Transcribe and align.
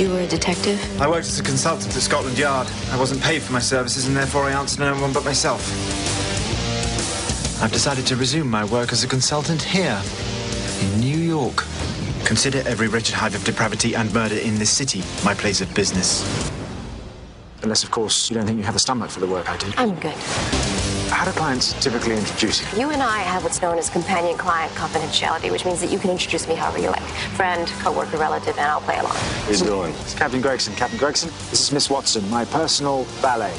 You 0.00 0.08
were 0.08 0.20
a 0.20 0.26
detective? 0.26 0.80
I 0.98 1.06
worked 1.06 1.26
as 1.26 1.38
a 1.38 1.42
consultant 1.42 1.94
at 1.94 2.00
Scotland 2.00 2.38
Yard. 2.38 2.66
I 2.90 2.98
wasn't 2.98 3.20
paid 3.20 3.42
for 3.42 3.52
my 3.52 3.58
services, 3.58 4.06
and 4.06 4.16
therefore 4.16 4.44
I 4.44 4.52
answered 4.52 4.80
no 4.80 4.98
one 4.98 5.12
but 5.12 5.26
myself. 5.26 5.60
I've 7.62 7.70
decided 7.70 8.06
to 8.06 8.16
resume 8.16 8.48
my 8.48 8.64
work 8.64 8.92
as 8.92 9.04
a 9.04 9.06
consultant 9.06 9.60
here, 9.60 10.00
in 10.80 11.00
New 11.00 11.18
York. 11.18 11.66
Consider 12.24 12.66
every 12.66 12.88
wretched 12.88 13.14
hive 13.14 13.34
of 13.34 13.44
depravity 13.44 13.94
and 13.94 14.10
murder 14.14 14.36
in 14.36 14.58
this 14.58 14.70
city 14.70 15.02
my 15.22 15.34
place 15.34 15.60
of 15.60 15.74
business. 15.74 16.24
Unless, 17.62 17.84
of 17.84 17.90
course, 17.90 18.30
you 18.30 18.36
don't 18.36 18.46
think 18.46 18.56
you 18.56 18.64
have 18.64 18.72
the 18.72 18.80
stomach 18.80 19.10
for 19.10 19.20
the 19.20 19.26
work 19.26 19.50
I 19.50 19.58
do. 19.58 19.70
I'm 19.76 19.94
good. 19.96 20.14
How 21.10 21.24
do 21.24 21.32
clients 21.32 21.72
typically 21.82 22.16
introduce 22.16 22.72
you? 22.72 22.82
You 22.82 22.90
and 22.92 23.02
I 23.02 23.18
have 23.18 23.42
what's 23.42 23.60
known 23.60 23.78
as 23.78 23.90
companion 23.90 24.38
client 24.38 24.72
confidentiality, 24.72 25.50
which 25.50 25.64
means 25.64 25.80
that 25.80 25.90
you 25.90 25.98
can 25.98 26.08
introduce 26.08 26.46
me 26.46 26.54
however 26.54 26.78
you 26.78 26.88
like. 26.88 27.02
Friend, 27.34 27.66
coworker, 27.80 28.16
relative, 28.16 28.56
and 28.56 28.66
I'll 28.70 28.80
play 28.80 28.96
along. 28.96 29.16
How 29.16 29.50
you 29.50 29.56
doing? 29.58 29.92
It's 30.00 30.14
Captain 30.14 30.40
Gregson. 30.40 30.72
Captain 30.76 30.98
Gregson, 30.98 31.28
this 31.50 31.60
is 31.60 31.72
Miss 31.72 31.90
Watson, 31.90 32.28
my 32.30 32.44
personal 32.44 33.02
valet. 33.20 33.52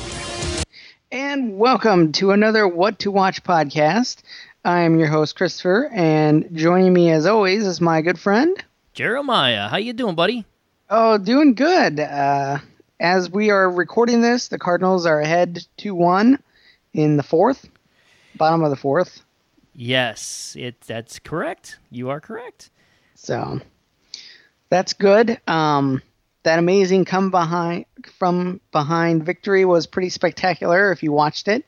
And 1.12 1.60
welcome 1.60 2.14
to 2.14 2.32
another 2.32 2.68
What 2.68 2.98
to 3.00 3.12
Watch 3.12 3.44
podcast. 3.44 4.22
I 4.64 4.80
am 4.80 4.98
your 4.98 5.10
host 5.10 5.36
Christopher, 5.36 5.90
and 5.92 6.48
joining 6.54 6.94
me 6.94 7.12
as 7.12 7.26
always 7.26 7.68
is 7.68 7.82
my 7.82 8.02
good 8.02 8.18
friend. 8.18 8.64
Jeremiah, 8.94 9.68
how 9.68 9.78
you 9.78 9.92
doing, 9.92 10.16
buddy? 10.16 10.46
Oh, 10.90 11.18
doing 11.18 11.54
good. 11.54 12.00
Uh, 12.00 12.60
as 13.02 13.30
we 13.30 13.50
are 13.50 13.70
recording 13.70 14.22
this, 14.22 14.48
the 14.48 14.58
Cardinals 14.58 15.06
are 15.06 15.20
ahead 15.20 15.68
two 15.76 15.94
one 15.94 16.40
in 16.94 17.18
the 17.18 17.24
fourth, 17.24 17.70
bottom 18.36 18.64
of 18.64 18.70
the 18.70 18.76
fourth. 18.76 19.22
Yes, 19.74 20.56
it 20.60 20.82
that's 20.82 21.20
correct. 21.20 21.78
You 21.90 22.10
are 22.10 22.20
correct. 22.20 22.70
So 23.16 23.62
that's 24.70 24.94
good. 24.94 25.40
Um, 25.48 26.02
that 26.44 26.60
amazing 26.60 27.06
come 27.06 27.32
behind 27.32 27.86
from 28.18 28.60
behind 28.72 29.26
victory 29.26 29.64
was 29.64 29.88
pretty 29.88 30.10
spectacular. 30.10 30.92
If 30.92 31.04
you 31.04 31.12
watched 31.12 31.48
it, 31.48 31.66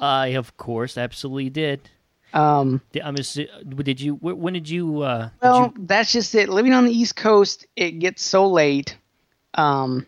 I 0.00 0.28
of 0.28 0.56
course 0.56 0.98
absolutely 0.98 1.50
did. 1.50 1.88
um, 2.32 2.80
Did, 2.92 3.02
I'm 3.02 3.14
did 3.14 4.00
you 4.00 4.14
when 4.14 4.54
did 4.54 4.68
you 4.68 5.02
uh 5.02 5.30
well, 5.40 5.68
did 5.68 5.78
you, 5.78 5.86
that's 5.86 6.12
just 6.12 6.34
it. 6.34 6.48
Living 6.48 6.72
on 6.72 6.86
the 6.86 6.92
East 6.92 7.14
Coast, 7.14 7.66
it 7.76 7.92
gets 7.92 8.22
so 8.22 8.48
late 8.48 8.96
um, 9.54 10.06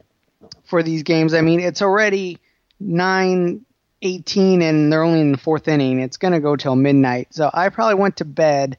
for 0.64 0.82
these 0.82 1.02
games. 1.02 1.34
I 1.34 1.42
mean, 1.42 1.60
it's 1.60 1.82
already 1.82 2.38
nine 2.80 3.64
eighteen, 4.02 4.62
and 4.62 4.92
they're 4.92 5.02
only 5.02 5.20
in 5.20 5.32
the 5.32 5.38
fourth 5.38 5.68
inning. 5.68 6.00
It's 6.00 6.16
gonna 6.16 6.40
go 6.40 6.56
till 6.56 6.76
midnight. 6.76 7.28
So 7.30 7.50
I 7.52 7.68
probably 7.68 7.96
went 7.96 8.16
to 8.18 8.24
bed. 8.24 8.78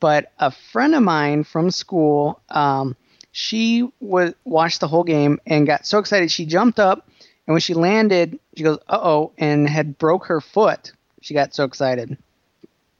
But 0.00 0.32
a 0.38 0.50
friend 0.50 0.94
of 0.94 1.02
mine 1.02 1.44
from 1.44 1.70
school, 1.70 2.40
um, 2.48 2.96
she 3.32 3.86
was 4.00 4.32
watched 4.44 4.80
the 4.80 4.88
whole 4.88 5.04
game 5.04 5.40
and 5.46 5.66
got 5.66 5.86
so 5.86 5.98
excited 5.98 6.30
she 6.30 6.46
jumped 6.46 6.80
up, 6.80 7.06
and 7.46 7.52
when 7.54 7.60
she 7.60 7.74
landed, 7.74 8.38
she 8.56 8.62
goes, 8.62 8.78
"Uh 8.88 8.98
oh!" 9.02 9.32
and 9.36 9.68
had 9.68 9.98
broke 9.98 10.26
her 10.26 10.40
foot. 10.40 10.92
She 11.20 11.34
got 11.34 11.54
so 11.54 11.64
excited. 11.64 12.16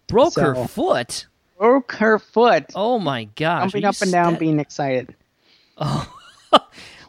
broke 0.08 0.36
her 0.36 0.67
foot? 0.67 1.27
Broke 1.58 1.92
her 1.92 2.19
foot. 2.19 2.67
Oh 2.74 2.98
my 2.98 3.24
gosh. 3.24 3.72
jumping 3.72 3.84
up 3.84 4.00
and 4.02 4.12
down, 4.12 4.33
sta- 4.33 4.41
being 4.41 4.61
excited. 4.61 5.14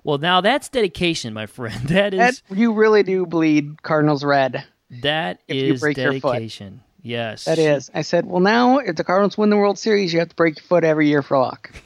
Well, 0.03 0.17
now 0.17 0.41
that's 0.41 0.67
dedication, 0.69 1.33
my 1.33 1.45
friend. 1.45 1.87
That 1.89 2.11
That 2.15 2.29
is 2.33 2.43
you 2.49 2.73
really 2.73 3.03
do 3.03 3.25
bleed 3.25 3.81
Cardinals 3.83 4.23
red. 4.23 4.63
that 5.01 5.39
if 5.47 5.55
you 5.55 5.73
is 5.73 5.79
break 5.79 5.97
your 5.97 6.13
foot. 6.19 6.33
dedication. 6.33 6.81
Yes. 7.03 7.45
That 7.45 7.57
is. 7.59 7.89
I 7.95 8.01
said, 8.03 8.25
well, 8.27 8.41
now 8.41 8.77
if 8.77 8.95
the 8.95 9.03
Cardinals 9.03 9.37
win 9.37 9.49
the 9.49 9.57
World 9.57 9.79
Series, 9.79 10.13
you 10.13 10.19
have 10.19 10.29
to 10.29 10.35
break 10.35 10.57
your 10.57 10.63
foot 10.65 10.83
every 10.83 11.07
year 11.07 11.21
for 11.21 11.37
luck. 11.37 11.71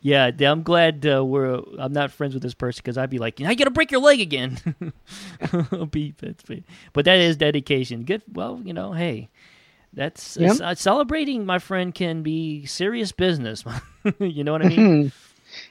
Yeah, 0.00 0.30
I'm 0.40 0.62
glad 0.64 1.06
uh, 1.06 1.24
we're. 1.24 1.60
I'm 1.78 1.92
not 1.92 2.10
friends 2.10 2.34
with 2.34 2.42
this 2.42 2.54
person 2.54 2.80
because 2.82 2.98
I'd 2.98 3.10
be 3.10 3.18
like, 3.18 3.38
"Now 3.38 3.50
you 3.50 3.54
got 3.56 3.64
to 3.66 3.70
break 3.70 3.92
your 3.92 4.00
leg 4.00 4.18
again." 4.20 4.58
Be- 5.90 6.14
but 6.92 7.04
that 7.04 7.18
is 7.18 7.36
dedication. 7.36 8.02
Good. 8.04 8.22
Well, 8.32 8.60
you 8.64 8.72
know, 8.72 8.92
hey, 8.92 9.28
that's 9.92 10.36
Yep. 10.36 10.56
uh, 10.60 10.74
celebrating. 10.74 11.46
My 11.46 11.60
friend 11.60 11.94
can 11.94 12.22
be 12.24 12.66
serious 12.66 13.12
business. 13.12 13.62
you 14.18 14.42
know 14.42 14.52
what 14.52 14.64
I 14.64 14.68
mean? 14.68 15.12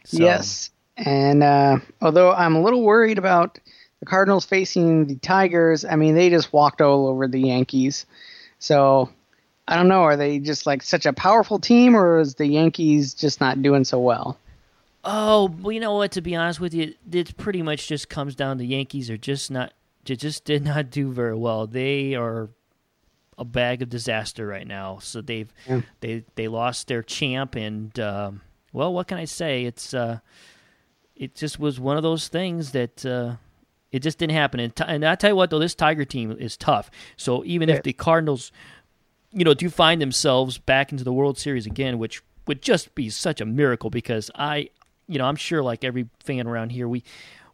So, 0.06 0.24
Yes. 0.24 0.70
And 1.06 1.44
uh, 1.44 1.78
although 2.02 2.32
I'm 2.34 2.56
a 2.56 2.62
little 2.62 2.84
worried 2.84 3.18
about 3.18 3.58
the 4.02 4.06
Cardinals 4.06 4.46
facing 4.46 5.06
the 5.08 5.16
Tigers, 5.16 5.86
I 5.86 5.96
mean, 5.96 6.16
they 6.16 6.30
just 6.30 6.52
walked 6.54 6.82
all 6.82 7.08
over 7.08 7.28
the 7.28 7.40
Yankees. 7.40 8.06
So 8.60 9.10
I 9.68 9.76
don't 9.76 9.88
know. 9.88 10.02
Are 10.04 10.18
they 10.18 10.40
just 10.40 10.66
like 10.66 10.84
such 10.84 11.06
a 11.06 11.14
powerful 11.14 11.60
team, 11.60 11.96
or 11.96 12.20
is 12.20 12.36
the 12.36 12.48
Yankees 12.48 13.14
just 13.14 13.40
not 13.40 13.62
doing 13.62 13.86
so 13.86 14.00
well? 14.00 14.38
Oh, 15.06 15.56
well, 15.62 15.72
you 15.72 15.80
know 15.80 15.96
what? 15.96 16.12
To 16.14 16.22
be 16.22 16.36
honest 16.36 16.60
with 16.60 16.74
you, 16.74 16.94
it 17.12 17.38
pretty 17.38 17.62
much 17.62 17.88
just 17.88 18.10
comes 18.10 18.36
down 18.36 18.58
to 18.58 18.66
Yankees 18.66 19.10
are 19.10 19.18
just 19.18 19.50
not. 19.50 19.74
They 20.06 20.16
just 20.16 20.44
did 20.44 20.66
not 20.66 20.90
do 20.90 21.12
very 21.12 21.36
well. 21.36 21.68
They 21.68 22.16
are 22.16 22.50
a 23.38 23.46
bag 23.46 23.82
of 23.82 23.90
disaster 23.90 24.46
right 24.46 24.68
now. 24.68 25.00
So 25.02 25.22
they've 25.22 25.54
Yeah. 25.70 25.82
they 26.02 26.26
they 26.36 26.48
lost 26.50 26.88
their 26.88 27.04
champ, 27.04 27.56
and 27.56 27.98
um, 28.00 28.42
well, 28.74 28.92
what 28.94 29.08
can 29.08 29.18
I 29.18 29.26
say? 29.26 29.64
It's 29.64 29.94
uh, 29.94 30.20
it 31.20 31.36
just 31.36 31.60
was 31.60 31.80
one 31.80 31.98
of 31.98 32.04
those 32.04 32.28
things 32.28 32.72
that. 32.72 33.06
Uh, 33.06 33.36
it 33.92 34.04
just 34.04 34.20
didn't 34.20 34.34
happen, 34.34 34.60
and, 34.60 34.76
t- 34.76 34.84
and 34.86 35.04
I 35.04 35.16
tell 35.16 35.32
you 35.32 35.36
what, 35.36 35.50
though, 35.50 35.58
this 35.58 35.74
Tiger 35.74 36.06
team 36.06 36.32
is 36.40 36.56
tough. 36.56 36.92
So 37.18 37.44
even 37.44 37.70
Yeah. 37.70 37.78
if 37.78 37.82
the 37.82 37.92
Cardinals, 37.92 38.52
you 39.32 39.44
know, 39.44 39.56
do 39.56 39.68
find 39.68 40.00
themselves 40.00 40.60
back 40.60 40.92
into 40.92 41.04
the 41.04 41.12
World 41.12 41.40
Series 41.40 41.66
again, 41.66 41.98
which 41.98 42.22
would 42.46 42.62
just 42.62 42.94
be 42.94 43.10
such 43.10 43.42
a 43.42 43.48
miracle 43.48 43.90
because 43.90 44.30
I, 44.36 44.70
you 45.08 45.18
know, 45.18 45.26
I'm 45.26 45.36
sure 45.38 45.64
like 45.64 45.84
every 45.84 46.08
fan 46.20 46.46
around 46.46 46.70
here, 46.72 46.88
we 46.88 47.04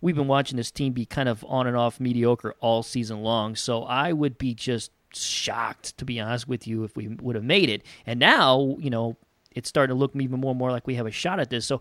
we've 0.01 0.17
been 0.17 0.27
watching 0.27 0.57
this 0.57 0.71
team 0.71 0.91
be 0.91 1.05
kind 1.05 1.29
of 1.29 1.45
on 1.47 1.67
and 1.67 1.77
off 1.77 2.01
mediocre 2.01 2.53
all 2.59 2.83
season 2.83 3.21
long. 3.23 3.55
So 3.55 3.83
I 3.83 4.11
would 4.11 4.37
be 4.37 4.53
just 4.53 4.91
shocked, 5.13 5.97
to 5.99 6.03
be 6.03 6.19
honest 6.19 6.49
with 6.49 6.67
you, 6.67 6.83
if 6.83 6.97
we 6.97 7.07
would 7.07 7.35
have 7.37 7.45
made 7.45 7.69
it. 7.69 7.81
And 8.05 8.19
now, 8.19 8.75
you 8.77 8.89
know, 8.89 9.15
it's 9.51 9.69
starting 9.69 9.95
to 9.95 9.97
look 9.97 10.13
even 10.17 10.41
more 10.41 10.51
and 10.51 10.59
more 10.59 10.71
like 10.71 10.85
we 10.85 10.95
have 10.95 11.07
a 11.07 11.11
shot 11.11 11.39
at 11.39 11.49
this. 11.49 11.65
So 11.65 11.79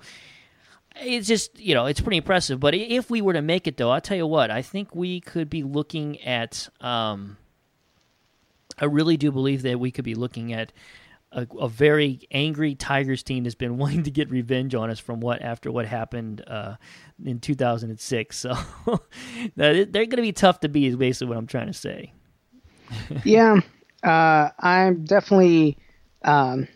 it's 0.97 1.27
just 1.27 1.59
you 1.59 1.75
know 1.75 1.87
it's 1.87 2.01
pretty 2.01 2.19
impressive. 2.19 2.61
But 2.61 2.75
if 2.75 3.11
we 3.11 3.23
were 3.23 3.33
to 3.33 3.43
make 3.43 3.67
it, 3.67 3.77
though, 3.77 3.91
I'll 3.91 4.01
tell 4.01 4.17
you 4.17 4.27
what, 4.27 4.51
I 4.51 4.63
think 4.63 4.95
we 4.95 5.21
could 5.21 5.51
be 5.51 5.63
looking 5.63 6.21
at. 6.23 6.69
Um, 6.81 7.37
I 8.79 8.87
really 8.87 9.17
do 9.17 9.31
believe 9.31 9.63
that 9.63 9.79
we 9.79 9.91
could 9.93 10.05
be 10.05 10.15
looking 10.17 10.53
at 10.53 10.73
a, 11.35 11.47
a 11.59 11.69
very 11.69 12.21
angry 12.31 12.75
Tigers 12.75 13.23
team 13.23 13.45
that's 13.45 13.55
been 13.55 13.77
wanting 13.79 14.05
to 14.05 14.11
get 14.11 14.31
revenge 14.31 14.75
on 14.75 14.91
us 14.91 14.99
from 14.99 15.21
what 15.21 15.43
after 15.43 15.71
what 15.71 15.87
happened 15.87 16.43
uh, 16.47 16.77
in 17.25 17.41
2006. 17.41 18.37
So 18.37 18.55
they're 19.57 19.85
going 19.85 20.11
to 20.11 20.23
be 20.23 20.33
tough 20.33 20.61
to 20.61 20.69
beat. 20.69 20.87
Is 20.87 20.97
basically 20.97 21.29
what 21.29 21.39
I'm 21.39 21.47
trying 21.47 21.67
to 21.67 21.73
say. 21.73 22.13
yeah, 23.25 23.61
uh, 24.03 24.51
I'm 24.59 25.05
definitely. 25.05 25.77
Um, 26.23 26.69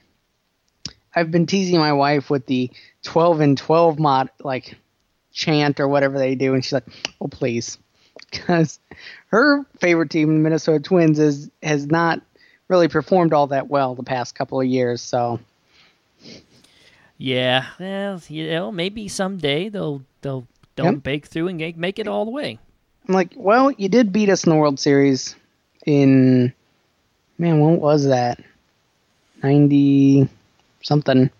I've 1.14 1.30
been 1.30 1.46
teasing 1.46 1.78
my 1.78 1.92
wife 1.94 2.30
with 2.30 2.46
the 2.46 2.70
12 3.04 3.40
and 3.40 3.58
12 3.58 3.98
mod, 3.98 4.30
like 4.40 4.76
chant 5.32 5.80
or 5.80 5.88
whatever 5.88 6.18
they 6.18 6.34
do, 6.34 6.54
and 6.54 6.64
she's 6.64 6.72
like, 6.72 6.86
"Oh, 7.20 7.28
please," 7.28 7.78
because 8.30 8.78
her 9.28 9.64
favorite 9.80 10.10
team, 10.10 10.28
the 10.28 10.40
Minnesota 10.40 10.80
Twins, 10.80 11.18
is 11.18 11.50
has 11.62 11.86
not 11.86 12.20
really 12.68 12.88
performed 12.88 13.32
all 13.32 13.46
that 13.48 13.68
well 13.68 13.94
the 13.94 14.02
past 14.02 14.34
couple 14.34 14.60
of 14.60 14.66
years. 14.66 15.00
So 15.00 15.40
Yeah, 17.16 17.66
well, 17.80 18.20
you 18.28 18.48
know, 18.50 18.70
maybe 18.70 19.08
someday 19.08 19.68
they'll 19.68 20.02
they'll 20.20 20.46
they'll 20.76 20.86
Yep. 20.86 21.02
break 21.02 21.26
through 21.26 21.48
and 21.48 21.58
make, 21.58 21.76
make 21.76 21.98
it 21.98 22.06
all 22.08 22.24
the 22.24 22.30
way. 22.30 22.58
I'm 23.08 23.14
like, 23.14 23.32
"Well, 23.36 23.70
you 23.72 23.88
did 23.88 24.12
beat 24.12 24.28
us 24.28 24.44
in 24.44 24.50
the 24.50 24.56
World 24.56 24.78
Series 24.78 25.34
in 25.86 26.52
man, 27.38 27.60
when 27.60 27.80
was 27.80 28.06
that? 28.06 28.40
90 29.42 30.28
something." 30.82 31.30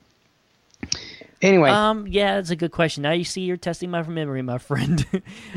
Anyway, 1.41 1.71
Um, 1.71 2.07
yeah, 2.09 2.35
that's 2.37 2.51
a 2.51 2.57
good 2.57 2.73
question. 2.73 3.03
Now 3.05 3.13
you 3.13 3.23
see, 3.25 3.43
you're 3.43 3.57
testing 3.57 3.91
my 3.91 4.03
memory, 4.03 4.43
my 4.43 4.59
friend. 4.71 5.07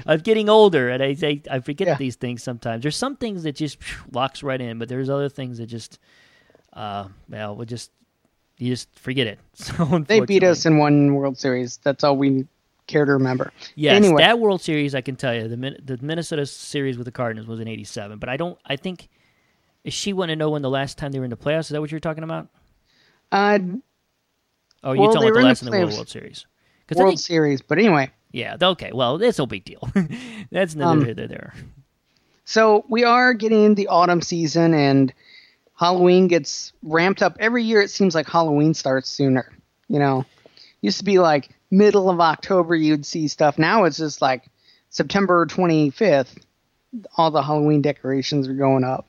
I'm 0.05 0.19
getting 0.19 0.47
older, 0.49 0.89
and 0.89 1.01
I 1.01 1.15
I, 1.23 1.41
I 1.49 1.59
forget 1.59 1.87
Yeah. 1.87 1.95
these 1.95 2.15
things 2.15 2.43
sometimes. 2.43 2.83
There's 2.83 2.95
some 2.95 3.15
things 3.15 3.43
that 3.43 3.55
just 3.55 3.81
phew, 3.83 4.03
locks 4.11 4.43
right 4.43 4.61
in, 4.61 4.77
but 4.77 4.89
there's 4.89 5.09
other 5.09 5.27
things 5.29 5.57
that 5.57 5.65
just, 5.67 5.97
uh, 6.73 7.07
well, 7.29 7.55
we 7.55 7.65
just 7.65 7.91
you 8.57 8.69
just 8.69 8.93
forget 8.99 9.25
it. 9.27 9.39
So 9.55 10.03
they 10.07 10.19
beat 10.19 10.43
us 10.43 10.65
in 10.67 10.77
one 10.77 11.15
World 11.15 11.37
Series. 11.37 11.77
That's 11.83 12.03
all 12.03 12.15
we 12.15 12.47
care 12.85 13.05
to 13.05 13.13
remember. 13.13 13.51
Yes, 13.75 13.95
Anyway. 13.95 14.21
that 14.21 14.37
World 14.37 14.61
Series, 14.61 14.93
I 14.93 15.01
can 15.01 15.15
tell 15.15 15.33
you, 15.33 15.47
the 15.47 15.57
Min- 15.57 15.81
the 15.83 15.97
Minnesota 16.01 16.45
series 16.45 16.97
with 16.97 17.05
the 17.05 17.11
Cardinals 17.11 17.47
was 17.47 17.59
in 17.59 17.67
'87. 17.67 18.19
But 18.19 18.29
I 18.29 18.37
don't. 18.37 18.57
I 18.65 18.75
think. 18.75 19.09
Is 19.83 19.95
she 19.95 20.13
want 20.13 20.29
to 20.29 20.35
know 20.35 20.51
when 20.51 20.61
the 20.61 20.69
last 20.69 20.99
time 20.99 21.11
they 21.11 21.17
were 21.17 21.25
in 21.25 21.31
the 21.31 21.37
playoffs? 21.37 21.61
Is 21.61 21.69
that 21.69 21.81
what 21.81 21.89
you're 21.89 21.99
talking 21.99 22.23
about? 22.23 22.49
Uh, 23.31 23.57
Or 24.83 24.93
are 24.93 24.95
Well, 24.97 25.07
you 25.07 25.13
talking 25.13 25.29
about 25.29 25.39
the 25.39 25.45
last 25.45 25.61
in 25.63 25.65
the 25.71 25.77
World. 25.77 25.93
World 25.93 26.09
Series? 26.09 26.45
World 26.95 27.09
think- 27.11 27.19
Series, 27.19 27.61
but 27.61 27.77
anyway. 27.77 28.09
yeah. 28.31 28.57
Okay. 28.61 28.91
Well, 28.93 29.21
it's 29.21 29.37
no 29.37 29.45
big 29.45 29.63
deal. 29.63 29.87
That's 30.51 30.75
neither 30.75 31.11
Um, 31.11 31.15
there. 31.15 31.53
So 32.45 32.83
we 32.89 33.03
are 33.03 33.33
getting 33.33 33.63
into 33.63 33.75
the 33.75 33.87
autumn 33.87 34.21
season, 34.21 34.73
and 34.73 35.13
Halloween 35.75 36.27
gets 36.27 36.73
ramped 36.83 37.21
up 37.21 37.37
every 37.39 37.63
year. 37.63 37.81
It 37.81 37.89
seems 37.91 38.13
like 38.13 38.27
Halloween 38.27 38.73
starts 38.73 39.07
sooner. 39.09 39.51
You 39.87 39.99
know, 39.99 40.25
used 40.81 40.97
to 40.99 41.05
be 41.05 41.19
like 41.19 41.49
middle 41.69 42.09
of 42.09 42.19
October 42.19 42.75
you'd 42.75 43.05
see 43.05 43.27
stuff. 43.29 43.57
Now 43.57 43.85
it's 43.85 43.97
just 43.97 44.21
like 44.21 44.43
September 44.89 45.45
25th, 45.45 46.35
all 47.15 47.31
the 47.31 47.41
Halloween 47.41 47.81
decorations 47.81 48.47
are 48.49 48.53
going 48.53 48.83
up. 48.83 49.07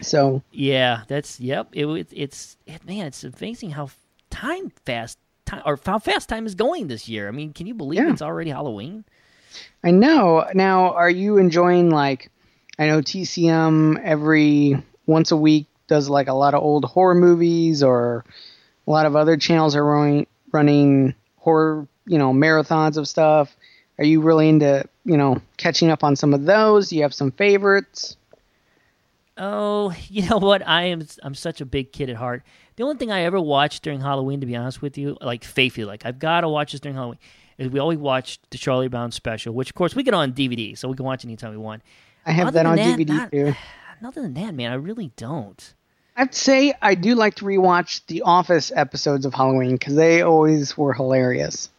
So 0.00 0.42
yeah, 0.52 1.02
that's 1.08 1.40
yep. 1.40 1.68
It, 1.72 1.86
it 1.86 2.08
it's 2.12 2.56
it, 2.66 2.84
man, 2.86 3.06
it's 3.06 3.24
amazing 3.24 3.70
how 3.72 3.90
time 4.30 4.72
fast 4.86 5.18
time 5.44 5.62
or 5.66 5.78
how 5.84 5.98
fast 5.98 6.28
time 6.28 6.46
is 6.46 6.54
going 6.54 6.86
this 6.88 7.08
year. 7.08 7.28
I 7.28 7.30
mean, 7.30 7.52
can 7.52 7.66
you 7.66 7.74
believe 7.74 8.00
Yeah. 8.00 8.10
it's 8.12 8.22
already 8.22 8.50
Halloween? 8.50 9.04
I 9.82 9.90
know. 9.90 10.46
Now, 10.54 10.92
are 10.94 11.10
you 11.10 11.38
enjoying 11.38 11.90
like? 11.90 12.30
I 12.78 12.86
know 12.86 13.00
TCM 13.02 14.00
every 14.02 14.82
once 15.06 15.32
a 15.32 15.36
week 15.36 15.66
does 15.88 16.08
like 16.08 16.28
a 16.28 16.32
lot 16.32 16.54
of 16.54 16.62
old 16.62 16.84
horror 16.84 17.14
movies, 17.14 17.82
or 17.82 18.24
a 18.86 18.90
lot 18.90 19.06
of 19.06 19.16
other 19.16 19.36
channels 19.36 19.74
are 19.76 19.84
running 19.84 20.26
running 20.52 21.14
horror, 21.36 21.86
you 22.06 22.18
know, 22.18 22.32
marathons 22.32 22.96
of 22.96 23.06
stuff. 23.08 23.54
Are 23.98 24.04
you 24.04 24.20
really 24.20 24.48
into 24.48 24.84
you 25.04 25.16
know 25.16 25.42
catching 25.56 25.90
up 25.90 26.04
on 26.04 26.14
some 26.16 26.32
of 26.32 26.44
those? 26.44 26.88
Do 26.88 26.96
you 26.96 27.02
have 27.02 27.12
some 27.14 27.32
favorites? 27.32 28.16
Oh, 29.40 29.92
you 30.08 30.28
know 30.28 30.38
what? 30.38 30.66
I 30.66 30.84
am 30.84 31.04
I'm 31.22 31.34
such 31.34 31.60
a 31.60 31.64
big 31.64 31.92
kid 31.92 32.10
at 32.10 32.16
heart. 32.16 32.42
The 32.76 32.84
only 32.84 32.96
thing 32.96 33.10
I 33.10 33.22
ever 33.22 33.40
watched 33.40 33.82
during 33.82 34.00
Halloween, 34.00 34.40
to 34.40 34.46
be 34.46 34.54
honest 34.54 34.80
with 34.80 34.96
you, 34.96 35.16
like 35.20 35.42
faithfully, 35.42 35.86
like 35.86 36.06
I've 36.06 36.18
got 36.18 36.42
to 36.42 36.48
watch 36.48 36.72
this 36.72 36.80
during 36.80 36.94
Halloween, 36.96 37.18
is 37.58 37.70
we 37.70 37.80
always 37.80 37.98
watched 37.98 38.48
the 38.50 38.58
Charlie 38.58 38.88
Brown 38.88 39.10
special, 39.10 39.52
which 39.54 39.70
of 39.70 39.74
course 39.74 39.94
we 39.96 40.02
get 40.02 40.14
on 40.14 40.32
DVD, 40.32 40.76
so 40.78 40.88
we 40.88 40.96
can 40.96 41.04
watch 41.04 41.24
anytime 41.24 41.50
we 41.50 41.56
want. 41.56 41.82
I 42.24 42.32
have 42.32 42.48
Other 42.48 42.54
that 42.62 42.66
on 42.66 42.76
that, 42.76 42.98
DVD 42.98 43.08
not- 43.08 43.32
too. 43.32 43.54
Other 44.06 44.22
than 44.22 44.34
that, 44.34 44.54
man, 44.54 44.72
I 44.72 44.76
really 44.76 45.10
don't. 45.16 45.74
I'd 46.16 46.34
say 46.34 46.72
I 46.80 46.94
do 46.94 47.14
like 47.14 47.36
to 47.36 47.44
rewatch 47.44 48.04
the 48.06 48.22
Office 48.22 48.72
episodes 48.74 49.24
of 49.26 49.34
Halloween 49.34 49.72
because 49.72 49.94
they 49.94 50.22
always 50.22 50.76
were 50.76 50.92
hilarious. 50.92 51.70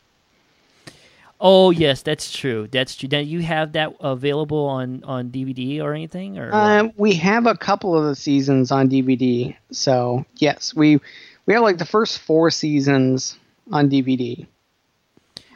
Oh 1.43 1.71
yes, 1.71 2.03
that's 2.03 2.31
true. 2.31 2.67
That's 2.71 2.95
true. 2.95 3.09
Now 3.11 3.17
you 3.17 3.41
have 3.41 3.71
that 3.71 3.95
available 3.99 4.65
on 4.65 5.03
on 5.03 5.29
DVD 5.31 5.81
or 5.81 5.93
anything, 5.93 6.38
or? 6.38 6.53
Um, 6.53 6.91
we 6.97 7.15
have 7.15 7.47
a 7.47 7.57
couple 7.57 7.97
of 7.97 8.05
the 8.05 8.15
seasons 8.15 8.71
on 8.71 8.88
DVD, 8.89 9.55
so 9.71 10.23
yes, 10.38 10.75
we 10.75 10.99
we 11.47 11.53
have 11.55 11.63
like 11.63 11.79
the 11.79 11.85
first 11.85 12.19
four 12.19 12.51
seasons 12.51 13.39
on 13.71 13.89
DVD, 13.89 14.45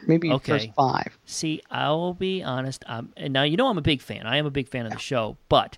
maybe 0.07 0.31
Okay. 0.31 0.53
first 0.53 0.69
five. 0.75 1.15
See, 1.25 1.61
I'll 1.69 2.15
be 2.15 2.41
honest. 2.41 2.83
Um, 2.87 3.13
and 3.15 3.31
now 3.31 3.43
you 3.43 3.55
know 3.55 3.67
I'm 3.67 3.77
a 3.77 3.81
big 3.83 4.01
fan. 4.01 4.25
I 4.25 4.37
am 4.37 4.47
a 4.47 4.51
big 4.51 4.67
fan 4.67 4.87
of 4.87 4.91
the 4.91 4.97
show, 4.97 5.37
but 5.49 5.77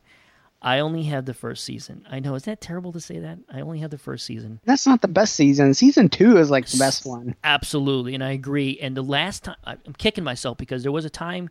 I 0.62 0.80
only 0.80 1.04
have 1.04 1.26
the 1.26 1.34
first 1.36 1.64
season. 1.64 2.06
I 2.10 2.20
know 2.20 2.34
is 2.36 2.44
that 2.44 2.62
terrible 2.62 2.92
to 2.94 3.00
say 3.00 3.20
that? 3.20 3.38
I 3.54 3.62
only 3.62 3.80
have 3.80 3.92
the 3.92 3.98
first 3.98 4.26
season. 4.26 4.60
That's 4.66 4.88
not 4.88 5.02
the 5.02 5.08
best 5.08 5.36
season. 5.36 5.74
Season 5.76 6.10
two 6.10 6.38
is 6.38 6.50
like 6.50 6.66
the 6.68 6.78
best 6.80 7.06
one. 7.06 7.36
Absolutely, 7.44 8.16
and 8.16 8.24
I 8.24 8.32
agree. 8.32 8.80
And 8.82 8.98
the 8.98 9.04
last 9.04 9.44
time 9.44 9.56
I'm 9.66 9.94
kicking 9.98 10.24
myself 10.24 10.58
because 10.58 10.82
there 10.84 10.92
was 10.92 11.06
a 11.06 11.10
time 11.12 11.50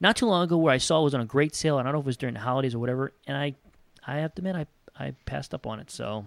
not 0.00 0.16
too 0.16 0.26
long 0.26 0.44
ago 0.44 0.56
where 0.56 0.72
I 0.72 0.78
saw 0.78 1.00
it 1.00 1.04
was 1.04 1.14
on 1.14 1.20
a 1.20 1.26
great 1.26 1.54
sale. 1.54 1.78
I 1.78 1.82
don't 1.82 1.92
know 1.92 1.98
if 1.98 2.04
it 2.04 2.06
was 2.06 2.16
during 2.16 2.34
the 2.34 2.40
holidays 2.40 2.74
or 2.74 2.78
whatever, 2.78 3.12
and 3.26 3.36
I 3.36 3.54
I 4.06 4.18
have 4.18 4.34
to 4.36 4.40
admit 4.40 4.54
I 4.54 4.66
I 5.06 5.14
passed 5.26 5.52
up 5.52 5.66
on 5.66 5.80
it. 5.80 5.90
So, 5.90 6.24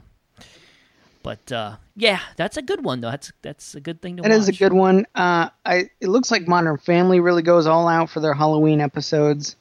but 1.24 1.50
uh, 1.52 1.78
yeah, 1.96 2.20
that's 2.36 2.58
a 2.58 2.62
good 2.62 2.84
one 2.84 3.00
though. 3.00 3.10
That's 3.12 3.32
that's 3.42 3.74
a 3.76 3.80
good 3.80 4.02
thing 4.02 4.18
to 4.18 4.24
That 4.24 4.32
watch. 4.32 4.40
is 4.40 4.50
a 4.50 4.54
good 4.54 4.74
one. 4.74 5.06
Uh, 5.16 5.50
I 5.66 5.90
it 6.02 6.10
looks 6.10 6.30
like 6.30 6.46
Modern 6.46 6.78
Family 6.78 7.22
really 7.22 7.42
goes 7.42 7.68
all 7.68 7.88
out 7.88 8.10
for 8.10 8.20
their 8.20 8.34
Halloween 8.34 8.82
episodes. 8.82 9.56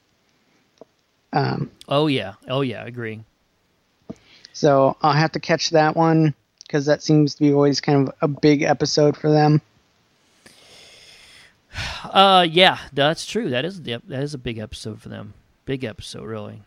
Um, 1.33 1.71
Oh 1.89 2.07
yeah, 2.09 2.35
oh 2.49 2.61
yeah, 2.63 2.83
I 2.83 2.87
agree. 2.87 3.21
so 4.53 4.97
I'll 5.03 5.13
have 5.13 5.33
to 5.33 5.41
catch 5.41 5.71
that 5.71 5.97
one 5.97 6.35
because 6.67 6.87
that 6.87 7.03
seems 7.03 7.35
to 7.37 7.41
be 7.43 7.53
always 7.53 7.81
kind 7.81 8.09
of 8.09 8.15
a 8.23 8.29
big 8.29 8.63
episode 8.63 9.17
for 9.17 9.31
them. 9.31 9.61
Uh, 12.05 12.47
yeah, 12.49 12.79
that's 12.95 13.27
true. 13.27 13.51
That 13.51 13.65
is 13.67 13.83
that 13.83 14.03
is 14.09 14.33
a 14.33 14.39
big 14.39 14.59
episode 14.59 15.03
for 15.03 15.09
them. 15.11 15.35
Big 15.67 15.85
episode, 15.85 16.25
really. 16.25 16.63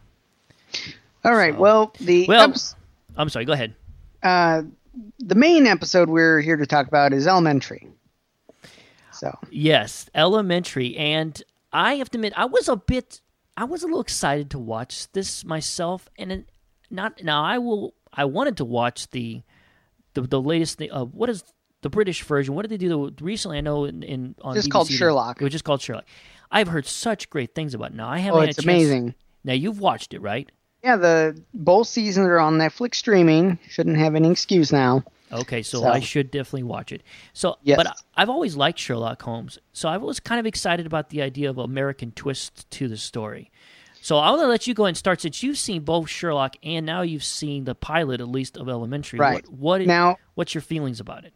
All 1.23 1.33
right. 1.33 1.53
So- 1.53 1.59
well, 1.59 1.93
the 1.99 2.27
Well- 2.27 2.49
eps- 2.49 2.75
I'm 3.17 3.29
sorry. 3.29 3.45
Go 3.45 3.53
ahead. 3.53 3.73
uh, 4.21 4.63
the 5.19 5.35
main 5.35 5.65
episode 5.65 6.09
we're 6.09 6.41
here 6.41 6.57
to 6.57 6.65
talk 6.67 6.87
about 6.87 7.13
is 7.13 7.25
Elementary. 7.25 7.87
So 9.13 9.35
Yes, 9.49 10.09
Elementary, 10.13 10.95
and 10.97 11.41
I 11.71 11.95
have 11.95 12.09
to 12.11 12.17
admit, 12.17 12.33
I 12.35 12.45
was 12.45 12.67
a 12.67 12.75
bit, 12.75 13.21
I 13.59 13.65
was 13.65 13.83
a 13.83 13.87
little 13.87 13.99
excited 13.99 14.51
to 14.51 14.59
watch 14.59 15.11
this 15.11 15.43
myself, 15.43 16.07
and 16.17 16.31
it, 16.31 16.49
not 16.89 17.21
now. 17.21 17.43
I 17.43 17.57
will. 17.57 17.93
I 18.13 18.23
wanted 18.23 18.55
to 18.57 18.65
watch 18.65 19.09
the, 19.09 19.43
the 20.13 20.21
the 20.21 20.41
latest 20.41 20.77
thing. 20.77 20.89
Uh, 20.93 21.03
what 21.03 21.29
is 21.29 21.43
the 21.81 21.89
British 21.89 22.23
version? 22.23 22.55
What 22.55 22.61
did 22.61 22.71
they 22.71 22.77
do 22.77 23.13
recently? 23.19 23.57
I 23.57 23.61
know 23.61 23.83
in, 23.83 24.01
in 24.01 24.35
on 24.41 24.55
Just 24.55 24.71
called 24.71 24.89
Sherlock. 24.89 25.41
It 25.41 25.43
was 25.43 25.51
just 25.51 25.65
called 25.65 25.81
Sherlock. 25.81 26.05
I've 26.49 26.69
heard 26.69 26.85
such 26.85 27.29
great 27.29 27.53
things 27.53 27.73
about 27.73 27.91
it. 27.91 27.95
Now 27.95 28.07
I 28.07 28.19
haven't. 28.19 28.39
oh, 28.39 28.43
it's 28.43 28.59
amazing. 28.59 29.13
Now 29.43 29.53
you've 29.53 29.81
watched 29.81 30.13
it, 30.13 30.21
right? 30.21 30.49
Yeah, 30.81 30.95
the 30.95 31.43
both 31.53 31.89
seasons 31.89 32.27
are 32.27 32.39
on 32.39 32.57
Netflix 32.57 32.95
streaming. 32.95 33.59
Shouldn't 33.67 33.97
have 33.97 34.15
any 34.15 34.31
excuse 34.31 34.71
now. 34.71 35.03
Okay, 35.31 35.61
so, 35.61 35.81
So- 35.81 35.87
I 35.87 35.99
should 35.99 36.31
definitely 36.31 36.63
watch 36.63 36.91
it. 36.91 37.03
So, 37.33 37.57
Yes. 37.63 37.77
but 37.77 37.95
I've 38.15 38.29
always 38.29 38.55
liked 38.55 38.79
Sherlock 38.79 39.21
Holmes, 39.21 39.59
so 39.73 39.87
I 39.89 39.97
was 39.97 40.19
kind 40.19 40.39
of 40.39 40.45
excited 40.45 40.85
about 40.85 41.09
the 41.09 41.21
idea 41.21 41.49
of 41.49 41.57
American 41.57 42.11
twist 42.11 42.69
to 42.71 42.87
the 42.87 42.97
story. 42.97 43.51
So 44.01 44.17
I 44.17 44.29
want 44.29 44.41
to 44.43 44.47
let 44.47 44.65
you 44.65 44.73
go 44.73 44.85
and 44.85 44.95
start 44.95 45.21
since 45.21 45.43
you've 45.43 45.57
seen 45.57 45.81
both 45.81 46.09
Sherlock 46.09 46.55
and 46.63 46.85
now 46.85 47.01
you've 47.01 47.23
seen 47.23 47.65
the 47.65 47.75
pilot, 47.75 48.21
at 48.21 48.29
least 48.29 48.55
of 48.57 48.69
Elementary. 48.69 49.19
Right. 49.19 49.45
What, 49.49 49.81
what 49.81 49.81
Now- 49.87 50.17
what's 50.35 50.55
your 50.55 50.61
feelings 50.61 50.99
about 51.01 51.25
it? 51.25 51.33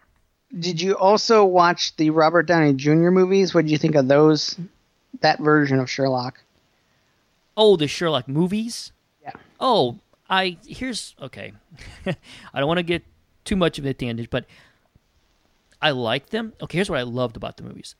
Did 0.58 0.82
you 0.82 0.94
also 0.98 1.44
watch 1.44 1.96
the 1.98 2.12
Robert 2.12 2.44
Downey 2.44 2.74
Jr. 2.74 3.10
movies? 3.10 3.54
What 3.54 3.66
did 3.66 3.72
you 3.72 3.78
think 3.78 3.96
of 3.96 4.08
those? 4.08 4.56
That 5.22 5.40
version 5.40 5.80
of 5.80 5.90
Sherlock. 5.90 6.42
Oh, 7.58 7.76
the 7.76 7.88
Sherlock 7.88 8.28
movies. 8.28 8.92
Yeah. 9.22 9.32
Oh, 9.60 10.00
I 10.30 10.58
here's 10.66 11.16
okay. 11.22 11.54
I 12.06 12.60
don't 12.60 12.68
want 12.68 12.78
to 12.80 12.84
get 12.84 13.04
too 13.46 13.56
much 13.56 13.80
of 13.80 13.86
a 13.86 13.94
tangent, 13.94 14.30
but 14.30 14.46
I 15.82 15.92
like 15.92 16.30
them. 16.30 16.54
Okay, 16.62 16.78
here's 16.78 16.90
what 16.90 17.00
I 17.00 17.04
loved 17.04 17.36
about 17.36 17.58
the 17.58 17.64
movies, 17.64 17.96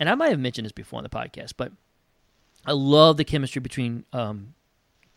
and 0.00 0.08
I 0.08 0.14
might 0.14 0.30
have 0.30 0.40
mentioned 0.40 0.64
this 0.64 0.72
before 0.72 0.98
on 0.98 1.04
the 1.04 1.10
podcast, 1.10 1.54
but 1.56 1.72
I 2.66 2.72
love 2.72 3.16
the 3.16 3.24
chemistry 3.24 3.60
between 3.60 4.04
um, 4.12 4.54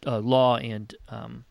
uh, 0.06 0.20
Law 0.20 0.58
and 0.58 0.94
um, 1.10 1.46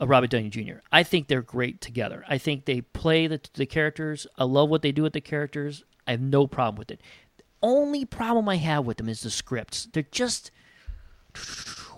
uh, 0.00 0.06
Robert 0.06 0.30
Downey 0.30 0.50
Jr. 0.50 0.78
I 0.92 1.02
think 1.02 1.28
they're 1.28 1.42
great 1.42 1.80
together. 1.80 2.24
I 2.28 2.38
think 2.38 2.64
they 2.64 2.80
play 2.80 3.26
the 3.26 3.40
the 3.54 3.66
characters. 3.66 4.26
I 4.36 4.44
love 4.44 4.68
what 4.68 4.82
they 4.82 4.92
do 4.92 5.02
with 5.02 5.12
the 5.12 5.20
characters. 5.20 5.84
I 6.06 6.12
have 6.12 6.20
no 6.20 6.46
problem 6.46 6.78
with 6.78 6.90
it. 6.90 7.00
The 7.36 7.44
only 7.62 8.04
problem 8.04 8.48
I 8.48 8.56
have 8.56 8.86
with 8.86 8.96
them 8.96 9.08
is 9.08 9.22
the 9.22 9.30
scripts. 9.30 9.88
They're 9.92 10.04
just 10.10 10.50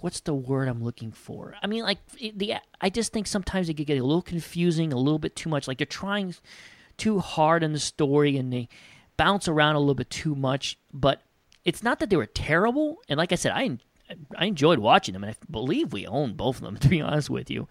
what's 0.02 0.21
the 0.21 0.35
word 0.35 0.69
I'm 0.69 0.83
looking 0.83 1.12
for? 1.12 1.54
I 1.62 1.66
mean, 1.66 1.83
like 1.83 1.99
it- 2.19 2.38
the 2.38 2.54
I 2.80 2.90
just 2.90 3.12
think 3.12 3.26
sometimes 3.26 3.69
it 3.69 3.75
could 3.75 3.87
get 3.87 3.99
a 3.99 4.04
little 4.04 4.23
confusing, 4.23 4.92
a 4.92 4.97
little 4.99 5.19
bit 5.19 5.37
too 5.37 5.49
much. 5.49 5.66
Like 5.69 5.78
they're 5.78 5.87
trying 5.87 6.35
too 6.97 7.19
hard 7.21 7.62
in 7.62 7.73
the 7.73 7.78
story 7.78 8.37
and 8.37 8.52
they 8.52 8.69
bounce 9.16 9.49
around 9.49 9.76
a 9.76 9.78
little 9.80 9.95
bit 9.95 10.11
too 10.11 10.35
much. 10.35 10.78
But 10.92 11.23
it's 11.64 11.83
not 11.83 11.99
that 12.00 12.11
they 12.11 12.16
were 12.16 12.26
terrible. 12.26 12.99
And 13.09 13.19
like 13.19 13.33
I 13.33 13.37
said, 13.37 13.52
I 13.54 13.78
I 14.37 14.47
enjoyed 14.47 14.80
watching 14.80 15.12
them, 15.12 15.23
and 15.23 15.33
I 15.33 15.37
believe 15.50 15.92
we 15.92 16.07
own 16.07 16.35
both 16.35 16.57
of 16.57 16.62
them. 16.62 16.76
To 16.80 16.88
be 16.88 17.00
honest 17.00 17.30
with 17.30 17.50
you, 17.50 17.69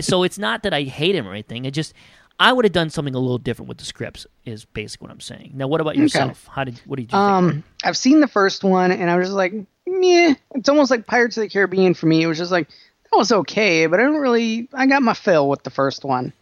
so 0.00 0.22
it's 0.24 0.38
not 0.38 0.64
that 0.64 0.74
I 0.74 0.82
hate 0.82 1.12
them 1.12 1.26
or 1.28 1.32
anything. 1.32 1.64
It 1.66 1.70
just 1.72 1.94
I 2.40 2.52
would 2.52 2.64
have 2.64 2.72
done 2.72 2.90
something 2.90 3.14
a 3.14 3.18
little 3.18 3.38
different 3.38 3.68
with 3.68 3.78
the 3.78 3.84
scripts. 3.84 4.26
Is 4.44 4.64
basically 4.64 5.06
what 5.06 5.12
I'm 5.12 5.20
saying. 5.20 5.52
Now, 5.54 5.66
what 5.68 5.80
about 5.80 5.96
yourself? 5.96 6.48
How 6.50 6.64
did 6.64 6.80
what 6.86 6.96
did 6.96 7.04
you 7.04 7.08
think? 7.10 7.14
Um, 7.22 7.64
I've 7.84 7.96
seen 7.96 8.20
the 8.20 8.26
first 8.28 8.64
one, 8.64 8.90
and 8.92 9.08
I 9.10 9.16
was 9.16 9.26
just 9.26 9.36
like, 9.36 9.52
yeah. 10.00 10.34
It's 10.54 10.68
almost 10.68 10.90
like 10.90 11.06
Pirates 11.06 11.36
of 11.36 11.42
the 11.42 11.48
Caribbean 11.48 11.94
for 11.94 12.06
me. 12.06 12.22
It 12.22 12.26
was 12.26 12.38
just 12.38 12.52
like 12.52 12.68
that 12.68 13.16
was 13.16 13.32
okay, 13.32 13.86
but 13.86 14.00
I 14.00 14.02
don't 14.02 14.20
really. 14.20 14.68
I 14.72 14.86
got 14.86 15.02
my 15.02 15.14
fill 15.14 15.48
with 15.48 15.62
the 15.62 15.70
first 15.70 16.04
one, 16.04 16.32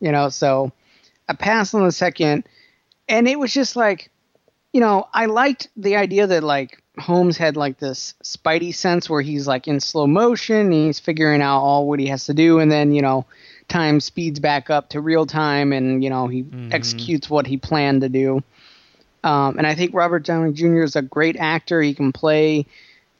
you 0.00 0.12
know. 0.12 0.28
So 0.28 0.72
I 1.28 1.34
passed 1.34 1.74
on 1.74 1.84
the 1.84 1.92
second, 1.92 2.44
and 3.08 3.28
it 3.28 3.38
was 3.38 3.52
just 3.52 3.76
like, 3.76 4.10
you 4.72 4.80
know, 4.80 5.06
I 5.12 5.26
liked 5.26 5.68
the 5.76 5.96
idea 5.96 6.26
that 6.26 6.42
like 6.42 6.82
Holmes 6.98 7.36
had 7.36 7.56
like 7.56 7.78
this 7.78 8.14
spidey 8.22 8.74
sense 8.74 9.10
where 9.10 9.22
he's 9.22 9.46
like 9.46 9.68
in 9.68 9.80
slow 9.80 10.06
motion, 10.06 10.56
and 10.56 10.72
he's 10.72 11.00
figuring 11.00 11.42
out 11.42 11.60
all 11.60 11.86
what 11.86 12.00
he 12.00 12.06
has 12.06 12.26
to 12.26 12.34
do, 12.34 12.58
and 12.58 12.72
then 12.72 12.92
you 12.92 13.02
know, 13.02 13.26
time 13.68 14.00
speeds 14.00 14.40
back 14.40 14.70
up 14.70 14.90
to 14.90 15.00
real 15.00 15.26
time, 15.26 15.72
and 15.72 16.02
you 16.02 16.10
know 16.10 16.26
he 16.26 16.44
executes 16.70 17.28
what 17.28 17.46
he 17.46 17.56
planned 17.56 18.00
to 18.00 18.08
do. 18.08 18.42
Um, 19.24 19.56
and 19.56 19.66
I 19.66 19.74
think 19.74 19.94
Robert 19.94 20.22
Downey 20.22 20.52
Jr. 20.52 20.82
is 20.82 20.96
a 20.96 21.02
great 21.02 21.36
actor. 21.36 21.80
He 21.80 21.94
can 21.94 22.12
play 22.12 22.66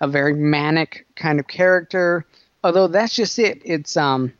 a 0.04 0.08
very 0.08 0.34
manic 0.34 1.06
kind 1.16 1.40
of 1.40 1.48
character. 1.48 2.26
Although 2.62 2.88
that's 2.88 3.14
just 3.14 3.38
it. 3.38 3.62
It's 3.64 3.96
um, 3.96 4.32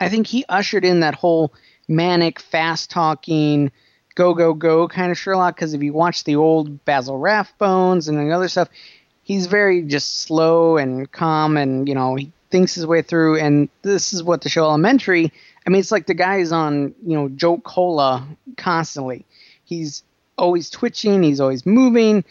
I 0.00 0.08
think 0.08 0.26
he 0.26 0.44
ushered 0.48 0.84
in 0.84 1.00
that 1.00 1.14
whole 1.14 1.52
manic, 1.88 2.40
fast 2.40 2.90
talking, 2.90 3.70
go 4.14 4.34
go 4.34 4.52
go 4.52 4.88
kind 4.88 5.10
of 5.10 5.18
Sherlock. 5.18 5.56
Because 5.56 5.74
if 5.74 5.82
you 5.82 5.92
watch 5.92 6.24
the 6.24 6.36
old 6.36 6.84
Basil 6.84 7.18
Rathbones 7.18 8.08
and 8.08 8.18
the 8.18 8.34
other 8.34 8.48
stuff, 8.48 8.68
he's 9.22 9.46
very 9.46 9.82
just 9.82 10.22
slow 10.22 10.76
and 10.76 11.10
calm, 11.10 11.56
and 11.56 11.88
you 11.88 11.94
know 11.94 12.16
he 12.16 12.32
thinks 12.50 12.74
his 12.74 12.86
way 12.86 13.02
through. 13.02 13.38
And 13.38 13.68
this 13.82 14.12
is 14.12 14.22
what 14.22 14.42
the 14.42 14.48
show 14.48 14.64
Elementary. 14.64 15.32
I 15.66 15.70
mean, 15.70 15.80
it's 15.80 15.92
like 15.92 16.06
the 16.06 16.14
guy 16.14 16.38
is 16.38 16.52
on 16.52 16.94
you 17.06 17.16
know 17.16 17.28
Jolt 17.28 17.62
Cola 17.62 18.26
constantly. 18.56 19.24
He's 19.64 20.02
always 20.36 20.70
twitching, 20.70 21.22
he's 21.22 21.40
always 21.40 21.64
moving, 21.64 22.24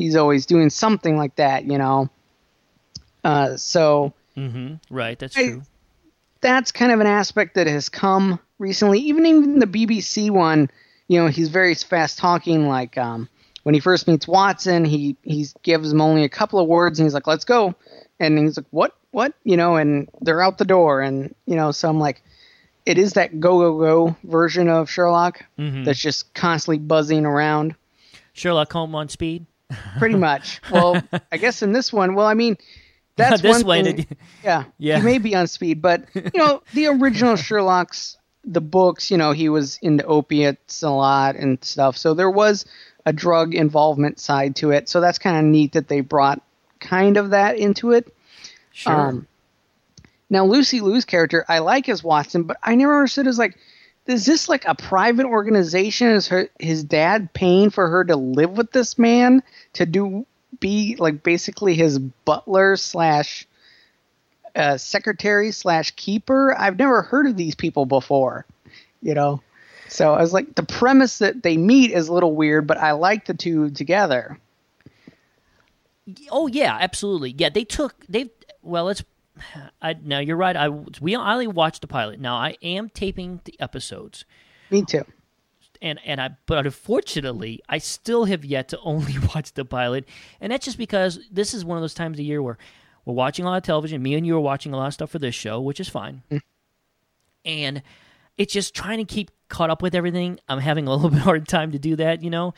he's 0.00 0.16
always 0.16 0.46
doing 0.46 0.70
something 0.70 1.16
like 1.16 1.36
that, 1.36 1.64
you 1.64 1.78
know. 1.78 2.08
Uh, 3.24 3.56
so 3.56 4.12
Mm-hmm. 4.36 4.74
Right, 4.94 5.18
that's 5.18 5.36
I- 5.36 5.42
true. 5.48 5.62
that's 6.40 6.72
kind 6.72 6.92
of 6.92 7.00
an 7.00 7.06
aspect 7.06 7.56
that 7.56 7.66
has 7.66 7.88
come 7.88 8.38
recently. 8.58 9.00
Even 9.00 9.26
in 9.26 9.58
the 9.58 9.66
BBC 9.66 10.30
one, 10.30 10.70
you 11.08 11.20
know, 11.20 11.26
he's 11.28 11.48
very 11.48 11.74
fast 11.74 12.16
talking. 12.18 12.68
Like 12.68 12.96
um, 12.96 13.28
when 13.64 13.74
he 13.74 13.80
first 13.80 14.06
meets 14.08 14.26
Watson, 14.28 14.84
he 14.84 15.16
he 15.22 15.46
gives 15.62 15.92
him 15.92 16.00
only 16.00 16.24
a 16.24 16.28
couple 16.28 16.58
of 16.60 16.68
words, 16.68 16.98
and 16.98 17.04
he's 17.06 17.12
like, 17.12 17.26
"Let's 17.26 17.44
go," 17.44 17.74
and 18.20 18.38
he's 18.38 18.56
like, 18.56 18.66
"What? 18.70 18.94
What?" 19.10 19.34
You 19.44 19.56
know, 19.56 19.76
and 19.76 20.08
they're 20.22 20.40
out 20.40 20.56
the 20.58 20.64
door, 20.64 21.00
and 21.02 21.34
you 21.46 21.56
know, 21.56 21.72
so 21.72 21.90
I'm 21.90 21.98
like, 21.98 22.22
it 22.86 22.96
is 22.96 23.14
that 23.14 23.40
go 23.40 23.58
go 23.58 23.78
go 23.78 24.16
version 24.24 24.68
of 24.68 24.88
Sherlock 24.88 25.44
Mm-hmm. 25.58 25.82
that's 25.84 25.98
just 26.00 26.32
constantly 26.34 26.78
buzzing 26.78 27.26
around. 27.26 27.74
Sherlock 28.32 28.72
Holmes 28.72 28.94
on 28.94 29.08
speed. 29.10 29.44
Pretty 29.98 30.14
much. 30.28 30.60
well, 30.70 31.00
I 31.32 31.36
guess 31.36 31.62
in 31.62 31.72
this 31.72 31.92
one, 31.92 32.14
well, 32.14 32.26
I 32.26 32.34
mean, 32.34 32.56
that's 33.16 33.42
this 33.42 33.62
one 33.64 33.84
thing- 33.84 34.06
yeah, 34.42 34.64
Yeah. 34.78 34.98
He 34.98 35.04
may 35.04 35.18
be 35.18 35.34
on 35.34 35.46
speed, 35.46 35.82
but 35.82 36.04
you 36.14 36.30
know, 36.34 36.62
the 36.74 36.86
original 36.86 37.36
Sherlock's 37.36 38.16
the 38.44 38.60
books, 38.62 39.10
you 39.10 39.18
know, 39.18 39.32
he 39.32 39.48
was 39.50 39.78
into 39.82 40.04
opiates 40.06 40.82
a 40.82 40.90
lot 40.90 41.36
and 41.36 41.62
stuff. 41.62 41.96
So 41.98 42.14
there 42.14 42.30
was 42.30 42.64
a 43.04 43.12
drug 43.12 43.54
involvement 43.54 44.18
side 44.18 44.56
to 44.56 44.70
it. 44.70 44.88
So 44.88 45.00
that's 45.00 45.18
kind 45.18 45.36
of 45.36 45.44
neat 45.44 45.72
that 45.72 45.88
they 45.88 46.00
brought 46.00 46.40
kind 46.78 47.16
of 47.18 47.30
that 47.30 47.58
into 47.58 47.92
it. 47.92 48.14
Sure. 48.72 48.92
Um, 49.08 49.26
now 50.30 50.44
Lucy 50.46 50.80
Liu's 50.80 51.04
character, 51.04 51.44
I 51.48 51.58
like 51.58 51.88
as 51.90 52.02
Watson, 52.02 52.44
but 52.44 52.56
I 52.62 52.74
never 52.76 52.96
understood 52.96 53.26
as 53.26 53.38
like, 53.38 53.58
is 54.10 54.26
this 54.26 54.48
like 54.48 54.64
a 54.66 54.74
private 54.74 55.26
organization? 55.26 56.08
Is 56.08 56.28
her 56.28 56.48
his 56.58 56.84
dad 56.84 57.32
paying 57.32 57.70
for 57.70 57.88
her 57.88 58.04
to 58.04 58.16
live 58.16 58.56
with 58.56 58.72
this 58.72 58.98
man 58.98 59.42
to 59.74 59.86
do 59.86 60.26
be 60.58 60.96
like 60.98 61.22
basically 61.22 61.74
his 61.74 61.98
butler 61.98 62.76
slash 62.76 63.46
uh, 64.54 64.76
secretary 64.76 65.52
slash 65.52 65.92
keeper? 65.92 66.54
I've 66.58 66.78
never 66.78 67.02
heard 67.02 67.26
of 67.26 67.36
these 67.36 67.54
people 67.54 67.86
before, 67.86 68.46
you 69.02 69.14
know. 69.14 69.40
So 69.88 70.14
I 70.14 70.20
was 70.20 70.32
like, 70.32 70.54
the 70.54 70.62
premise 70.62 71.18
that 71.18 71.42
they 71.42 71.56
meet 71.56 71.90
is 71.90 72.08
a 72.08 72.12
little 72.12 72.34
weird, 72.34 72.66
but 72.66 72.78
I 72.78 72.92
like 72.92 73.26
the 73.26 73.34
two 73.34 73.70
together. 73.70 74.38
Oh 76.30 76.46
yeah, 76.46 76.76
absolutely. 76.80 77.34
Yeah, 77.36 77.48
they 77.48 77.64
took 77.64 77.94
they. 78.08 78.30
Well, 78.62 78.84
let's. 78.84 79.02
I 79.82 79.94
now 80.02 80.18
you're 80.18 80.36
right. 80.36 80.56
I 80.56 80.68
we 80.68 81.14
I 81.14 81.32
only 81.32 81.46
watched 81.46 81.82
the 81.82 81.86
pilot. 81.86 82.20
Now 82.20 82.36
I 82.36 82.56
am 82.62 82.88
taping 82.88 83.40
the 83.44 83.58
episodes, 83.60 84.24
Me 84.70 84.84
too. 84.84 85.04
and 85.80 85.98
and 86.04 86.20
I 86.20 86.30
but 86.46 86.66
unfortunately 86.66 87.60
I 87.68 87.78
still 87.78 88.24
have 88.24 88.44
yet 88.44 88.68
to 88.68 88.80
only 88.84 89.16
watch 89.34 89.52
the 89.52 89.64
pilot, 89.64 90.08
and 90.40 90.52
that's 90.52 90.64
just 90.64 90.78
because 90.78 91.20
this 91.30 91.54
is 91.54 91.64
one 91.64 91.76
of 91.76 91.82
those 91.82 91.94
times 91.94 92.18
of 92.18 92.24
year 92.24 92.42
where 92.42 92.58
we're 93.04 93.14
watching 93.14 93.44
a 93.44 93.48
lot 93.48 93.56
of 93.56 93.62
television. 93.62 94.02
Me 94.02 94.14
and 94.14 94.26
you 94.26 94.36
are 94.36 94.40
watching 94.40 94.72
a 94.72 94.76
lot 94.76 94.88
of 94.88 94.94
stuff 94.94 95.10
for 95.10 95.18
this 95.18 95.34
show, 95.34 95.60
which 95.60 95.80
is 95.80 95.88
fine, 95.88 96.22
mm-hmm. 96.30 96.38
and 97.44 97.82
it's 98.36 98.52
just 98.52 98.74
trying 98.74 98.98
to 98.98 99.04
keep 99.04 99.30
caught 99.48 99.70
up 99.70 99.82
with 99.82 99.94
everything. 99.94 100.38
I'm 100.48 100.60
having 100.60 100.86
a 100.86 100.90
little 100.94 101.10
bit 101.10 101.20
hard 101.20 101.48
time 101.48 101.72
to 101.72 101.78
do 101.78 101.96
that, 101.96 102.22
you 102.22 102.30
know. 102.30 102.54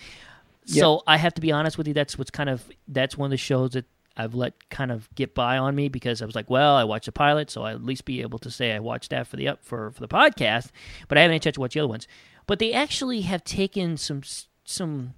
So 0.64 1.02
I 1.06 1.16
have 1.16 1.34
to 1.34 1.40
be 1.40 1.50
honest 1.50 1.76
with 1.76 1.88
you. 1.88 1.94
That's 1.94 2.16
what's 2.16 2.30
kind 2.30 2.48
of 2.48 2.62
that's 2.86 3.18
one 3.18 3.26
of 3.26 3.30
the 3.30 3.36
shows 3.36 3.72
that 3.72 3.84
I've 4.16 4.35
let 4.35 4.69
kind 4.71 4.92
of 4.92 5.09
get 5.14 5.35
by 5.35 5.59
on 5.59 5.75
me 5.75 5.88
because 5.88 6.23
I 6.23 6.26
was 6.26 6.35
like, 6.35 6.50
well, 6.50 6.75
I 6.76 6.85
watched 6.85 7.07
the 7.07 7.12
pilot, 7.12 7.50
so 7.50 7.62
I 7.62 7.73
at 7.73 7.85
least 7.85 8.04
be 8.04 8.21
able 8.21 8.38
to 8.40 8.50
say 8.50 8.73
I 8.73 8.78
watched 8.78 9.11
that 9.11 9.26
for 9.26 9.37
the 9.37 9.49
up 9.49 9.64
for 9.64 9.90
for 9.90 10.00
the 10.00 10.09
podcast. 10.09 10.71
But 11.09 11.19
I 11.19 11.23
haven't 11.23 11.35
had 11.35 11.42
a 11.42 11.45
chance 11.45 11.54
to 11.54 11.61
watch 11.61 11.75
the 11.75 11.81
other 11.81 11.88
ones. 11.88 12.07
But 12.47 12.59
they 12.59 12.73
actually 12.73 13.23
have 13.23 13.45
taken 13.45 13.97
some 13.97 14.23
some 14.64 15.14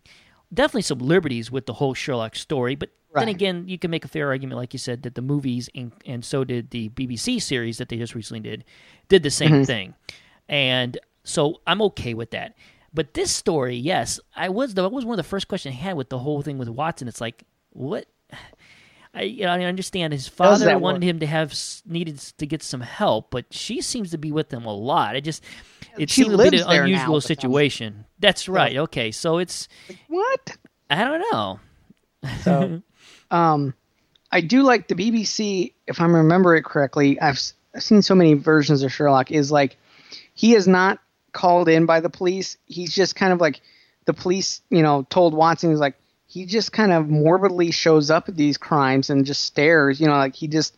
definitely 0.52 0.82
some 0.82 0.98
liberties 0.98 1.50
with 1.50 1.66
the 1.66 1.74
whole 1.74 1.94
Sherlock 1.94 2.36
story. 2.36 2.74
But 2.74 2.90
then 3.14 3.28
again, 3.28 3.64
you 3.68 3.78
can 3.78 3.90
make 3.90 4.04
a 4.04 4.08
fair 4.08 4.28
argument, 4.28 4.58
like 4.58 4.72
you 4.72 4.78
said, 4.78 5.02
that 5.04 5.14
the 5.14 5.22
movies 5.22 5.68
and 5.74 5.92
and 6.04 6.24
so 6.24 6.44
did 6.44 6.70
the 6.70 6.88
BBC 6.90 7.40
series 7.40 7.78
that 7.78 7.88
they 7.88 7.96
just 7.96 8.14
recently 8.14 8.40
did 8.40 8.64
did 9.08 9.22
the 9.22 9.30
same 9.30 9.50
mm-hmm. 9.50 9.64
thing, 9.64 9.94
and 10.48 10.98
so 11.22 11.60
I'm 11.66 11.80
okay 11.82 12.14
with 12.14 12.32
that. 12.32 12.56
But 12.92 13.14
this 13.14 13.30
story, 13.30 13.76
yes, 13.76 14.20
I 14.34 14.48
was 14.48 14.74
that 14.74 14.88
was 14.90 15.04
one 15.04 15.14
of 15.14 15.24
the 15.24 15.28
first 15.28 15.48
questions 15.48 15.74
I 15.74 15.78
had 15.78 15.96
with 15.96 16.08
the 16.08 16.18
whole 16.18 16.42
thing 16.42 16.58
with 16.58 16.68
Watson. 16.68 17.08
It's 17.08 17.20
like, 17.20 17.44
what? 17.70 18.06
I 19.14 19.22
you 19.22 19.44
know, 19.44 19.52
I 19.52 19.62
understand 19.64 20.12
his 20.12 20.26
father 20.28 20.64
that 20.66 20.80
wanted 20.80 21.02
work? 21.02 21.08
him 21.10 21.20
to 21.20 21.26
have 21.26 21.54
needed 21.86 22.18
to 22.18 22.46
get 22.46 22.62
some 22.62 22.80
help, 22.80 23.30
but 23.30 23.46
she 23.50 23.80
seems 23.80 24.10
to 24.10 24.18
be 24.18 24.32
with 24.32 24.48
them 24.48 24.64
a 24.64 24.74
lot. 24.74 25.16
It 25.16 25.22
just 25.22 25.44
it 25.98 26.10
She 26.10 26.22
seemed 26.24 26.34
a 26.34 26.38
bit 26.38 26.52
lives 26.54 26.62
an 26.66 26.82
unusual 26.84 27.14
with 27.14 27.24
them. 27.24 27.36
situation. 27.36 28.04
That's 28.18 28.48
right. 28.48 28.76
Okay, 28.76 29.10
so 29.12 29.38
it's 29.38 29.68
What? 30.08 30.56
I 30.90 31.04
don't 31.04 31.24
know. 31.32 31.60
So, 32.42 32.82
um, 33.30 33.74
I 34.32 34.40
do 34.40 34.62
like 34.62 34.88
the 34.88 34.94
BBC. 34.94 35.72
If 35.86 36.00
I 36.00 36.06
remember 36.06 36.56
it 36.56 36.64
correctly, 36.64 37.20
I've, 37.20 37.36
s- 37.36 37.54
I've 37.74 37.82
seen 37.82 38.02
so 38.02 38.14
many 38.14 38.34
versions 38.34 38.82
of 38.82 38.92
Sherlock. 38.92 39.30
Is 39.30 39.52
like 39.52 39.76
he 40.34 40.54
is 40.54 40.66
not 40.66 40.98
called 41.32 41.68
in 41.68 41.86
by 41.86 42.00
the 42.00 42.10
police. 42.10 42.56
He's 42.66 42.92
just 42.94 43.14
kind 43.16 43.32
of 43.32 43.40
like 43.40 43.60
the 44.06 44.12
police. 44.14 44.60
You 44.70 44.82
know, 44.82 45.06
told 45.10 45.34
Watson 45.34 45.70
he's 45.70 45.78
like 45.78 45.94
he 46.34 46.46
just 46.46 46.72
kind 46.72 46.92
of 46.92 47.08
morbidly 47.08 47.70
shows 47.70 48.10
up 48.10 48.28
at 48.28 48.36
these 48.36 48.58
crimes 48.58 49.08
and 49.08 49.24
just 49.24 49.44
stares. 49.44 50.00
You 50.00 50.08
know, 50.08 50.14
like 50.14 50.34
he 50.34 50.48
just 50.48 50.76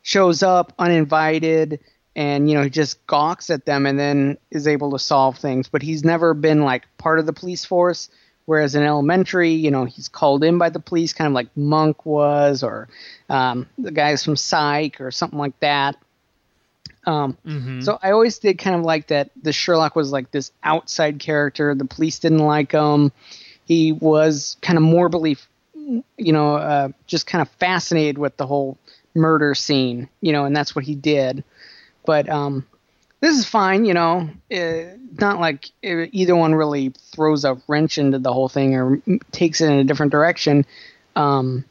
shows 0.00 0.42
up 0.42 0.72
uninvited 0.78 1.80
and 2.16 2.48
you 2.48 2.56
know 2.56 2.62
he 2.62 2.70
just 2.70 3.06
gawks 3.06 3.50
at 3.50 3.66
them 3.66 3.84
and 3.84 3.98
then 3.98 4.38
is 4.50 4.66
able 4.66 4.92
to 4.92 4.98
solve 4.98 5.36
things. 5.36 5.68
But 5.68 5.82
he's 5.82 6.04
never 6.04 6.32
been 6.32 6.62
like 6.62 6.84
part 6.96 7.18
of 7.18 7.26
the 7.26 7.34
police 7.34 7.66
force 7.66 8.08
whereas 8.46 8.74
in 8.74 8.82
elementary 8.82 9.52
you 9.52 9.70
know 9.70 9.84
he's 9.84 10.08
called 10.08 10.44
in 10.44 10.58
by 10.58 10.68
the 10.68 10.80
police 10.80 11.14
kind 11.14 11.28
of 11.28 11.34
like 11.34 11.54
monk 11.54 12.04
was 12.06 12.62
or 12.62 12.88
um, 13.28 13.66
the 13.76 13.90
guys 13.90 14.24
from 14.24 14.36
psych 14.36 15.02
or 15.02 15.10
something 15.10 15.38
like 15.38 15.58
that. 15.60 15.96
Um, 17.06 17.36
so 17.82 17.98
i 18.02 18.12
always 18.12 18.38
did 18.38 18.56
kind 18.56 18.74
of 18.74 18.80
like 18.80 19.08
that 19.08 19.30
the 19.42 19.52
sherlock 19.52 19.94
was 19.94 20.10
like 20.10 20.30
this 20.30 20.50
outside 20.62 21.18
character. 21.18 21.74
The 21.74 21.84
police 21.84 22.20
didn't 22.20 22.38
like 22.38 22.72
him 22.72 23.12
he 23.66 23.92
was 23.92 24.56
kind 24.62 24.76
of 24.76 24.82
morbidly 24.82 25.36
you 26.16 26.32
know, 26.32 26.56
uh, 26.56 26.88
just 27.06 27.26
kind 27.26 27.42
of 27.42 27.48
fascinated 27.48 28.18
with 28.18 28.36
the 28.36 28.46
whole 28.46 28.78
murder 29.14 29.54
scene, 29.54 30.08
you 30.20 30.32
know, 30.32 30.44
and 30.44 30.56
that's 30.56 30.74
what 30.74 30.84
he 30.84 30.94
did. 30.94 31.44
But 32.06 32.28
um, 32.28 32.66
this 33.20 33.38
is 33.38 33.44
fine, 33.44 33.84
you 33.84 33.94
know. 33.94 34.28
Uh, 34.52 34.96
not 35.20 35.40
like 35.40 35.66
uh, 35.84 36.06
either 36.12 36.36
one 36.36 36.54
really 36.54 36.92
throws 37.14 37.44
a 37.44 37.60
wrench 37.68 37.98
into 37.98 38.18
the 38.18 38.32
whole 38.32 38.48
thing 38.48 38.74
or 38.74 39.00
m- 39.06 39.20
takes 39.30 39.60
it 39.60 39.70
in 39.70 39.78
a 39.78 39.84
different 39.84 40.12
direction. 40.12 40.66
Um, 41.16 41.64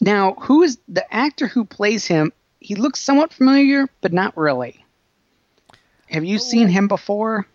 now, 0.00 0.34
who 0.34 0.62
is 0.62 0.78
the 0.88 1.12
actor 1.14 1.46
who 1.46 1.64
plays 1.64 2.06
him? 2.06 2.32
He 2.60 2.74
looks 2.74 3.00
somewhat 3.00 3.32
familiar, 3.32 3.88
but 4.00 4.12
not 4.12 4.36
really. 4.36 4.84
Have 6.08 6.24
you 6.24 6.38
seen 6.38 6.68
him 6.68 6.86
before? 6.86 7.46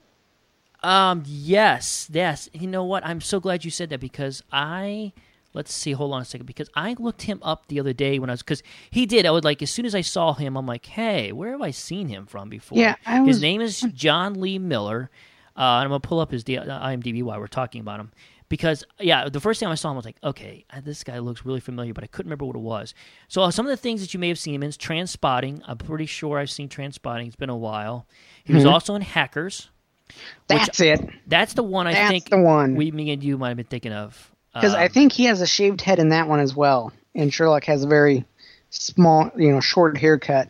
Um, 0.84 1.24
yes, 1.26 2.10
yes. 2.12 2.50
You 2.54 2.68
know 2.68 2.84
what? 2.84 3.06
I'm 3.06 3.22
so 3.22 3.40
glad 3.40 3.64
you 3.64 3.72
said 3.72 3.90
that 3.90 4.00
because 4.00 4.44
I 4.52 5.14
let's 5.54 5.74
see. 5.74 5.92
Hold 5.92 6.14
on 6.14 6.22
a 6.22 6.26
second 6.26 6.46
because 6.46 6.70
I 6.76 6.96
looked 6.98 7.24
him 7.24 7.40
up 7.44 7.68
the 7.68 7.80
other 7.80 7.94
day 7.94 8.20
when 8.20 8.30
I 8.30 8.34
was 8.34 8.42
because 8.42 8.64
he 8.90 9.06
did. 9.06 9.26
I 9.26 9.32
would 9.32 9.44
like 9.44 9.62
as 9.62 9.70
soon 9.72 9.86
as 9.86 9.94
I 9.94 10.02
saw 10.02 10.34
him, 10.34 10.58
I'm 10.58 10.66
like, 10.66 10.86
hey, 10.86 11.32
where 11.32 11.52
have 11.52 11.62
I 11.62 11.72
seen 11.72 12.08
him 12.08 12.26
from 12.26 12.50
before? 12.50 12.78
Yeah, 12.78 12.96
I 13.06 13.24
his 13.24 13.42
name 13.42 13.62
is 13.62 13.82
Jonny 13.94 14.40
Lee 14.40 14.60
Miller. 14.60 15.10
Uh, 15.56 15.60
and 15.60 15.84
I'm 15.86 15.90
gonna 15.90 16.00
pull 16.00 16.20
up 16.20 16.32
his 16.32 16.44
D- 16.44 16.58
uh, 16.58 16.66
IMDb 16.66 17.24
while 17.24 17.38
we're 17.40 17.48
talking 17.48 17.82
about 17.82 18.00
him 18.00 18.12
because 18.48 18.84
yeah, 19.00 19.28
the 19.30 19.40
first 19.40 19.60
time 19.60 19.70
I 19.70 19.76
saw 19.76 19.90
him, 19.90 19.96
I 19.96 19.98
was 19.98 20.06
like, 20.06 20.18
okay, 20.24 20.66
uh, 20.72 20.82
this 20.82 21.04
guy 21.04 21.20
looks 21.20 21.46
really 21.46 21.60
familiar, 21.60 21.94
but 21.94 22.04
I 22.04 22.08
couldn't 22.08 22.30
remember 22.30 22.46
what 22.46 22.56
it 22.56 22.60
was. 22.60 22.94
So 23.28 23.42
uh, 23.44 23.52
some 23.52 23.66
of 23.66 23.70
the 23.70 23.78
things 23.78 24.02
that 24.02 24.14
you 24.14 24.20
may 24.20 24.30
have 24.30 24.40
seen 24.40 24.56
him 24.56 24.64
in 24.64 24.70
is 24.70 24.78
Trainspotting. 24.78 25.62
I'm 25.66 25.78
pretty 25.78 26.06
sure 26.06 26.38
I've 26.38 26.50
seen 26.52 26.70
Trainspotting. 26.70 27.28
It's 27.28 27.36
been 27.36 27.50
a 27.50 27.56
while. 27.58 28.08
He 28.46 28.54
was 28.54 28.66
also 28.66 28.96
in 28.96 29.02
Hackers. 29.02 29.70
That's 30.48 30.80
it. 30.80 31.02
That's 31.28 31.54
the 31.54 31.64
one 31.64 31.88
I 31.88 31.94
That's 31.94 32.10
think 32.12 32.30
the 32.30 32.40
one. 32.40 32.76
we, 32.76 32.92
me 32.92 33.12
and 33.12 33.24
you 33.24 33.38
might 33.38 33.50
have 33.50 33.58
been 33.58 33.66
thinking 33.66 33.94
of. 33.94 34.32
Because 34.54 34.74
I 34.74 34.86
Um, 34.86 34.92
think 34.92 35.14
he 35.14 35.26
has 35.26 35.40
a 35.42 35.48
shaved 35.48 35.82
head 35.82 36.00
in 36.00 36.10
that 36.10 36.28
one 36.28 36.40
as 36.40 36.56
well, 36.56 36.92
and 37.16 37.34
Sherlock 37.34 37.64
has 37.66 37.84
a 37.84 37.88
very 37.88 38.26
small, 38.70 39.32
you 39.38 39.52
know, 39.52 39.60
short 39.62 39.98
haircut. 39.98 40.50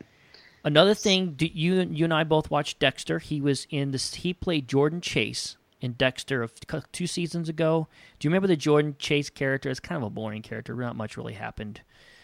another 0.63 0.93
thing, 0.93 1.33
do 1.33 1.45
you 1.45 1.81
you 1.91 2.05
and 2.05 2.13
I 2.13 2.23
both 2.23 2.49
watched 2.51 2.79
Dexter. 2.79 3.19
He 3.19 3.41
was 3.41 3.67
in 3.69 3.91
this. 3.91 4.13
He 4.15 4.33
played 4.33 4.67
Jordan 4.67 5.01
Chase 5.01 5.57
in 5.81 5.93
Dexter 5.93 6.41
of 6.43 6.53
two 6.91 7.07
seasons 7.07 7.49
ago. 7.49 7.87
Do 8.19 8.25
you 8.27 8.29
remember 8.29 8.47
the 8.47 8.55
Jordan 8.57 8.95
Chase 8.99 9.29
character? 9.29 9.69
It's 9.69 9.79
kind 9.79 9.97
of 9.97 10.03
a 10.07 10.09
boring 10.09 10.41
character. 10.41 10.73
Not 10.75 10.95
much 10.95 11.15
really 11.17 11.33
happened 11.33 11.81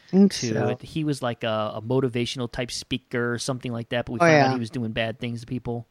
think 0.09 0.33
to 0.33 0.53
so. 0.53 0.67
it. 0.69 0.81
He 0.81 1.03
was 1.03 1.21
like 1.21 1.43
a, 1.43 1.73
a 1.75 1.81
motivational 1.81 2.51
type 2.51 2.71
speaker 2.71 3.33
or 3.33 3.37
something 3.39 3.71
like 3.71 3.89
that. 3.89 4.05
But 4.05 4.13
we 4.13 4.17
Oh, 4.17 4.21
found 4.21 4.31
yeah. 4.33 4.47
out 4.47 4.53
he 4.53 4.59
was 4.59 4.69
doing 4.69 4.91
bad 4.93 5.19
things 5.19 5.41
to 5.41 5.47
people. 5.47 5.87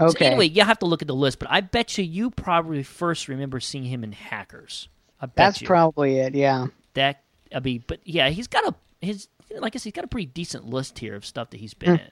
Okay. 0.00 0.24
So 0.24 0.26
anyway, 0.26 0.48
you 0.48 0.62
have 0.62 0.78
to 0.80 0.86
look 0.86 1.02
at 1.02 1.08
the 1.08 1.14
list. 1.14 1.38
But 1.38 1.50
I 1.50 1.60
bet 1.60 1.96
you 1.98 2.04
you 2.04 2.30
probably 2.30 2.82
first 2.82 3.28
remember 3.28 3.60
seeing 3.60 3.84
him 3.84 4.04
in 4.04 4.12
Hackers. 4.12 4.88
I 5.20 5.26
bet 5.26 5.36
That's 5.36 5.60
you. 5.62 5.66
probably 5.66 6.18
it. 6.18 6.34
Yeah. 6.34 6.66
that 6.94 7.22
I 7.54 7.60
mean, 7.60 7.84
but 7.86 8.00
yeah, 8.04 8.30
he's 8.30 8.48
got 8.48 8.66
a 8.66 8.74
his 9.04 9.28
like 9.58 9.74
I 9.74 9.78
said, 9.78 9.84
he's 9.84 9.92
got 9.92 10.04
a 10.04 10.08
pretty 10.08 10.26
decent 10.26 10.66
list 10.66 10.98
here 10.98 11.14
of 11.14 11.24
stuff 11.24 11.50
that 11.50 11.60
he's 11.60 11.74
been 11.74 11.96
hmm. 11.96 12.02
in. 12.02 12.10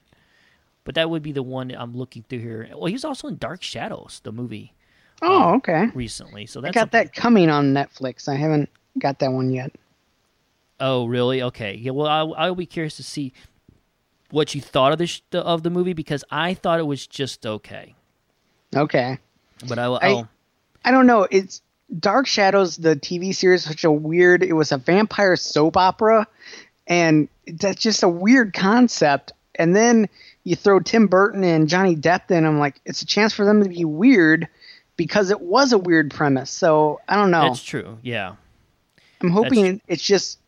But 0.85 0.97
that 0.97 1.11
would 1.11 1.23
be 1.23 1.33
the 1.33 1.42
one 1.42 1.71
I'm 1.71 1.97
looking 1.97 2.25
through 2.28 2.40
here. 2.40 2.69
Well, 2.73 2.87
he 2.87 2.92
was 2.92 3.04
also 3.04 3.28
in 3.28 3.37
Dark 3.37 3.62
Shadows, 3.62 4.21
the 4.25 4.33
movie. 4.33 4.75
Oh, 5.21 5.42
um, 5.42 5.54
okay. 5.57 5.87
recently. 5.95 6.47
So 6.47 6.61
I 6.61 6.62
that's 6.62 6.75
got 6.75 6.81
something- 6.81 7.04
that 7.04 7.14
coming 7.14 7.49
on 7.49 7.73
Netflix. 7.73 8.28
I 8.28 8.35
haven't 8.35 8.69
got 8.99 9.21
that 9.21 9.33
one 9.33 9.52
yet. 9.52 9.73
Oh, 10.81 11.07
really? 11.07 11.42
Okay. 11.42 11.75
Yeah. 11.75 11.92
Well, 11.92 12.09
I'll, 12.09 12.35
I'll 12.35 12.54
be 12.57 12.66
curious 12.66 12.97
to 12.97 13.04
see 13.04 13.33
what 14.32 14.54
you 14.54 14.60
thought 14.60 14.92
of 14.92 14.98
the 14.98 15.06
sh- 15.06 15.20
of 15.32 15.62
the 15.62 15.70
movie 15.70 15.92
because 15.92 16.24
I 16.30 16.54
thought 16.54 16.80
it 16.80 16.86
was 16.86 17.06
just 17.06 17.46
okay. 17.46 17.94
Okay. 18.74 19.18
But 19.68 19.78
I, 19.78 19.88
will 19.88 19.98
I- 20.02 20.08
I'll 20.08 20.28
I 20.84 20.90
don't 20.90 21.06
know. 21.06 21.28
It's 21.30 21.62
Dark 22.00 22.26
Shadows, 22.26 22.76
the 22.78 22.96
TV 22.96 23.34
series, 23.34 23.62
such 23.64 23.84
a 23.84 23.92
weird. 23.92 24.42
It 24.42 24.54
was 24.54 24.72
a 24.72 24.78
vampire 24.78 25.36
soap 25.36 25.76
opera, 25.76 26.26
and 26.88 27.28
that's 27.46 27.80
just 27.80 28.02
a 28.02 28.08
weird 28.08 28.52
concept. 28.54 29.32
And 29.54 29.76
then 29.76 30.08
you 30.44 30.56
throw 30.56 30.80
Tim 30.80 31.06
Burton 31.06 31.44
and 31.44 31.68
Johnny 31.68 31.94
Depp 31.94 32.30
in. 32.30 32.44
I'm 32.46 32.58
like, 32.58 32.80
it's 32.86 33.02
a 33.02 33.06
chance 33.06 33.32
for 33.32 33.44
them 33.44 33.62
to 33.62 33.68
be 33.68 33.84
weird 33.84 34.48
because 34.96 35.30
it 35.30 35.40
was 35.42 35.72
a 35.72 35.78
weird 35.78 36.10
premise. 36.10 36.50
So 36.50 37.00
I 37.06 37.14
don't 37.16 37.30
know. 37.30 37.42
That's 37.42 37.62
true. 37.62 37.98
Yeah. 38.02 38.34
I'm 39.20 39.30
hoping 39.30 39.80
it's 39.86 40.02
just 40.02 40.40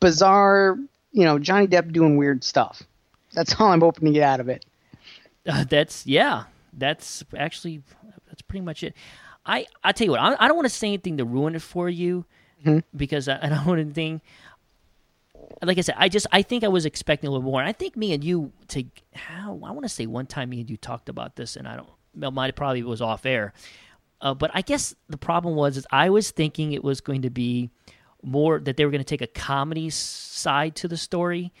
bizarre. 0.00 0.76
You 1.12 1.24
know, 1.24 1.38
Johnny 1.38 1.66
Depp 1.66 1.92
doing 1.92 2.16
weird 2.18 2.44
stuff. 2.44 2.82
That's 3.38 3.54
all 3.60 3.68
I'm 3.68 3.80
hoping 3.80 4.06
to 4.06 4.12
get 4.12 4.24
out 4.24 4.40
of 4.40 4.48
it. 4.48 4.64
Uh, 5.46 5.62
that's 5.62 6.04
yeah. 6.04 6.44
That's 6.72 7.22
actually 7.36 7.82
that's 8.26 8.42
pretty 8.42 8.64
much 8.64 8.82
it. 8.82 8.94
I 9.46 9.66
I 9.84 9.92
tell 9.92 10.06
you 10.06 10.10
what. 10.10 10.20
I, 10.20 10.34
I 10.40 10.48
don't 10.48 10.56
want 10.56 10.66
to 10.66 10.74
say 10.74 10.88
anything 10.88 11.18
to 11.18 11.24
ruin 11.24 11.54
it 11.54 11.62
for 11.62 11.88
you 11.88 12.24
because 12.96 13.28
I, 13.28 13.38
I 13.40 13.48
don't 13.48 13.64
want 13.64 13.80
anything. 13.80 14.20
Like 15.62 15.78
I 15.78 15.82
said, 15.82 15.94
I 15.98 16.08
just 16.08 16.26
I 16.32 16.42
think 16.42 16.64
I 16.64 16.68
was 16.68 16.84
expecting 16.84 17.28
a 17.28 17.30
little 17.30 17.48
more. 17.48 17.60
And 17.60 17.68
I 17.68 17.72
think 17.72 17.96
me 17.96 18.12
and 18.12 18.24
you 18.24 18.52
to 18.68 18.82
how 19.14 19.52
I 19.64 19.70
want 19.70 19.84
to 19.84 19.88
say 19.88 20.06
one 20.06 20.26
time 20.26 20.50
me 20.50 20.60
and 20.60 20.68
you 20.68 20.76
talked 20.76 21.08
about 21.08 21.36
this, 21.36 21.54
and 21.54 21.68
I 21.68 21.76
don't. 21.76 21.88
Well, 22.16 22.32
might 22.32 22.56
probably 22.56 22.82
was 22.82 23.00
off 23.00 23.24
air, 23.24 23.52
uh, 24.20 24.34
but 24.34 24.50
I 24.52 24.62
guess 24.62 24.96
the 25.08 25.16
problem 25.16 25.54
was 25.54 25.76
is 25.76 25.86
I 25.92 26.10
was 26.10 26.32
thinking 26.32 26.72
it 26.72 26.82
was 26.82 27.00
going 27.00 27.22
to 27.22 27.30
be 27.30 27.70
more 28.20 28.58
that 28.58 28.76
they 28.76 28.84
were 28.84 28.90
going 28.90 29.04
to 29.04 29.04
take 29.04 29.22
a 29.22 29.28
comedy 29.28 29.90
side 29.90 30.74
to 30.76 30.88
the 30.88 30.96
story, 30.96 31.52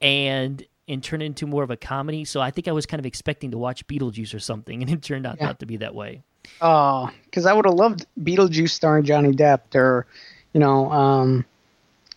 and 0.00 0.64
and 0.92 1.02
turn 1.02 1.22
it 1.22 1.26
into 1.26 1.46
more 1.46 1.62
of 1.62 1.70
a 1.70 1.76
comedy. 1.76 2.24
So 2.24 2.40
I 2.40 2.50
think 2.50 2.68
I 2.68 2.72
was 2.72 2.86
kind 2.86 2.98
of 3.00 3.06
expecting 3.06 3.50
to 3.52 3.58
watch 3.58 3.86
Beetlejuice 3.86 4.34
or 4.34 4.38
something, 4.38 4.82
and 4.82 4.90
it 4.90 5.02
turned 5.02 5.26
out 5.26 5.38
Yeah. 5.40 5.46
not 5.46 5.60
to 5.60 5.66
be 5.66 5.78
that 5.78 5.94
way. 5.94 6.22
Oh, 6.60 7.10
because 7.24 7.46
I 7.46 7.52
would 7.52 7.64
have 7.64 7.74
loved 7.74 8.06
Beetlejuice 8.20 8.70
starring 8.70 9.04
Johnny 9.04 9.30
Depp, 9.32 9.74
or 9.74 10.06
you 10.52 10.60
know, 10.60 10.90
um, 10.92 11.44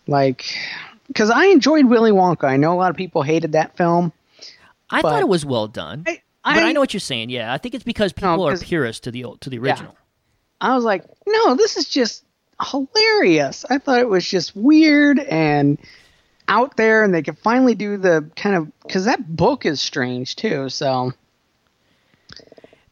like 0.06 0.44
because 1.08 1.30
I 1.30 1.46
enjoyed 1.46 1.86
Willy 1.86 2.10
Wonka. 2.12 2.44
I 2.44 2.56
know 2.56 2.72
a 2.72 2.78
lot 2.78 2.90
of 2.90 2.96
people 2.96 3.22
hated 3.22 3.52
that 3.52 3.76
film. 3.76 4.12
I 4.90 5.00
thought 5.02 5.20
it 5.20 5.28
was 5.28 5.44
well 5.44 5.66
done, 5.68 6.04
I, 6.06 6.20
but 6.44 6.62
I 6.62 6.72
know 6.72 6.80
what 6.80 6.92
you're 6.92 7.00
saying. 7.00 7.30
Yeah, 7.30 7.52
I 7.52 7.58
think 7.58 7.74
it's 7.74 7.84
because 7.84 8.12
people 8.12 8.46
are 8.46 8.56
purists 8.56 9.00
to 9.00 9.10
the 9.10 9.24
old- 9.24 9.40
to 9.42 9.50
the 9.50 9.58
original. 9.58 9.96
I 10.60 10.74
was 10.74 10.84
like, 10.84 11.04
no, 11.26 11.54
this 11.54 11.76
is 11.76 11.88
just 11.88 12.24
hilarious. 12.70 13.64
I 13.68 13.78
thought 13.78 14.00
it 14.00 14.08
was 14.08 14.28
just 14.28 14.56
weird 14.56 15.18
and 15.18 15.78
out 16.48 16.76
there, 16.76 17.02
and 17.04 17.14
they 17.14 17.22
could 17.22 17.38
finally 17.38 17.74
do 17.74 17.96
the 17.96 18.28
kind 18.36 18.56
of 18.56 18.80
because 18.82 19.04
that 19.04 19.36
book 19.36 19.66
is 19.66 19.80
strange 19.80 20.36
too. 20.36 20.68
So 20.68 21.12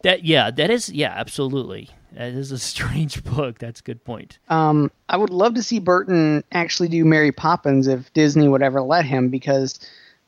That 0.03 0.25
yeah, 0.25 0.51
that 0.51 0.71
is 0.71 0.91
yeah, 0.91 1.13
absolutely. 1.15 1.91
That 2.13 2.33
is 2.33 2.53
a 2.53 2.59
strange 2.73 3.25
book. 3.25 3.59
That's 3.59 3.81
a 3.81 3.85
good 3.85 4.05
point. 4.05 4.39
um, 4.49 4.91
I 5.09 5.17
would 5.17 5.31
love 5.31 5.55
to 5.55 5.63
see 5.63 5.79
Burton 5.79 6.45
actually 6.53 6.89
do 6.89 7.05
Mary 7.05 7.33
Poppins 7.33 7.87
if 7.87 8.13
Disney 8.13 8.49
would 8.49 8.63
ever 8.63 8.83
let 8.83 9.05
him, 9.05 9.29
because 9.29 9.79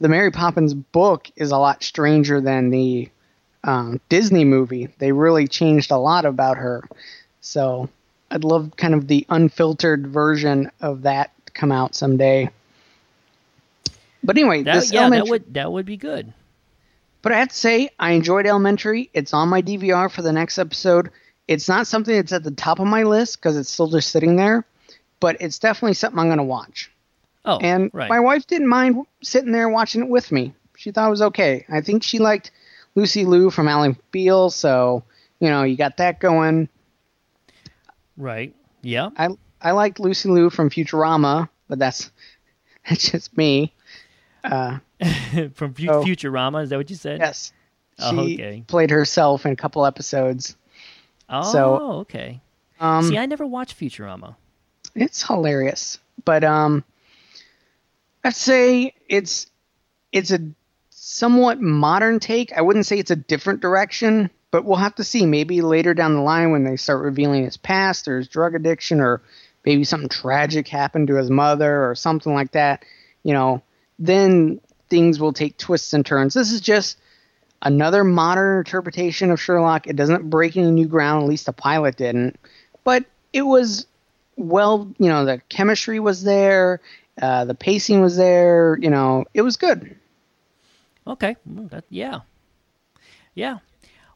the 0.00 0.08
Mary 0.08 0.30
Poppins 0.30 0.74
book 0.74 1.30
is 1.36 1.50
a 1.50 1.58
lot 1.58 1.82
stranger 1.82 2.40
than 2.40 2.70
the 2.70 3.08
um, 3.64 4.00
Disney 4.08 4.44
movie. 4.44 4.88
They 4.98 5.12
really 5.12 5.48
changed 5.48 5.90
a 5.90 5.96
lot 5.96 6.24
about 6.24 6.56
her. 6.58 6.84
So 7.40 7.88
I'd 8.30 8.44
love 8.44 8.72
kind 8.76 8.94
of 8.94 9.08
the 9.08 9.26
unfiltered 9.28 10.06
version 10.06 10.70
of 10.80 11.02
that 11.02 11.30
to 11.46 11.52
come 11.52 11.72
out 11.72 11.94
someday. 11.94 12.50
But 14.26 14.36
anyway, 14.36 14.62
That, 14.64 14.74
this 14.74 14.92
yeah, 14.92 15.08
that 15.08 15.26
would 15.28 15.54
that 15.54 15.70
would 15.72 15.86
be 15.86 15.96
good. 15.96 16.32
but 17.22 17.32
I 17.32 17.38
have 17.38 17.48
to 17.48 17.56
say, 17.56 17.90
I 17.98 18.12
enjoyed 18.12 18.46
Elementary. 18.46 19.08
It's 19.14 19.32
on 19.32 19.48
my 19.48 19.62
DVR 19.62 20.10
for 20.10 20.22
the 20.22 20.32
next 20.32 20.58
episode. 20.58 21.10
It's 21.48 21.68
not 21.68 21.86
something 21.86 22.14
that's 22.14 22.32
at 22.32 22.42
the 22.42 22.50
top 22.50 22.80
of 22.80 22.86
my 22.86 23.04
list 23.04 23.38
because 23.38 23.56
it's 23.56 23.70
still 23.70 23.86
just 23.88 24.10
sitting 24.10 24.36
there, 24.36 24.64
but 25.20 25.36
it's 25.40 25.58
definitely 25.60 25.94
something 25.94 26.18
I'm 26.18 26.26
going 26.26 26.38
to 26.38 26.44
watch. 26.44 26.90
Oh, 27.44 27.58
And 27.58 27.90
right. 27.94 28.08
my 28.10 28.18
wife 28.18 28.46
didn't 28.48 28.66
mind 28.66 29.06
sitting 29.22 29.52
there 29.52 29.68
watching 29.68 30.02
it 30.02 30.08
with 30.08 30.32
me. 30.32 30.52
She 30.76 30.90
thought 30.90 31.06
it 31.06 31.10
was 31.10 31.22
okay. 31.22 31.64
I 31.68 31.80
think 31.80 32.02
she 32.02 32.18
liked 32.18 32.50
Lucy 32.96 33.24
Liu 33.24 33.50
from 33.50 33.68
Ally 33.68 33.90
McBeal, 33.92 34.50
so 34.52 35.04
you 35.38 35.48
know 35.48 35.62
you 35.62 35.76
got 35.76 35.98
that 35.98 36.18
going. 36.18 36.68
right. 38.16 38.54
Yeah. 38.82 39.10
I 39.16 39.28
I 39.60 39.70
liked 39.72 40.00
Lucy 40.00 40.28
Liu 40.28 40.50
from 40.50 40.70
Futurama, 40.70 41.48
but 41.68 41.78
that's 41.78 42.10
that's 42.88 43.10
just 43.10 43.36
me. 43.36 43.72
From 45.54 45.74
Fu- 45.74 45.88
Oh. 45.90 46.02
Futurama, 46.04 46.62
is 46.62 46.70
that 46.70 46.76
what 46.76 46.88
you 46.90 46.96
said? 46.96 47.20
Yes, 47.20 47.52
she 47.98 48.04
Oh, 48.04 48.20
okay. 48.20 48.64
played 48.66 48.90
herself 48.90 49.44
in 49.46 49.52
a 49.52 49.56
couple 49.56 49.84
episodes. 49.86 50.56
Oh, 51.28 51.52
So, 51.52 51.74
okay. 52.02 52.40
Um, 52.80 53.04
See, 53.04 53.18
I 53.18 53.26
never 53.26 53.46
watched 53.46 53.78
Futurama. 53.78 54.36
it's 54.94 55.22
hilarious 55.26 55.98
but 56.24 56.42
um 56.44 56.82
i'd 58.24 58.34
say 58.34 58.94
it's 59.08 59.46
it's 60.12 60.30
a 60.30 60.38
somewhat 60.90 61.60
modern 61.60 62.18
take 62.18 62.52
i 62.54 62.60
wouldn't 62.62 62.86
say 62.86 62.98
it's 62.98 63.10
a 63.10 63.16
different 63.16 63.60
direction 63.60 64.30
but 64.50 64.64
we'll 64.64 64.76
have 64.78 64.94
to 64.94 65.04
see 65.04 65.26
maybe 65.26 65.60
later 65.60 65.92
down 65.92 66.14
the 66.14 66.20
line 66.22 66.50
when 66.52 66.64
they 66.64 66.76
start 66.76 67.02
revealing 67.02 67.44
his 67.44 67.56
past 67.58 68.08
or 68.08 68.16
his 68.18 68.28
drug 68.28 68.54
addiction 68.54 69.00
or 69.00 69.20
maybe 69.66 69.84
something 69.84 70.08
tragic 70.08 70.66
happened 70.68 71.08
to 71.08 71.16
his 71.16 71.30
mother 71.30 71.88
or 71.88 71.94
something 71.94 72.32
like 72.32 72.52
that 72.52 72.82
you 73.22 73.34
know 73.34 73.62
then 73.98 74.60
things 74.88 75.18
will 75.18 75.32
take 75.32 75.56
twists 75.56 75.92
and 75.92 76.04
turns 76.06 76.34
this 76.34 76.52
is 76.52 76.60
just 76.60 76.98
another 77.62 78.04
modern 78.04 78.58
interpretation 78.58 79.30
of 79.30 79.40
sherlock 79.40 79.86
it 79.86 79.96
doesn't 79.96 80.30
break 80.30 80.56
any 80.56 80.70
new 80.70 80.86
ground 80.86 81.22
at 81.22 81.28
least 81.28 81.46
the 81.46 81.52
pilot 81.52 81.96
didn't 81.96 82.38
but 82.84 83.04
it 83.32 83.42
was 83.42 83.86
well, 84.36 84.92
you 84.98 85.08
know, 85.08 85.24
the 85.24 85.40
chemistry 85.48 85.98
was 85.98 86.22
there, 86.22 86.80
uh, 87.20 87.44
the 87.44 87.54
pacing 87.54 88.00
was 88.00 88.16
there, 88.16 88.78
you 88.80 88.90
know, 88.90 89.24
it 89.34 89.42
was 89.42 89.56
good. 89.56 89.96
Okay. 91.06 91.36
That, 91.46 91.84
yeah. 91.88 92.20
Yeah. 93.34 93.58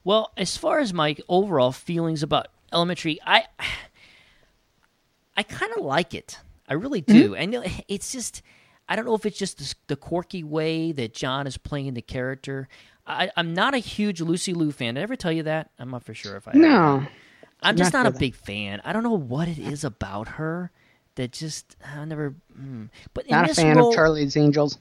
Well, 0.05 0.33
as 0.37 0.57
far 0.57 0.79
as 0.79 0.93
my 0.93 1.17
overall 1.29 1.73
feelings 1.73 2.23
about 2.23 2.49
Elementary, 2.73 3.19
I 3.27 3.45
I 5.37 5.43
kind 5.43 5.73
of 5.77 5.83
like 5.85 6.15
it. 6.15 6.39
I 6.69 6.75
really 6.75 7.01
do. 7.01 7.35
And 7.35 7.53
you 7.53 7.61
know, 7.61 7.67
it's 7.89 8.13
just 8.13 8.43
I 8.91 8.97
don't 8.97 9.07
know 9.07 9.15
if 9.15 9.25
it's 9.25 9.39
just 9.39 9.59
the, 9.59 9.75
the 9.87 9.97
quirky 9.97 10.43
way 10.43 10.91
that 10.93 11.15
John 11.15 11.47
is 11.47 11.57
playing 11.57 11.95
the 11.95 12.03
character. 12.03 12.69
I, 13.07 13.31
I'm 13.37 13.55
not 13.55 13.73
a 13.73 13.79
huge 13.79 14.21
Lucy 14.21 14.53
Liu 14.53 14.73
fan. 14.73 14.95
Did 14.95 15.01
I 15.01 15.03
ever 15.05 15.17
tell 15.17 15.33
you 15.33 15.45
that? 15.45 15.71
I'm 15.79 15.91
not 15.91 16.05
for 16.05 16.13
sure 16.13 16.37
if 16.37 16.47
I. 16.49 16.53
No. 16.55 17.07
I'm 17.63 17.77
just 17.77 17.93
not 17.93 18.01
not 18.01 18.09
a 18.09 18.13
that. 18.13 18.19
big 18.19 18.35
fan. 18.35 18.81
I 18.85 18.93
don't 18.93 19.03
know 19.03 19.17
what 19.17 19.49
it 19.49 19.59
is 19.59 19.85
about 19.85 20.29
her 20.29 20.73
that 21.15 21.33
just 21.33 21.77
I 21.85 22.05
never. 22.05 22.35
Mm. 22.59 22.89
But 23.15 23.27
in 23.27 23.33
Not 23.33 23.51
a 23.51 23.55
fan 23.55 23.77
role, 23.77 23.91
of 23.91 23.95
Charlie's 23.95 24.37
Angels. 24.37 24.79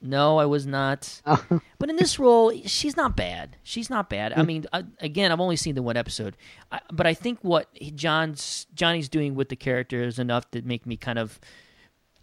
no, 0.00 0.38
I 0.38 0.46
was 0.46 0.66
not. 0.66 1.20
but 1.78 1.90
in 1.90 1.96
this 1.96 2.18
role, 2.18 2.52
she's 2.64 2.96
not 2.96 3.16
bad. 3.16 3.56
She's 3.62 3.90
not 3.90 4.08
bad. 4.08 4.32
I 4.32 4.42
mean, 4.42 4.64
I, 4.72 4.84
again, 5.00 5.30
I've 5.30 5.40
only 5.40 5.56
seen 5.56 5.74
the 5.74 5.82
one 5.82 5.96
episode, 5.96 6.36
I, 6.72 6.80
but 6.92 7.06
I 7.06 7.14
think 7.14 7.38
what 7.42 7.68
John's 7.94 8.66
Johnny's 8.74 9.08
doing 9.08 9.34
with 9.34 9.48
the 9.48 9.56
character 9.56 10.02
is 10.02 10.18
enough 10.18 10.50
to 10.52 10.62
make 10.62 10.86
me 10.86 10.96
kind 10.96 11.18
of. 11.18 11.38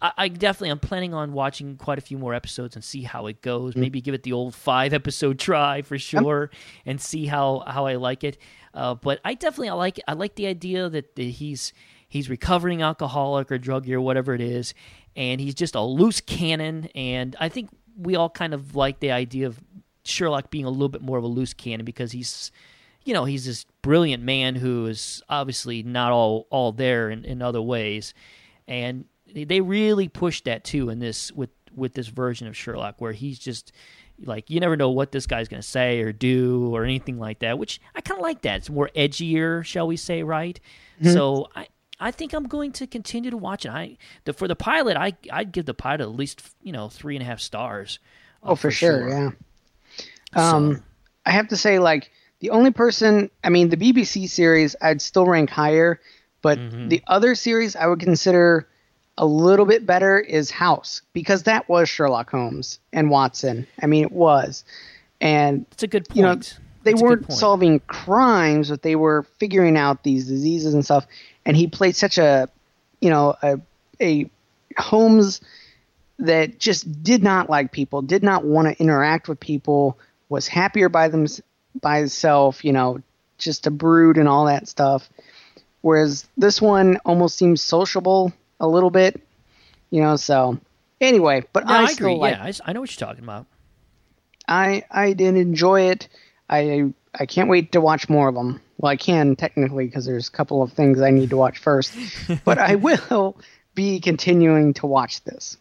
I, 0.02 0.12
I 0.18 0.28
definitely 0.28 0.70
I'm 0.70 0.80
planning 0.80 1.14
on 1.14 1.32
watching 1.32 1.76
quite 1.76 1.96
a 1.96 2.02
few 2.02 2.18
more 2.18 2.34
episodes 2.34 2.74
and 2.74 2.84
see 2.84 3.02
how 3.02 3.28
it 3.28 3.40
goes. 3.40 3.76
Maybe 3.76 4.00
give 4.00 4.14
it 4.14 4.24
the 4.24 4.32
old 4.32 4.54
five 4.54 4.92
episode 4.92 5.38
try 5.38 5.82
for 5.82 5.98
sure, 5.98 6.50
and 6.84 7.00
see 7.00 7.26
how 7.26 7.60
how 7.66 7.86
I 7.86 7.94
like 7.94 8.24
it. 8.24 8.36
Uh, 8.74 8.94
but 8.94 9.20
I 9.24 9.34
definitely 9.34 9.70
I 9.70 9.74
like 9.74 10.00
I 10.06 10.14
like 10.14 10.34
the 10.34 10.48
idea 10.48 10.88
that, 10.90 11.14
that 11.14 11.22
he's 11.22 11.72
he's 12.08 12.28
recovering 12.28 12.82
alcoholic 12.82 13.50
or 13.50 13.58
druggie 13.58 13.92
or 13.92 14.00
whatever 14.00 14.34
it 14.34 14.40
is, 14.40 14.74
and 15.16 15.40
he's 15.40 15.54
just 15.54 15.74
a 15.74 15.80
loose 15.80 16.20
cannon. 16.20 16.88
And 16.94 17.36
I 17.38 17.48
think 17.48 17.70
we 17.96 18.16
all 18.16 18.30
kind 18.30 18.52
of 18.52 18.74
like 18.74 19.00
the 19.00 19.12
idea 19.12 19.46
of 19.46 19.60
Sherlock 20.04 20.50
being 20.50 20.64
a 20.64 20.70
little 20.70 20.88
bit 20.88 21.02
more 21.02 21.18
of 21.18 21.24
a 21.24 21.28
loose 21.28 21.54
cannon 21.54 21.84
because 21.84 22.10
he's 22.10 22.50
you 23.04 23.14
know 23.14 23.24
he's 23.24 23.44
this 23.46 23.64
brilliant 23.82 24.22
man 24.22 24.56
who 24.56 24.86
is 24.86 25.22
obviously 25.28 25.82
not 25.82 26.12
all 26.12 26.46
all 26.50 26.72
there 26.72 27.10
in, 27.10 27.24
in 27.24 27.42
other 27.42 27.62
ways 27.62 28.14
and 28.68 29.04
they 29.34 29.60
really 29.60 30.08
pushed 30.08 30.44
that 30.44 30.64
too 30.64 30.90
in 30.90 30.98
this 30.98 31.32
with 31.32 31.50
with 31.74 31.94
this 31.94 32.08
version 32.08 32.46
of 32.46 32.56
Sherlock 32.56 32.96
where 33.00 33.12
he's 33.12 33.38
just 33.38 33.72
like 34.24 34.50
you 34.50 34.60
never 34.60 34.76
know 34.76 34.90
what 34.90 35.10
this 35.12 35.26
guy's 35.26 35.48
going 35.48 35.62
to 35.62 35.66
say 35.68 36.00
or 36.00 36.12
do 36.12 36.74
or 36.74 36.84
anything 36.84 37.18
like 37.18 37.38
that 37.40 37.58
which 37.58 37.80
I 37.94 38.00
kind 38.02 38.18
of 38.18 38.22
like 38.22 38.42
that. 38.42 38.56
It's 38.58 38.70
more 38.70 38.90
edgier 38.94 39.64
shall 39.64 39.86
we 39.86 39.96
say 39.96 40.22
right? 40.22 40.60
So 41.02 41.48
I 41.56 41.66
I 41.98 42.10
think 42.10 42.32
I'm 42.32 42.44
going 42.44 42.72
to 42.72 42.86
continue 42.86 43.30
to 43.30 43.36
watch 43.36 43.64
it. 43.64 43.70
I 43.70 43.96
the, 44.24 44.32
for 44.32 44.46
the 44.48 44.56
pilot 44.56 44.96
I 44.96 45.14
I'd 45.32 45.50
give 45.52 45.66
the 45.66 45.74
pilot 45.74 46.00
at 46.00 46.10
least 46.10 46.42
you 46.62 46.72
know 46.72 46.88
three 46.88 47.16
and 47.16 47.22
a 47.22 47.26
half 47.26 47.40
stars 47.40 47.98
uh, 48.42 48.50
Oh, 48.50 48.54
for, 48.56 48.70
sure, 48.70 49.08
yeah. 49.08 49.30
Um, 50.34 50.82
I 51.24 51.30
have 51.30 51.48
to 51.48 51.56
say, 51.56 51.78
like 51.78 52.10
The 52.40 52.50
only 52.50 52.70
person, 52.72 53.30
I 53.44 53.50
mean, 53.50 53.68
the 53.68 53.76
BBC 53.76 54.28
series 54.28 54.74
I'd 54.80 55.00
still 55.00 55.26
rank 55.26 55.50
higher, 55.50 56.00
but 56.42 56.58
Mm-hmm. 56.58 56.88
the 56.88 57.02
other 57.06 57.34
series 57.34 57.76
I 57.76 57.86
would 57.86 58.00
consider 58.00 58.68
a 59.18 59.26
little 59.26 59.66
bit 59.66 59.86
better 59.86 60.18
is 60.18 60.50
House 60.50 61.02
because 61.12 61.44
that 61.44 61.68
was 61.68 61.88
Sherlock 61.88 62.30
Holmes 62.30 62.78
and 62.92 63.10
Watson. 63.10 63.66
I 63.82 63.86
mean, 63.86 64.04
it 64.04 64.12
was, 64.12 64.64
and 65.20 65.66
It's 65.72 65.82
a 65.82 65.86
good 65.86 66.08
point. 66.08 66.16
you 66.16 66.22
know 66.22 66.40
they 66.84 66.92
That's 66.92 67.02
weren't 67.02 67.32
solving 67.32 67.80
crimes, 67.80 68.70
but 68.70 68.82
they 68.82 68.96
were 68.96 69.24
figuring 69.38 69.76
out 69.76 70.02
these 70.02 70.26
diseases 70.26 70.74
and 70.74 70.84
stuff. 70.84 71.06
And 71.46 71.56
he 71.56 71.68
played 71.68 71.94
such 71.94 72.18
a, 72.18 72.48
you 73.00 73.10
know, 73.10 73.36
a 73.42 73.60
a 74.00 74.30
Holmes 74.76 75.40
that 76.18 76.58
just 76.58 77.02
did 77.02 77.22
not 77.22 77.50
like 77.50 77.72
people, 77.72 78.02
did 78.02 78.22
not 78.22 78.44
want 78.44 78.68
to 78.68 78.82
interact 78.82 79.28
with 79.28 79.38
people, 79.38 79.98
was 80.28 80.48
happier 80.48 80.88
by 80.88 81.08
them 81.08 81.26
by 81.80 81.98
himself, 81.98 82.64
you 82.64 82.72
know, 82.72 83.00
just 83.38 83.66
a 83.66 83.70
brood 83.70 84.16
and 84.16 84.28
all 84.28 84.46
that 84.46 84.68
stuff. 84.68 85.08
Whereas 85.82 86.26
this 86.36 86.60
one 86.62 86.98
almost 87.04 87.36
seems 87.36 87.60
sociable 87.60 88.32
a 88.60 88.68
little 88.68 88.90
bit, 88.90 89.20
you 89.90 90.00
know. 90.00 90.16
So 90.16 90.58
anyway, 91.00 91.44
but 91.52 91.66
No, 91.66 91.74
I, 91.74 91.82
I, 91.82 91.92
still 91.92 92.18
like 92.18 92.36
yeah, 92.36 92.44
I, 92.44 92.70
I 92.70 92.72
know 92.72 92.80
what 92.80 92.90
you're 92.98 93.06
talking 93.06 93.24
about. 93.24 93.46
I 94.48 94.84
I 94.90 95.12
did 95.12 95.36
enjoy 95.36 95.82
it. 95.82 96.08
I 96.48 96.92
I 97.14 97.26
can't 97.26 97.48
wait 97.48 97.72
to 97.72 97.80
watch 97.80 98.08
more 98.08 98.28
of 98.28 98.34
them. 98.34 98.60
Well, 98.78 98.90
I 98.90 98.96
can 98.96 99.36
technically 99.36 99.86
because 99.86 100.06
there's 100.06 100.28
a 100.28 100.32
couple 100.32 100.62
of 100.62 100.72
things 100.72 101.00
I 101.00 101.10
need 101.10 101.30
to 101.30 101.36
watch 101.36 101.58
first, 101.58 101.94
but 102.44 102.58
I 102.58 102.76
will 102.76 103.36
be 103.74 104.00
continuing 104.00 104.74
to 104.74 104.86
watch 104.86 105.22
this. 105.24 105.56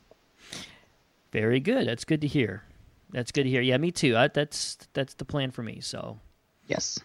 Very 1.31 1.59
good. 1.59 1.87
That's 1.87 2.03
good 2.03 2.21
to 2.21 2.27
hear. 2.27 2.63
That's 3.11 3.31
good 3.31 3.43
to 3.43 3.49
hear. 3.49 3.61
Yeah, 3.61 3.77
me 3.77 3.91
too. 3.91 4.17
I, 4.17 4.27
that's 4.27 4.77
that's 4.93 5.13
the 5.13 5.25
plan 5.25 5.51
for 5.51 5.63
me. 5.63 5.79
So 5.81 6.19
Yes. 6.71 6.99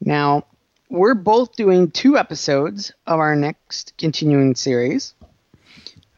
Now 0.00 0.44
we're 0.90 1.14
both 1.14 1.56
doing 1.56 1.90
two 1.90 2.18
episodes 2.18 2.92
of 3.06 3.18
our 3.20 3.34
next 3.36 3.94
continuing 3.96 4.54
series. 4.54 5.14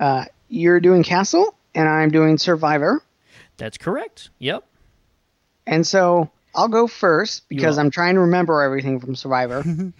Uh, 0.00 0.24
you're 0.48 0.80
doing 0.80 1.02
Castle, 1.04 1.54
and 1.74 1.88
I'm 1.88 2.10
doing 2.10 2.38
Survivor. 2.38 3.02
that's 3.56 3.78
correct. 3.78 4.30
Yep. 4.38 4.64
And 5.66 5.86
so 5.86 6.30
I'll 6.54 6.68
go 6.68 6.86
first 6.88 7.48
because. 7.48 7.78
I'm 7.78 7.90
trying 7.90 8.14
to 8.14 8.20
remember 8.22 8.62
everything 8.62 8.98
from 8.98 9.14
Survivor. 9.14 9.62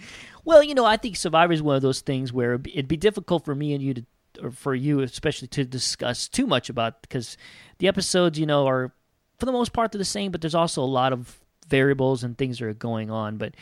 Well, 0.45 0.61
you 0.61 0.75
know, 0.75 0.85
I 0.85 0.97
think 0.97 1.15
Survivor 1.15 1.53
is 1.53 1.63
one 1.63 1.77
of 1.77 1.83
those 1.83 2.01
things 2.01 2.33
where 2.33 2.55
it'd 2.55 2.89
be- 2.89 2.97
difficult 2.97 3.45
for 3.45 3.55
me 3.55 3.75
and 3.75 3.81
you 3.81 3.95
to, 3.95 4.05
or 4.43 4.51
for 4.51 4.75
you 4.75 4.99
especially, 4.99 5.47
to 5.47 5.65
discuss 5.65 6.27
too 6.27 6.49
much 6.49 6.69
about 6.69 7.01
because 7.01 7.37
the 7.79 7.87
episodes, 7.87 8.41
you 8.41 8.47
know, 8.47 8.67
are 8.67 8.93
for 9.39 9.47
the 9.47 9.53
most 9.53 9.73
part 9.73 9.93
they're 9.93 10.01
the 10.01 10.05
same, 10.05 10.33
but 10.33 10.41
there's 10.41 10.57
also 10.57 10.83
a 10.83 10.85
lot 10.85 11.13
of 11.13 11.39
variables 11.69 12.25
and 12.25 12.37
things 12.37 12.61
are 12.61 12.73
going 12.73 13.11
on. 13.11 13.37
But 13.37 13.55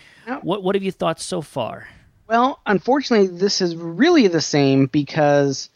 what 0.42 0.62
what 0.62 0.74
have 0.74 0.82
you 0.82 0.92
thought 0.92 1.20
so 1.20 1.40
far? 1.40 1.88
Well, 2.28 2.60
unfortunately, 2.64 3.26
this 3.26 3.60
is 3.60 3.74
really 3.74 4.28
the 4.28 4.40
same 4.40 4.86
because 4.86 5.68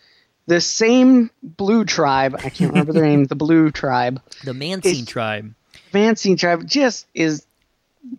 the 0.46 0.60
same 0.60 1.30
blue 1.42 1.84
tribe, 1.84 2.36
I 2.38 2.50
can't 2.50 2.70
remember 2.70 2.92
their 2.92 3.04
name, 3.06 3.24
the 3.24 3.34
blue 3.34 3.70
tribe, 3.70 4.22
The 4.44 4.52
Matsing 4.52 5.06
tribe. 5.06 5.54
Matsing 5.92 6.38
tribe, 6.38 6.66
just 6.66 7.06
is, 7.14 7.46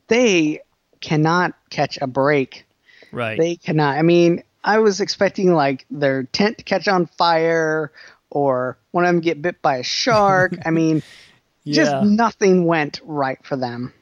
they 0.08 0.62
cannot 1.00 1.54
catch 1.70 1.98
a 2.02 2.08
break. 2.08 2.66
Right. 3.12 3.38
They 3.38 3.56
cannot. 3.56 3.98
I 3.98 4.02
mean, 4.02 4.44
I 4.64 4.80
was 4.80 5.00
expecting 5.00 5.54
like 5.54 5.86
their 5.90 6.24
tent 6.24 6.58
to 6.58 6.64
catch 6.64 6.88
on 6.88 7.06
fire 7.06 7.92
or 8.30 8.78
one 8.92 9.06
of 9.06 9.14
them 9.14 9.22
get 9.22 9.42
bit 9.42 9.62
by 9.62 9.78
a 9.78 9.84
shark. 9.84 10.54
I 10.66 10.72
mean, 10.72 11.04
just 11.66 12.06
nothing 12.06 12.66
went 12.66 13.02
right 13.04 13.40
for 13.44 13.56
them. 13.56 13.94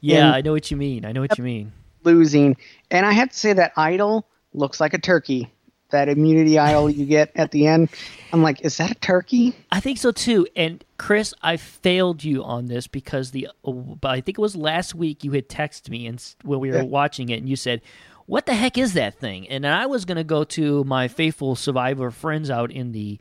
yeah, 0.00 0.26
and- 0.26 0.34
I 0.34 0.40
know 0.40 0.52
what 0.52 0.70
you 0.70 0.76
mean. 0.76 1.04
I 1.04 1.12
know 1.12 1.20
what 1.20 1.36
you 1.38 1.44
mean. 1.44 1.72
losing. 2.04 2.56
And 2.90 3.06
I 3.06 3.12
have 3.12 3.30
to 3.30 3.36
say 3.38 3.52
that 3.52 3.72
idol 3.76 4.26
looks 4.54 4.80
like 4.80 4.92
a 4.94 4.98
turkey. 4.98 5.50
That 5.90 6.08
immunity 6.08 6.58
idol 6.58 6.88
you 6.88 7.04
get 7.04 7.30
at 7.36 7.50
the 7.50 7.66
end. 7.66 7.90
I'm 8.32 8.42
like, 8.42 8.62
is 8.62 8.78
that 8.78 8.90
a 8.90 8.94
turkey? 8.94 9.54
I 9.70 9.78
think 9.78 9.98
so 9.98 10.10
too. 10.10 10.46
And 10.56 10.82
Chris, 10.96 11.34
I 11.42 11.58
failed 11.58 12.24
you 12.24 12.42
on 12.42 12.66
this 12.66 12.86
because 12.86 13.30
the 13.32 13.48
but 13.62 14.08
I 14.10 14.22
think 14.22 14.38
it 14.38 14.40
was 14.40 14.56
last 14.56 14.94
week 14.94 15.22
you 15.22 15.32
had 15.32 15.50
texted 15.50 15.90
me 15.90 16.06
and 16.06 16.22
when 16.44 16.60
we 16.60 16.70
were 16.70 16.78
Yeah. 16.78 16.82
watching 16.84 17.28
it 17.28 17.40
and 17.40 17.48
you 17.48 17.56
said, 17.56 17.82
"What 18.24 18.46
the 18.46 18.54
heck 18.54 18.78
is 18.78 18.94
that 18.94 19.18
thing?" 19.20 19.46
And 19.50 19.66
I 19.66 19.84
was 19.84 20.06
going 20.06 20.16
to 20.16 20.24
go 20.24 20.44
to 20.44 20.82
my 20.84 21.08
faithful 21.08 21.54
survivor 21.56 22.10
friends 22.10 22.48
out 22.48 22.70
in 22.72 22.92
the 22.92 23.18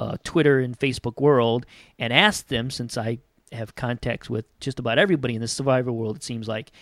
uh, 0.00 0.16
Twitter 0.24 0.58
and 0.58 0.76
Facebook 0.76 1.20
world 1.20 1.66
and 1.98 2.12
ask 2.12 2.48
them 2.48 2.70
since 2.70 2.96
I 2.96 3.18
have 3.52 3.74
contacts 3.74 4.30
with 4.30 4.46
just 4.58 4.78
about 4.78 4.98
everybody 4.98 5.34
in 5.34 5.40
the 5.40 5.48
survivor 5.48 5.92
world 5.92 6.16
it 6.16 6.22
seems 6.22 6.48
like 6.48 6.72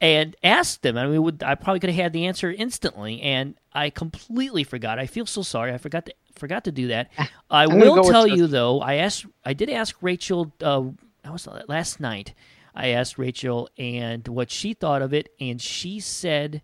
and 0.00 0.36
asked 0.42 0.82
them. 0.82 0.96
I 0.96 1.06
mean, 1.06 1.22
would, 1.22 1.42
I 1.42 1.54
probably 1.54 1.80
could 1.80 1.90
have 1.90 2.02
had 2.02 2.12
the 2.12 2.26
answer 2.26 2.52
instantly, 2.52 3.20
and 3.22 3.54
I 3.72 3.90
completely 3.90 4.62
forgot. 4.62 4.98
I 4.98 5.06
feel 5.06 5.26
so 5.26 5.42
sorry. 5.42 5.72
I 5.72 5.78
forgot 5.78 6.06
to 6.06 6.14
forgot 6.34 6.64
to 6.64 6.72
do 6.72 6.88
that. 6.88 7.10
I 7.50 7.66
will 7.66 8.04
tell 8.04 8.26
you 8.26 8.46
though. 8.46 8.80
I 8.80 8.96
asked. 8.96 9.26
I 9.44 9.54
did 9.54 9.70
ask 9.70 9.96
Rachel. 10.00 10.52
Uh, 10.62 10.84
I 11.24 11.30
was 11.30 11.48
last 11.68 11.98
night. 11.98 12.34
I 12.74 12.88
asked 12.88 13.16
Rachel 13.16 13.70
and 13.78 14.28
what 14.28 14.50
she 14.50 14.74
thought 14.74 15.00
of 15.00 15.14
it, 15.14 15.30
and 15.40 15.60
she 15.60 15.98
said 15.98 16.60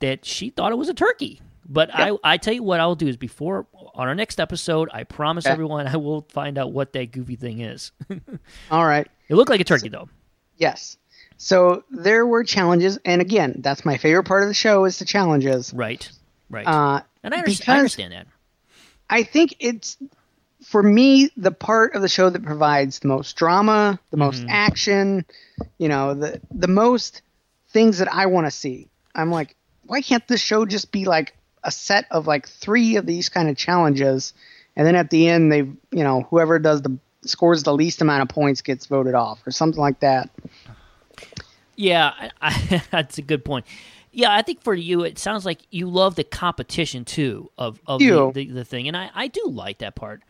that 0.00 0.26
she 0.26 0.50
thought 0.50 0.72
it 0.72 0.76
was 0.76 0.90
a 0.90 0.94
turkey. 0.94 1.40
But 1.66 1.90
I, 1.94 2.16
I 2.22 2.36
tell 2.36 2.52
you 2.54 2.62
what 2.62 2.80
I'll 2.80 2.94
do 2.94 3.06
is 3.08 3.16
before 3.16 3.66
on 3.94 4.08
our 4.08 4.14
next 4.14 4.38
episode, 4.40 4.88
I 4.92 5.04
promise 5.04 5.46
everyone 5.46 5.86
I 5.86 5.96
will 5.96 6.22
find 6.30 6.58
out 6.58 6.72
what 6.72 6.92
that 6.92 7.10
goofy 7.12 7.36
thing 7.36 7.60
is. 7.60 7.92
All 8.70 8.84
right. 8.86 9.06
it 9.28 9.34
looked 9.34 9.50
like 9.50 9.60
a 9.60 9.64
turkey 9.64 9.88
though. 9.88 10.08
Yes. 10.56 10.96
So 11.36 11.84
there 11.90 12.26
were 12.26 12.44
challenges, 12.44 12.98
and 13.04 13.20
again, 13.20 13.56
that's 13.58 13.84
my 13.84 13.96
favorite 13.96 14.24
part 14.24 14.42
of 14.42 14.48
the 14.48 14.54
show 14.54 14.84
is 14.84 14.98
the 14.98 15.04
challenges. 15.04 15.72
Right. 15.74 16.08
Right. 16.50 16.66
Uh, 16.66 17.00
and 17.22 17.34
I, 17.34 17.38
under- 17.38 17.50
I 17.66 17.76
understand 17.78 18.12
that. 18.12 18.26
I 19.10 19.22
think 19.22 19.56
it's 19.58 19.96
for 20.62 20.82
me 20.82 21.30
the 21.36 21.50
part 21.50 21.94
of 21.94 22.02
the 22.02 22.08
show 22.08 22.30
that 22.30 22.42
provides 22.42 23.00
the 23.00 23.08
most 23.08 23.36
drama, 23.36 23.98
the 24.10 24.16
most 24.16 24.40
Mm-hmm. 24.40 24.50
action, 24.50 25.24
you 25.78 25.88
know, 25.88 26.14
the 26.14 26.40
the 26.50 26.68
most 26.68 27.22
things 27.70 27.98
that 27.98 28.12
I 28.12 28.26
want 28.26 28.46
to 28.46 28.50
see. 28.50 28.88
I'm 29.14 29.30
like, 29.30 29.56
why 29.86 30.00
can't 30.02 30.26
this 30.28 30.40
show 30.40 30.64
just 30.66 30.92
be 30.92 31.04
like 31.04 31.36
a 31.64 31.70
set 31.70 32.06
of 32.10 32.26
like 32.26 32.48
three 32.48 32.96
of 32.96 33.06
these 33.06 33.28
kind 33.28 33.48
of 33.48 33.56
challenges, 33.56 34.32
and 34.76 34.86
then 34.86 34.94
at 34.94 35.10
the 35.10 35.28
end 35.28 35.50
they, 35.50 35.58
you 35.58 36.04
know, 36.04 36.22
whoever 36.30 36.58
does 36.58 36.82
the 36.82 36.96
scores 37.22 37.62
the 37.62 37.74
least 37.74 38.00
amount 38.02 38.22
of 38.22 38.28
points 38.28 38.60
gets 38.60 38.86
voted 38.86 39.14
off 39.14 39.44
or 39.46 39.50
something 39.50 39.80
like 39.80 40.00
that. 40.00 40.30
Yeah, 41.76 42.12
I, 42.16 42.30
I, 42.40 42.82
that's 42.90 43.18
a 43.18 43.22
good 43.22 43.44
point. 43.44 43.66
Yeah, 44.12 44.32
I 44.32 44.42
think 44.42 44.62
for 44.62 44.74
you, 44.74 45.02
it 45.02 45.18
sounds 45.18 45.44
like 45.44 45.62
you 45.70 45.88
love 45.88 46.14
the 46.14 46.22
competition 46.22 47.04
too 47.04 47.50
of 47.58 47.80
of 47.86 47.98
the, 47.98 48.30
the, 48.32 48.46
the 48.46 48.64
thing, 48.64 48.86
and 48.86 48.96
I, 48.96 49.10
I 49.14 49.26
do 49.26 49.42
like 49.46 49.78
that 49.78 49.96
part. 49.96 50.22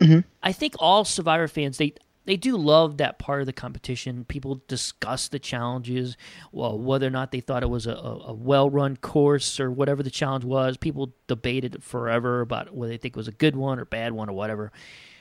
Mm-hmm. 0.00 0.20
I 0.42 0.52
think 0.52 0.74
all 0.78 1.04
Survivor 1.04 1.48
fans 1.48 1.78
they 1.78 1.94
they 2.26 2.36
do 2.36 2.56
love 2.56 2.98
that 2.98 3.18
part 3.18 3.40
of 3.40 3.46
the 3.46 3.52
competition. 3.52 4.24
People 4.24 4.60
discuss 4.66 5.28
the 5.28 5.38
challenges, 5.38 6.16
well, 6.52 6.78
whether 6.78 7.06
or 7.06 7.10
not 7.10 7.30
they 7.30 7.40
thought 7.40 7.62
it 7.62 7.70
was 7.70 7.86
a, 7.86 7.94
a, 7.94 8.32
well 8.32 8.68
run 8.68 8.96
course 8.96 9.58
or 9.60 9.70
whatever 9.70 10.02
the 10.02 10.10
challenge 10.10 10.44
was. 10.44 10.76
People 10.76 11.14
debated 11.28 11.82
forever 11.82 12.40
about 12.40 12.74
whether 12.74 12.90
they 12.90 12.98
think 12.98 13.14
it 13.14 13.16
was 13.16 13.28
a 13.28 13.32
good 13.32 13.56
one 13.56 13.78
or 13.78 13.84
bad 13.84 14.12
one 14.12 14.28
or 14.28 14.32
whatever. 14.32 14.72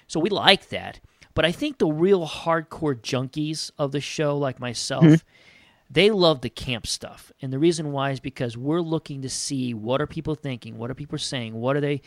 So 0.07 0.19
we 0.19 0.29
like 0.29 0.69
that. 0.69 0.99
But 1.35 1.45
I 1.45 1.51
think 1.51 1.77
the 1.77 1.87
real 1.87 2.27
hardcore 2.27 2.95
junkies 2.95 3.69
of 3.77 3.91
the 3.91 4.01
show, 4.01 4.37
like 4.37 4.59
myself, 4.59 5.03
hmm. 5.03 5.15
they 5.89 6.09
love 6.09 6.41
the 6.41 6.49
camp 6.49 6.87
stuff 6.87 7.31
and 7.41 7.53
the 7.53 7.59
reason 7.59 7.91
why 7.91 8.11
is 8.11 8.19
because 8.19 8.57
we're 8.57 8.81
looking 8.81 9.21
to 9.21 9.29
see 9.29 9.73
what 9.73 10.01
are 10.01 10.07
people 10.07 10.33
thinking 10.33 10.79
what 10.79 10.89
are 10.89 10.95
people 10.95 11.17
saying 11.19 11.53
what 11.53 11.75
are 11.75 11.81
they 11.81 12.01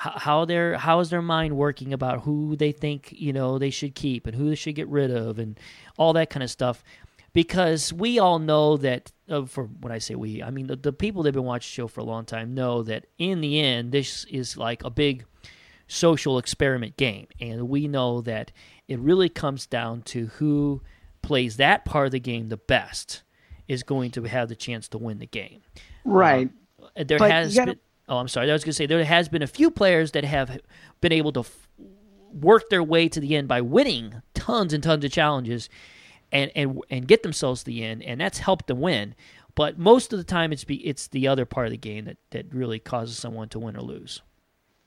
how, 0.00 0.44
their 0.44 0.78
how 0.78 1.00
is 1.00 1.10
their 1.10 1.22
mind 1.22 1.56
working 1.56 1.92
about 1.92 2.22
who 2.22 2.54
they 2.56 2.72
think 2.72 3.12
you 3.12 3.32
know 3.32 3.58
they 3.58 3.70
should 3.70 3.94
keep 3.94 4.26
and 4.26 4.36
who 4.36 4.48
they 4.48 4.54
should 4.54 4.74
get 4.76 4.88
rid 4.88 5.10
of 5.10 5.38
and 5.38 5.58
all 5.96 6.12
that 6.12 6.30
kind 6.30 6.42
of 6.42 6.50
stuff? 6.50 6.84
Because 7.32 7.92
we 7.92 8.18
all 8.18 8.38
know 8.38 8.76
that 8.78 9.12
uh, 9.28 9.44
for 9.44 9.64
when 9.64 9.92
i 9.92 9.98
say 9.98 10.14
we 10.14 10.42
i 10.42 10.50
mean 10.50 10.66
the, 10.66 10.76
the 10.76 10.92
people 10.92 11.22
that 11.22 11.28
have 11.28 11.34
been 11.34 11.44
watching 11.44 11.68
the 11.68 11.72
show 11.74 11.86
for 11.88 12.00
a 12.00 12.04
long 12.04 12.24
time 12.24 12.54
know 12.54 12.82
that 12.82 13.06
in 13.18 13.40
the 13.42 13.60
end 13.60 13.92
this 13.92 14.24
is 14.24 14.56
like 14.56 14.82
a 14.84 14.90
big 14.90 15.24
social 15.88 16.38
experiment 16.38 16.96
game. 16.96 17.26
And 17.40 17.68
we 17.68 17.88
know 17.88 18.20
that 18.20 18.52
it 18.88 18.98
really 18.98 19.28
comes 19.30 19.66
down 19.66 20.02
to 20.02 20.26
who 20.26 20.82
plays 21.22 21.56
that 21.56 21.84
part 21.84 22.06
of 22.06 22.12
the 22.12 22.20
game 22.20 22.48
the 22.50 22.56
best 22.58 23.22
is 23.66 23.82
going 23.82 24.10
to 24.12 24.22
have 24.24 24.48
the 24.48 24.54
chance 24.54 24.86
to 24.88 24.98
win 24.98 25.18
the 25.18 25.26
game. 25.26 25.62
Right. 26.04 26.50
Uh, 26.96 27.04
there 27.04 27.18
But 27.18 27.30
has 27.30 27.54
gotta- 27.54 27.72
been 27.72 27.80
oh 28.08 28.18
i'm 28.18 28.28
sorry. 28.28 28.50
I 28.50 28.52
was 28.52 28.64
going 28.64 28.70
to 28.70 28.76
say 28.76 28.86
there 28.86 29.04
has 29.04 29.28
been 29.28 29.42
a 29.42 29.46
few 29.46 29.70
players 29.70 30.12
that 30.12 30.24
have 30.24 30.60
been 31.00 31.12
able 31.12 31.32
to 31.32 31.40
f- 31.40 31.68
work 32.32 32.68
their 32.68 32.82
way 32.82 33.08
to 33.08 33.20
the 33.20 33.36
end 33.36 33.48
by 33.48 33.60
winning 33.60 34.22
tons 34.34 34.72
and 34.72 34.82
tons 34.82 35.04
of 35.04 35.12
challenges 35.12 35.68
and 36.32 36.50
and 36.54 36.80
and 36.90 37.08
get 37.08 37.22
themselves 37.22 37.60
to 37.62 37.66
the 37.66 37.84
end 37.84 38.02
and 38.02 38.20
that's 38.20 38.38
helped 38.38 38.66
them 38.66 38.80
win. 38.80 39.14
But 39.54 39.76
most 39.78 40.12
of 40.12 40.18
the 40.18 40.24
time 40.24 40.52
it's 40.52 40.64
be 40.64 40.76
it's 40.86 41.08
the 41.08 41.28
other 41.28 41.44
part 41.44 41.66
of 41.66 41.72
the 41.72 41.78
game 41.78 42.04
that 42.04 42.18
that 42.30 42.52
really 42.52 42.78
causes 42.78 43.18
someone 43.18 43.48
to 43.50 43.58
win 43.58 43.76
or 43.76 43.82
lose. 43.82 44.22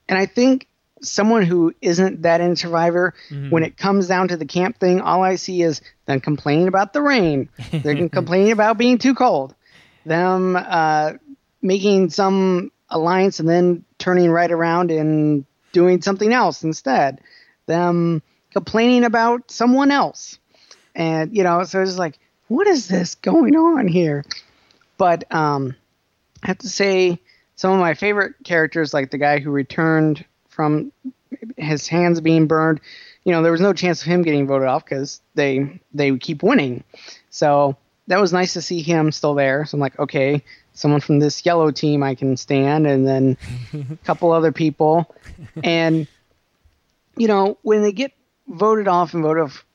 And 0.08 0.18
I 0.18 0.26
think 0.26 0.68
someone 1.02 1.44
who 1.44 1.74
isn't 1.82 2.22
that 2.22 2.42
in 2.42 2.56
Survivor, 2.56 3.14
when 3.50 3.64
it 3.64 3.78
comes 3.78 4.08
down 4.08 4.28
to 4.28 4.38
the 4.38 4.46
camp 4.46 4.80
thing, 4.80 5.02
all 5.02 5.24
I 5.24 5.36
see 5.36 5.62
is 5.62 5.82
them 6.06 6.20
complaining 6.20 6.68
about 6.68 6.94
the 6.94 7.02
rain, 7.02 7.50
they're 7.72 8.08
complaining 8.10 8.52
about 8.52 8.78
being 8.78 8.98
too 8.98 9.16
cold, 9.16 9.56
them 10.06 10.56
uh, 10.56 11.14
making 11.62 12.10
some 12.12 12.72
alliance 12.91 13.39
and 13.39 13.49
then 13.49 13.84
turning 13.97 14.30
right 14.30 14.51
around 14.51 14.91
and 14.91 15.45
doing 15.71 16.01
something 16.01 16.32
else 16.34 16.63
instead, 16.63 17.21
them 17.65 18.21
complaining 18.51 19.04
about 19.04 19.49
someone 19.49 19.91
else, 19.91 20.38
and 20.93 21.36
you 21.36 21.43
know, 21.43 21.63
so 21.63 21.82
it's 21.82 21.97
like, 21.97 22.19
what 22.47 22.67
is 22.67 22.88
this 22.88 23.15
going 23.15 23.56
on 23.56 23.88
here? 23.88 24.23
But 24.97 25.34
um, 25.34 25.75
I 26.43 26.47
have 26.47 26.60
to 26.60 26.69
say, 26.69 27.19
some 27.56 27.73
of 27.73 27.80
my 27.80 27.93
favorite 27.93 28.36
characters, 28.43 28.93
like 28.93 29.12
the 29.12 29.17
guy 29.17 29.39
who 29.39 29.51
returned 29.51 30.25
from 30.49 30.91
his 31.58 31.88
hands 31.88 32.19
being 32.19 32.47
burned, 32.47 32.82
you 33.23 33.32
know, 33.32 33.41
there 33.41 33.51
was 33.51 33.62
no 33.62 33.73
chance 33.73 34.01
of 34.01 34.08
him 34.08 34.23
getting 34.23 34.47
voted 34.47 34.67
off 34.67 34.84
because 34.84 35.21
they 35.36 35.80
they 35.93 36.17
keep 36.17 36.43
winning. 36.43 36.84
So 37.30 37.77
that 38.12 38.19
was 38.19 38.34
nice 38.34 38.54
to 38.54 38.62
see 38.62 38.82
him 38.82 39.10
still 39.13 39.36
there. 39.36 39.65
So 39.65 39.78
I'm 39.78 39.80
like, 39.80 39.97
okay, 39.97 40.43
someone 40.74 41.00
from 41.00 41.19
this 41.19 41.45
yellow 41.45 41.71
team 41.71 42.04
I 42.04 42.13
can 42.13 42.36
stand, 42.36 42.86
and 42.86 43.08
then 43.08 43.38
a 43.74 43.95
couple 44.04 44.34
other 44.34 44.52
people, 44.52 45.15
and 45.63 46.08
you 47.15 47.30
know, 47.30 47.58
when 47.62 47.84
they 47.84 47.93
get 47.93 48.12
voted 48.50 48.89
off 48.89 49.13
and 49.13 49.24
voted 49.24 49.43
off, 49.43 49.65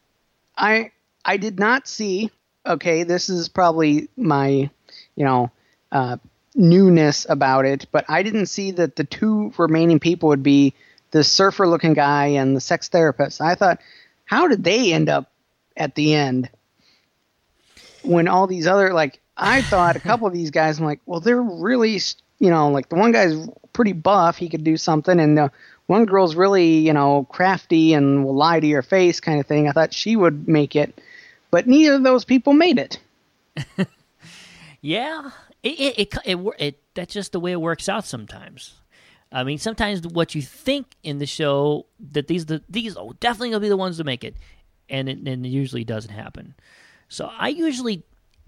I 0.55 0.93
I 1.25 1.39
did 1.39 1.59
not 1.59 1.89
see. 1.89 2.31
Okay, 2.67 3.05
this 3.05 3.31
is 3.31 3.49
probably 3.49 4.09
my, 4.19 4.69
you 5.15 5.25
know, 5.25 5.51
uh, 5.91 6.19
newness 6.55 7.27
about 7.31 7.65
it, 7.65 7.87
but 7.91 8.05
I 8.07 8.23
didn't 8.23 8.47
see 8.47 8.73
that 8.73 8.97
the 8.97 9.05
two 9.05 9.55
remaining 9.57 9.99
people 9.99 10.29
would 10.29 10.43
be 10.43 10.75
the 11.11 11.25
surfer 11.25 11.67
looking 11.67 11.95
guy 11.95 12.27
and 12.27 12.55
the 12.55 12.61
sex 12.61 12.89
therapist. 12.89 13.41
I 13.41 13.55
thought, 13.55 13.81
how 14.27 14.47
did 14.47 14.63
they 14.63 14.93
end 14.93 15.09
up 15.09 15.33
at 15.75 15.95
the 15.95 16.13
end? 16.15 16.51
When 18.07 18.29
all 18.29 18.47
these 18.47 18.67
other, 18.67 18.93
like, 18.93 19.21
I 19.37 19.63
thought 19.63 19.97
a 19.97 20.01
couple 20.01 20.27
of 20.27 20.33
these 20.33 20.51
guys, 20.51 20.79
I'm 20.79 20.85
like, 20.85 21.01
well, 21.07 21.21
they're 21.21 21.43
really, 21.43 22.01
you 22.39 22.51
know, 22.51 22.71
like 22.71 22.89
the 22.89 22.97
one 22.97 23.13
guy's 23.13 23.49
pretty 23.73 23.93
buff, 23.93 24.37
he 24.37 24.49
could 24.49 24.65
do 24.65 24.77
something, 24.77 25.21
and 25.21 25.37
the 25.37 25.51
one 25.87 26.05
girl's 26.07 26.35
really, 26.35 26.79
you 26.79 26.93
know, 26.93 27.27
crafty 27.31 27.93
and 27.93 28.25
will 28.25 28.35
lie 28.35 28.61
to 28.61 28.67
your 28.67 28.83
face 28.83 29.21
kind 29.21 29.41
of 29.41 29.47
thing. 29.47 29.69
I 29.69 29.73
thought 29.73 29.93
she 29.93 30.17
would 30.17 30.49
make 30.49 30.75
it, 30.75 31.01
but 31.51 31.67
neither 31.67 31.95
of 31.95 32.03
those 32.03 32.25
people 32.25 32.53
made 32.53 32.79
it. 32.79 32.99
Yeah, 34.87 35.31
it 35.65 35.81
it, 35.81 35.99
it 35.99 36.19
it 36.25 36.55
it 36.61 36.79
that's 36.95 37.13
just 37.13 37.33
the 37.33 37.41
way 37.41 37.51
it 37.51 37.61
works 37.61 37.89
out 37.89 38.05
sometimes. 38.05 38.75
I 39.33 39.43
mean, 39.43 39.59
sometimes 39.59 40.07
what 40.07 40.35
you 40.37 40.43
think 40.43 40.95
in 41.03 41.19
the 41.19 41.27
show 41.27 41.87
that 42.13 42.29
these 42.29 42.47
the 42.47 42.63
these 42.69 42.97
are 42.97 43.09
definitely 43.19 43.51
gonna 43.51 43.61
be 43.61 43.69
the 43.69 43.77
ones 43.77 43.97
to 43.97 44.05
make 44.05 44.23
it, 44.23 44.37
and 44.89 45.09
it, 45.09 45.19
and 45.19 45.45
it 45.45 45.49
usually 45.49 45.83
doesn't 45.83 46.13
happen. 46.13 46.55
So 47.09 47.31
I 47.39 47.49
usually 47.49 48.03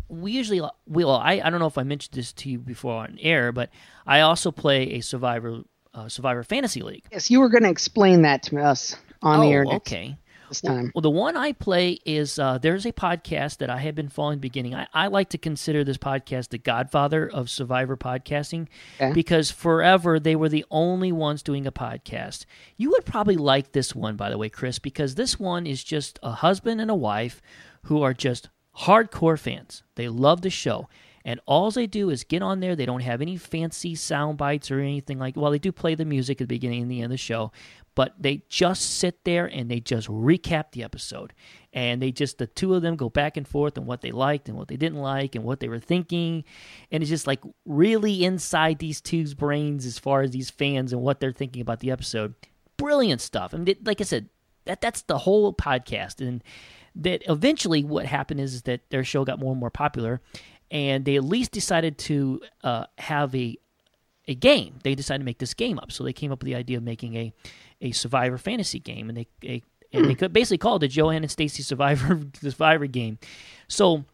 we 0.09 0.33
usually 0.33 0.61
we 0.87 1.05
will. 1.05 1.11
I 1.17 1.41
I 1.45 1.51
don't 1.51 1.61
know 1.61 1.67
if 1.67 1.79
I 1.79 1.83
mentioned 1.83 2.15
this 2.15 2.33
to 2.35 2.51
you 2.51 2.59
before 2.59 2.95
on 3.03 3.19
air, 3.21 3.53
but 3.53 3.71
I 4.07 4.21
also 4.21 4.51
play 4.51 4.95
a 4.95 5.01
Survivor 5.01 5.63
uh, 5.95 6.09
Survivor 6.09 6.43
Fantasy 6.43 6.83
League. 6.83 7.05
Yes, 7.13 7.31
you 7.31 7.41
were 7.41 7.49
going 7.49 7.65
to 7.65 7.71
explain 7.71 8.23
that 8.23 8.43
to 8.45 8.59
us 8.63 8.97
on 9.23 9.41
oh, 9.41 9.43
the 9.43 9.49
air 9.49 9.65
next- 9.65 9.77
okay. 9.93 10.17
this 10.49 10.63
Well, 10.63 10.75
time. 10.75 10.93
well, 10.95 11.03
the 11.03 11.11
one 11.11 11.37
I 11.37 11.53
play 11.53 11.99
is 12.07 12.39
uh, 12.39 12.57
there's 12.59 12.87
a 12.87 12.93
podcast 12.93 13.59
that 13.59 13.69
I 13.69 13.79
have 13.79 13.95
been 13.95 14.09
following 14.09 14.39
beginning. 14.39 14.75
I, 14.75 14.87
I 14.95 15.07
like 15.09 15.29
to 15.31 15.39
consider 15.39 15.85
this 15.85 15.99
podcast 15.99 16.49
the 16.51 16.59
godfather 16.59 17.29
of 17.29 17.51
Survivor 17.51 17.97
podcasting 17.97 18.69
Okay. 19.01 19.13
because 19.13 19.51
forever 19.51 20.19
they 20.21 20.37
were 20.37 20.49
the 20.49 20.65
only 20.71 21.11
ones 21.13 21.43
doing 21.43 21.67
a 21.67 21.73
podcast. 21.73 22.45
You 22.77 22.91
would 22.91 23.05
probably 23.05 23.37
like 23.37 23.73
this 23.73 23.95
one, 23.95 24.17
by 24.17 24.31
the 24.31 24.39
way, 24.39 24.49
Chris, 24.49 24.79
because 24.79 25.17
this 25.17 25.39
one 25.39 25.67
is 25.67 25.83
just 25.85 26.19
a 26.23 26.31
husband 26.33 26.81
and 26.81 26.91
a 26.91 26.95
wife 26.95 27.43
who 27.83 28.03
are 28.03 28.15
just 28.15 28.49
hardcore 28.81 29.39
fans. 29.39 29.83
They 29.97 30.09
love 30.09 30.43
the 30.43 30.51
show. 30.51 30.89
And 31.25 31.41
all 31.47 31.71
they 31.71 31.87
do 31.87 32.09
is 32.09 32.25
get 32.25 32.41
on 32.41 32.61
there. 32.61 32.75
They 32.75 32.87
don't 32.87 33.03
have 33.03 33.21
any 33.21 33.37
fancy 33.37 33.95
sound 33.95 34.39
bites 34.39 34.71
or 34.71 34.81
anything 34.81 35.19
like. 35.19 35.37
Well, 35.37 35.51
they 35.51 35.59
do 35.59 35.73
play 35.73 35.95
the 35.95 36.07
music 36.07 36.41
at 36.41 36.49
the 36.49 36.55
beginning 36.55 36.83
and 36.83 36.91
the 36.91 36.99
end 36.99 37.07
of 37.07 37.11
the 37.11 37.17
show, 37.19 37.53
but 37.95 38.15
they 38.19 38.45
just 38.49 38.99
sit 38.99 39.25
there 39.25 39.45
and 39.45 39.71
they 39.71 39.81
just 39.81 40.09
recap 40.09 40.73
the 40.73 40.85
episode. 40.85 41.35
And 41.75 42.01
they 42.01 42.13
just 42.13 42.39
the 42.39 42.47
two 42.47 42.75
of 42.75 42.81
them 42.81 42.97
go 42.97 43.11
back 43.11 43.37
and 43.37 43.47
forth 43.47 43.77
on 43.77 43.85
what 43.85 44.01
they 44.01 44.11
liked 44.11 44.49
and 44.49 44.57
what 44.57 44.69
they 44.69 44.79
didn't 44.79 45.01
like 45.01 45.35
and 45.35 45.45
what 45.45 45.61
they 45.61 45.69
were 45.69 45.81
thinking, 45.81 46.45
and 46.91 47.03
it's 47.03 47.11
just 47.11 47.27
like 47.27 47.41
really 47.67 48.25
inside 48.25 48.79
these 48.79 49.03
two's 49.03 49.35
brains 49.35 49.85
as 49.85 49.99
far 49.99 50.23
as 50.23 50.31
these 50.31 50.49
fans 50.49 50.95
and 50.95 51.03
what 51.03 51.21
they're 51.21 51.33
thinking 51.33 51.61
about 51.61 51.81
the 51.81 51.91
episode. 51.91 52.35
Brilliant 52.79 53.21
stuff. 53.21 53.53
I 53.53 53.59
mean, 53.59 53.77
like 53.85 54.01
I 54.01 54.05
said, 54.05 54.31
that 54.65 54.81
that's 54.81 55.03
the 55.03 55.19
whole 55.19 55.53
podcast 55.53 56.27
and 56.27 56.43
that 56.99 57.23
eventually 57.29 57.85
what 57.85 58.07
happened 58.07 58.41
is 58.41 58.63
that 58.63 58.91
their 58.91 59.05
show 59.05 59.25
got 59.25 59.39
more 59.39 59.53
and 59.53 59.61
more 59.61 59.71
popular 59.71 60.21
and 60.71 61.05
they 61.05 61.17
at 61.17 61.25
least 61.25 61.53
decided 61.53 61.99
to 61.99 62.41
uh, 62.63 62.85
have 62.99 63.35
a 63.35 63.57
a 64.27 64.35
game. 64.35 64.79
They 64.83 64.95
decided 64.95 65.21
to 65.21 65.25
make 65.25 65.39
this 65.39 65.55
game 65.55 65.79
up, 65.79 65.91
so 65.91 66.05
they 66.05 66.13
came 66.13 66.31
up 66.31 66.41
with 66.41 66.47
the 66.47 66.55
idea 66.55 66.77
of 66.77 66.83
making 66.83 67.17
a 67.17 67.33
a 67.81 67.93
Survivor 67.93 68.39
fantasy 68.39 68.79
game, 68.79 69.09
and 69.09 69.17
they 69.17 69.27
a, 69.45 69.63
and 69.93 70.05
they 70.05 70.15
could 70.15 70.33
basically 70.33 70.59
call 70.59 70.77
it 70.77 70.81
the 70.81 70.89
Joanne 70.89 71.23
and 71.23 71.31
Stacy 71.31 71.63
Survivor 71.63 72.21
Survivor 72.41 72.87
game. 72.87 73.19
So 73.69 74.05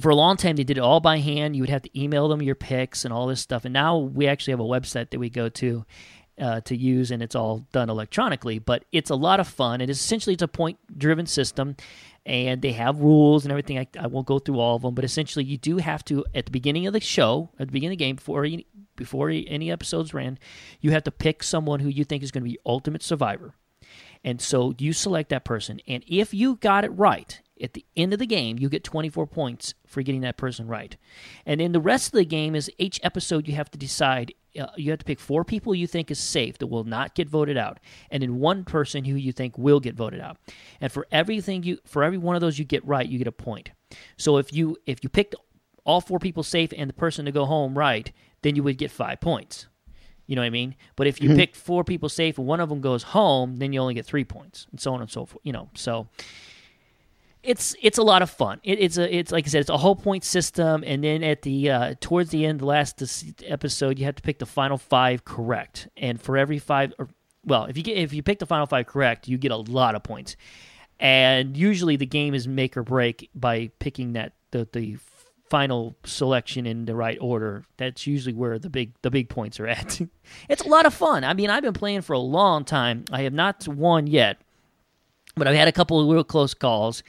for 0.00 0.08
a 0.08 0.16
long 0.16 0.36
time 0.36 0.56
they 0.56 0.64
did 0.64 0.78
it 0.78 0.80
all 0.80 1.00
by 1.00 1.18
hand. 1.18 1.54
You 1.54 1.62
would 1.62 1.68
have 1.68 1.82
to 1.82 2.00
email 2.00 2.26
them 2.26 2.42
your 2.42 2.54
picks 2.54 3.04
and 3.04 3.12
all 3.12 3.26
this 3.26 3.40
stuff, 3.40 3.64
and 3.64 3.72
now 3.72 3.98
we 3.98 4.26
actually 4.26 4.52
have 4.52 4.60
a 4.60 4.64
website 4.64 5.10
that 5.10 5.20
we 5.20 5.30
go 5.30 5.48
to. 5.48 5.84
Uh, 6.40 6.62
to 6.62 6.74
use 6.74 7.10
and 7.10 7.22
it's 7.22 7.34
all 7.34 7.58
done 7.72 7.90
electronically 7.90 8.58
but 8.58 8.86
it's 8.90 9.10
a 9.10 9.14
lot 9.14 9.38
of 9.38 9.46
fun 9.46 9.82
it 9.82 9.90
is 9.90 10.00
essentially 10.00 10.32
it's 10.32 10.42
a 10.42 10.48
point 10.48 10.78
driven 10.96 11.26
system 11.26 11.76
and 12.24 12.62
they 12.62 12.72
have 12.72 13.00
rules 13.00 13.44
and 13.44 13.52
everything 13.52 13.78
I, 13.78 13.86
I 14.00 14.06
won't 14.06 14.26
go 14.26 14.38
through 14.38 14.58
all 14.58 14.76
of 14.76 14.82
them 14.82 14.94
but 14.94 15.04
essentially 15.04 15.44
you 15.44 15.58
do 15.58 15.76
have 15.76 16.02
to 16.06 16.24
at 16.34 16.46
the 16.46 16.50
beginning 16.50 16.86
of 16.86 16.94
the 16.94 17.00
show 17.00 17.50
at 17.58 17.68
the 17.68 17.72
beginning 17.72 17.96
of 17.96 17.98
the 17.98 18.04
game 18.04 18.16
before 18.16 18.46
any, 18.46 18.66
before 18.96 19.28
any 19.28 19.70
episodes 19.70 20.14
ran 20.14 20.38
you 20.80 20.92
have 20.92 21.04
to 21.04 21.10
pick 21.10 21.42
someone 21.42 21.80
who 21.80 21.90
you 21.90 22.02
think 22.02 22.22
is 22.22 22.30
going 22.30 22.42
to 22.42 22.50
be 22.50 22.58
ultimate 22.64 23.02
survivor 23.02 23.54
and 24.24 24.40
so 24.40 24.74
you 24.78 24.92
select 24.92 25.30
that 25.30 25.44
person. 25.44 25.80
And 25.86 26.04
if 26.06 26.32
you 26.32 26.56
got 26.56 26.84
it 26.84 26.90
right 26.90 27.40
at 27.60 27.74
the 27.74 27.84
end 27.96 28.12
of 28.12 28.18
the 28.18 28.26
game, 28.26 28.58
you 28.58 28.68
get 28.68 28.84
24 28.84 29.26
points 29.26 29.74
for 29.86 30.02
getting 30.02 30.20
that 30.22 30.36
person 30.36 30.66
right. 30.66 30.96
And 31.44 31.60
then 31.60 31.72
the 31.72 31.80
rest 31.80 32.08
of 32.08 32.12
the 32.12 32.24
game 32.24 32.54
is 32.54 32.70
each 32.78 33.00
episode 33.02 33.48
you 33.48 33.54
have 33.54 33.70
to 33.72 33.78
decide. 33.78 34.32
Uh, 34.58 34.66
you 34.76 34.90
have 34.90 34.98
to 34.98 35.04
pick 35.04 35.18
four 35.18 35.44
people 35.44 35.74
you 35.74 35.86
think 35.86 36.10
is 36.10 36.18
safe 36.18 36.58
that 36.58 36.66
will 36.66 36.84
not 36.84 37.14
get 37.14 37.28
voted 37.28 37.56
out, 37.56 37.80
and 38.10 38.22
then 38.22 38.38
one 38.38 38.64
person 38.64 39.04
who 39.04 39.14
you 39.14 39.32
think 39.32 39.56
will 39.56 39.80
get 39.80 39.94
voted 39.94 40.20
out. 40.20 40.36
And 40.80 40.92
for 40.92 41.06
everything 41.10 41.62
you, 41.62 41.78
for 41.86 42.04
every 42.04 42.18
one 42.18 42.34
of 42.34 42.40
those 42.40 42.58
you 42.58 42.64
get 42.64 42.86
right, 42.86 43.08
you 43.08 43.18
get 43.18 43.26
a 43.26 43.32
point. 43.32 43.70
So 44.16 44.36
if 44.36 44.52
you 44.52 44.76
if 44.86 45.02
you 45.02 45.08
picked 45.08 45.34
all 45.84 46.00
four 46.00 46.18
people 46.18 46.42
safe 46.42 46.72
and 46.76 46.88
the 46.88 46.94
person 46.94 47.24
to 47.24 47.32
go 47.32 47.44
home 47.44 47.76
right, 47.76 48.12
then 48.42 48.54
you 48.56 48.62
would 48.62 48.78
get 48.78 48.90
five 48.90 49.20
points. 49.20 49.66
You 50.26 50.36
know 50.36 50.42
what 50.42 50.46
I 50.46 50.50
mean? 50.50 50.76
But 50.96 51.06
if 51.08 51.20
you 51.20 51.34
pick 51.34 51.56
four 51.56 51.82
people 51.84 52.08
safe 52.08 52.38
and 52.38 52.46
one 52.46 52.60
of 52.60 52.68
them 52.68 52.80
goes 52.80 53.02
home, 53.02 53.56
then 53.56 53.72
you 53.72 53.80
only 53.80 53.94
get 53.94 54.06
three 54.06 54.24
points, 54.24 54.66
and 54.70 54.80
so 54.80 54.94
on 54.94 55.00
and 55.00 55.10
so 55.10 55.26
forth. 55.26 55.42
You 55.44 55.52
know, 55.52 55.68
so 55.74 56.08
it's 57.42 57.74
it's 57.82 57.98
a 57.98 58.02
lot 58.02 58.22
of 58.22 58.30
fun. 58.30 58.60
It, 58.62 58.80
it's 58.80 58.98
a 58.98 59.14
it's 59.14 59.32
like 59.32 59.46
I 59.46 59.48
said, 59.48 59.60
it's 59.60 59.70
a 59.70 59.76
whole 59.76 59.96
point 59.96 60.24
system, 60.24 60.84
and 60.86 61.02
then 61.02 61.22
at 61.22 61.42
the 61.42 61.70
uh, 61.70 61.94
towards 62.00 62.30
the 62.30 62.46
end, 62.46 62.60
the 62.60 62.66
last 62.66 63.02
episode, 63.44 63.98
you 63.98 64.04
have 64.04 64.14
to 64.16 64.22
pick 64.22 64.38
the 64.38 64.46
final 64.46 64.78
five 64.78 65.24
correct, 65.24 65.88
and 65.96 66.20
for 66.20 66.36
every 66.36 66.58
five, 66.58 66.92
or 66.98 67.08
well, 67.44 67.64
if 67.64 67.76
you 67.76 67.82
get 67.82 67.96
if 67.96 68.12
you 68.12 68.22
pick 68.22 68.38
the 68.38 68.46
final 68.46 68.66
five 68.66 68.86
correct, 68.86 69.28
you 69.28 69.38
get 69.38 69.50
a 69.50 69.56
lot 69.56 69.94
of 69.94 70.02
points, 70.02 70.36
and 71.00 71.56
usually 71.56 71.96
the 71.96 72.06
game 72.06 72.34
is 72.34 72.46
make 72.46 72.76
or 72.76 72.82
break 72.82 73.28
by 73.34 73.70
picking 73.78 74.12
that 74.12 74.32
the 74.52 74.68
the 74.72 74.96
final 75.52 75.94
selection 76.04 76.64
in 76.64 76.86
the 76.86 76.94
right 76.94 77.18
order. 77.20 77.62
That's 77.76 78.06
usually 78.06 78.32
where 78.32 78.58
the 78.58 78.70
big 78.70 78.94
the 79.02 79.10
big 79.10 79.28
points 79.28 79.60
are 79.60 79.66
at. 79.66 80.00
it's 80.48 80.62
a 80.62 80.68
lot 80.68 80.86
of 80.86 80.94
fun. 80.94 81.24
I 81.24 81.34
mean, 81.34 81.50
I've 81.50 81.62
been 81.62 81.74
playing 81.74 82.02
for 82.02 82.14
a 82.14 82.18
long 82.18 82.64
time. 82.64 83.04
I 83.12 83.22
have 83.22 83.34
not 83.34 83.68
won 83.68 84.06
yet, 84.06 84.40
but 85.36 85.46
I've 85.46 85.54
had 85.54 85.68
a 85.68 85.72
couple 85.72 86.00
of 86.00 86.08
real 86.08 86.24
close 86.24 86.54
calls, 86.54 87.02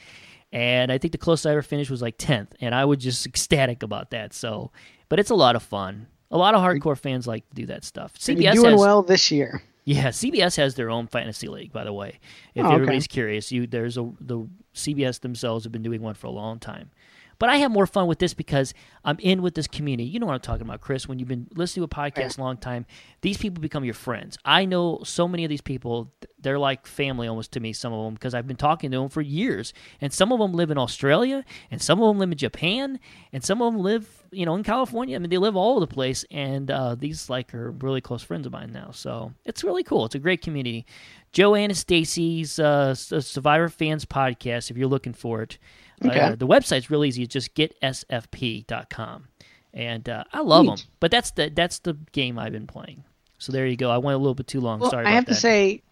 and 0.54 0.90
I 0.92 0.96
think 0.98 1.12
the 1.12 1.18
closest 1.18 1.46
I 1.46 1.50
ever 1.50 1.60
finished 1.62 1.90
was 1.90 2.00
like 2.00 2.14
tenth, 2.16 2.54
and 2.60 2.74
I 2.74 2.84
was 2.86 2.98
just 2.98 3.26
ecstatic 3.26 3.82
about 3.82 4.10
that. 4.12 4.32
So, 4.32 4.70
but 5.10 5.18
it's 5.18 5.30
a 5.30 5.34
lot 5.34 5.56
of 5.56 5.62
fun. 5.62 6.06
A 6.30 6.38
lot 6.38 6.54
of 6.54 6.62
hardcore 6.62 6.96
fans 6.98 7.26
like 7.26 7.46
to 7.50 7.54
do 7.54 7.66
that 7.66 7.84
stuff. 7.84 8.14
You're 8.26 8.36
CBS 8.38 8.54
doing 8.54 8.70
has, 8.70 8.80
well 8.80 9.02
this 9.02 9.30
year. 9.30 9.62
yeah, 9.84 10.08
CBS 10.08 10.56
has 10.56 10.74
their 10.76 10.90
own 10.90 11.06
fantasy 11.08 11.48
league, 11.48 11.72
by 11.72 11.84
the 11.84 11.92
way. 11.92 12.18
If 12.54 12.64
Oh, 12.64 12.68
okay. 12.68 12.74
everybody's 12.76 13.06
curious, 13.06 13.52
you 13.52 13.66
there's 13.66 13.98
a 13.98 14.10
the 14.20 14.48
CBS 14.74 15.20
themselves 15.20 15.64
have 15.64 15.72
been 15.72 15.82
doing 15.82 16.00
one 16.02 16.14
for 16.14 16.28
a 16.28 16.30
long 16.30 16.58
time. 16.58 16.90
But 17.38 17.48
I 17.48 17.56
have 17.56 17.70
more 17.70 17.86
fun 17.86 18.06
with 18.06 18.18
this 18.18 18.34
because 18.34 18.74
I'm 19.04 19.18
in 19.20 19.42
with 19.42 19.54
this 19.54 19.66
community. 19.66 20.08
You 20.08 20.20
know 20.20 20.26
what 20.26 20.34
I'm 20.34 20.40
talking 20.40 20.66
about, 20.66 20.80
Chris. 20.80 21.08
When 21.08 21.18
you've 21.18 21.28
been 21.28 21.48
listening 21.54 21.86
to 21.86 21.92
a 21.92 22.02
podcast 22.02 22.38
a 22.38 22.40
long 22.40 22.56
time, 22.56 22.86
these 23.20 23.36
people 23.36 23.60
become 23.60 23.84
your 23.84 23.94
friends. 23.94 24.38
I 24.44 24.64
know 24.64 25.00
so 25.04 25.28
many 25.28 25.44
of 25.44 25.48
these 25.48 25.60
people; 25.60 26.12
they're 26.38 26.58
like 26.58 26.86
family 26.86 27.28
almost 27.28 27.52
to 27.52 27.60
me. 27.60 27.72
Some 27.72 27.92
of 27.92 28.04
them 28.04 28.14
because 28.14 28.34
I've 28.34 28.46
been 28.46 28.56
talking 28.56 28.90
to 28.90 28.98
them 28.98 29.08
for 29.08 29.20
years, 29.20 29.72
and 30.00 30.12
some 30.12 30.32
of 30.32 30.38
them 30.38 30.52
live 30.52 30.70
in 30.70 30.78
Australia, 30.78 31.44
and 31.70 31.80
some 31.82 32.00
of 32.00 32.08
them 32.08 32.18
live 32.18 32.32
in 32.32 32.38
Japan, 32.38 33.00
and 33.32 33.44
some 33.44 33.60
of 33.60 33.72
them 33.72 33.82
live, 33.82 34.24
you 34.30 34.46
know, 34.46 34.54
in 34.54 34.62
California. 34.62 35.16
I 35.16 35.18
mean, 35.18 35.30
they 35.30 35.38
live 35.38 35.56
all 35.56 35.72
over 35.72 35.80
the 35.80 35.86
place, 35.86 36.24
and 36.30 36.70
uh, 36.70 36.94
these 36.94 37.28
like 37.28 37.54
are 37.54 37.70
really 37.72 38.00
close 38.00 38.22
friends 38.22 38.46
of 38.46 38.52
mine 38.52 38.72
now. 38.72 38.90
So 38.92 39.32
it's 39.44 39.64
really 39.64 39.82
cool. 39.82 40.04
It's 40.06 40.14
a 40.14 40.20
great 40.20 40.42
community. 40.42 40.86
Joe 41.32 41.52
Anastasi's 41.52 42.58
uh, 42.58 42.94
Survivor 42.94 43.68
Fans 43.68 44.04
podcast. 44.04 44.70
If 44.70 44.76
you're 44.76 44.88
looking 44.88 45.12
for 45.12 45.42
it. 45.42 45.58
Okay. 46.04 46.18
Uh, 46.20 46.34
the 46.34 46.46
website's 46.46 46.90
really 46.90 47.08
easy. 47.08 47.24
It's 47.24 47.32
just 47.32 47.54
getsfp.com. 47.54 49.28
And 49.72 50.08
uh, 50.08 50.24
I 50.32 50.40
love 50.40 50.64
Neat. 50.66 50.78
them. 50.78 50.86
But 51.00 51.10
that's 51.10 51.32
the 51.32 51.50
that's 51.54 51.80
the 51.80 51.94
game 52.12 52.38
I've 52.38 52.52
been 52.52 52.66
playing. 52.66 53.04
So 53.38 53.52
there 53.52 53.66
you 53.66 53.76
go. 53.76 53.90
I 53.90 53.98
went 53.98 54.14
a 54.14 54.18
little 54.18 54.34
bit 54.34 54.46
too 54.46 54.60
long. 54.60 54.80
Well, 54.80 54.90
Sorry 54.90 55.04
I 55.04 55.10
have 55.10 55.26
that. 55.26 55.34
to 55.34 55.40
say, 55.40 55.82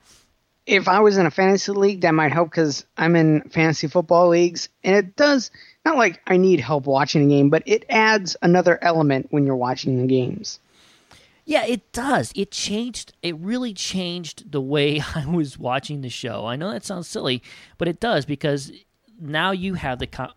if 0.67 0.87
I 0.88 1.01
was 1.01 1.17
in 1.19 1.27
a 1.27 1.31
fantasy 1.31 1.73
league, 1.73 2.03
that 2.03 2.15
might 2.15 2.33
help 2.33 2.51
because 2.51 2.87
I'm 2.97 3.17
in 3.17 3.43
fantasy 3.51 3.88
football 3.88 4.29
leagues, 4.29 4.69
and 4.85 4.95
it 4.95 5.17
does 5.17 5.51
not 5.85 5.97
like 5.97 6.21
I 6.29 6.37
need 6.37 6.61
help 6.61 6.87
watching 6.87 7.25
a 7.25 7.29
game, 7.29 7.51
but 7.51 7.65
it 7.67 7.85
adds 7.88 8.37
another 8.43 8.79
element 8.83 9.27
when 9.31 9.45
you're 9.45 9.57
watching 9.57 10.01
the 10.01 10.07
games. 10.07 10.61
Yeah, 11.45 11.67
it 11.67 11.91
does. 11.93 12.33
It 12.37 12.53
changed. 12.53 13.15
It 13.23 13.37
really 13.38 13.75
changed 13.75 14.53
the 14.53 14.61
way 14.61 15.03
I 15.17 15.27
was 15.27 15.59
watching 15.59 16.01
the 16.03 16.09
show. 16.09 16.47
I 16.47 16.55
know 16.55 16.71
that 16.71 16.85
sounds 16.85 17.09
silly, 17.09 17.43
but 17.79 17.88
it 17.88 17.99
does 17.99 18.25
because 18.25 18.71
now 19.22 19.52
you 19.52 19.74
have 19.74 19.98
the 19.98 20.32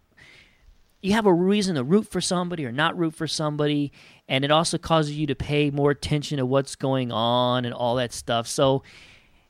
you 1.02 1.14
have 1.14 1.28
a 1.28 1.34
reason 1.34 1.76
to 1.76 1.84
root 1.84 2.08
for 2.08 2.20
somebody 2.20 2.66
or 2.66 2.72
not 2.72 2.98
root 2.98 3.14
for 3.14 3.28
somebody, 3.28 3.92
and 4.28 4.44
it 4.44 4.50
also 4.50 4.78
causes 4.78 5.16
you 5.16 5.28
to 5.28 5.36
pay 5.36 5.70
more 5.70 5.92
attention 5.92 6.40
to 6.40 6.46
what's 6.46 6.76
going 6.76 7.12
on 7.12 7.66
and 7.66 7.74
all 7.74 7.96
that 7.96 8.12
stuff. 8.12 8.48
So, 8.48 8.82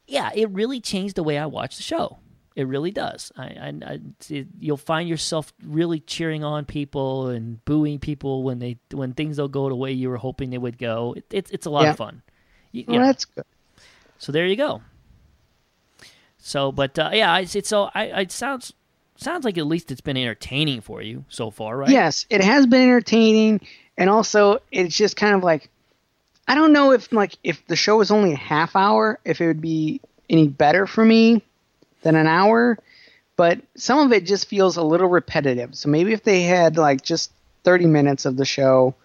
yeah, 0.05 0.31
it 0.35 0.49
really 0.49 0.81
changed 0.81 1.15
the 1.15 1.23
way 1.23 1.37
I 1.37 1.45
watch 1.45 1.77
the 1.77 1.83
show. 1.83 2.17
It 2.57 2.67
really 2.67 2.91
does. 2.91 3.31
I, 3.37 3.43
I, 3.43 3.73
I 3.85 3.99
it, 4.29 4.47
you'll 4.59 4.75
find 4.75 5.07
yourself 5.07 5.53
really 5.63 5.99
cheering 6.01 6.43
on 6.43 6.65
people 6.65 7.27
and 7.27 7.63
booing 7.63 7.99
people 7.99 8.43
when 8.43 8.59
they 8.59 8.77
when 8.91 9.13
things 9.13 9.37
don't 9.37 9.51
go 9.51 9.69
the 9.69 9.75
way 9.75 9.91
you 9.93 10.09
were 10.09 10.17
hoping 10.17 10.49
they 10.49 10.57
would 10.57 10.77
go. 10.77 11.13
It, 11.17 11.25
it's 11.31 11.51
it's 11.51 11.65
a 11.65 11.69
lot 11.69 11.83
yeah. 11.83 11.91
of 11.91 11.97
fun. 11.97 12.21
You, 12.73 12.85
well, 12.87 12.99
that's 12.99 13.25
good. 13.25 13.45
So 14.17 14.31
there 14.31 14.45
you 14.45 14.55
go. 14.55 14.81
So, 16.37 16.71
but 16.71 16.99
uh, 16.99 17.11
yeah, 17.13 17.37
it's, 17.39 17.55
it's 17.55 17.69
so 17.69 17.89
I 17.93 18.05
it 18.21 18.31
sounds 18.31 18.73
sounds 19.17 19.45
like 19.45 19.57
at 19.57 19.65
least 19.65 19.91
it's 19.91 20.01
been 20.01 20.17
entertaining 20.17 20.81
for 20.81 21.01
you 21.01 21.25
so 21.29 21.51
far, 21.51 21.77
right? 21.77 21.89
Yes, 21.89 22.25
it 22.29 22.41
has 22.41 22.65
been 22.65 22.81
entertaining, 22.81 23.61
and 23.97 24.09
also 24.09 24.59
it's 24.71 24.95
just 24.95 25.15
kind 25.15 25.35
of 25.35 25.43
like 25.43 25.69
I 26.47 26.55
don't 26.55 26.73
know 26.73 26.91
if 26.91 27.11
like 27.11 27.37
if 27.43 27.65
the 27.67 27.75
show 27.75 27.97
was 27.97 28.11
only 28.11 28.33
a 28.33 28.37
half 28.37 28.75
hour, 28.75 29.19
if 29.25 29.41
it 29.41 29.47
would 29.47 29.61
be 29.61 30.01
any 30.29 30.47
better 30.47 30.85
for 30.85 31.03
me 31.03 31.41
than 32.01 32.15
an 32.15 32.27
hour, 32.27 32.77
but 33.35 33.59
some 33.75 33.99
of 33.99 34.11
it 34.11 34.25
just 34.25 34.47
feels 34.47 34.77
a 34.77 34.83
little 34.83 35.07
repetitive. 35.07 35.75
So 35.75 35.89
maybe 35.89 36.13
if 36.13 36.23
they 36.23 36.43
had 36.43 36.77
like 36.77 37.01
just 37.01 37.31
30 37.63 37.87
minutes 37.87 38.25
of 38.25 38.37
the 38.37 38.45
show 38.45 38.95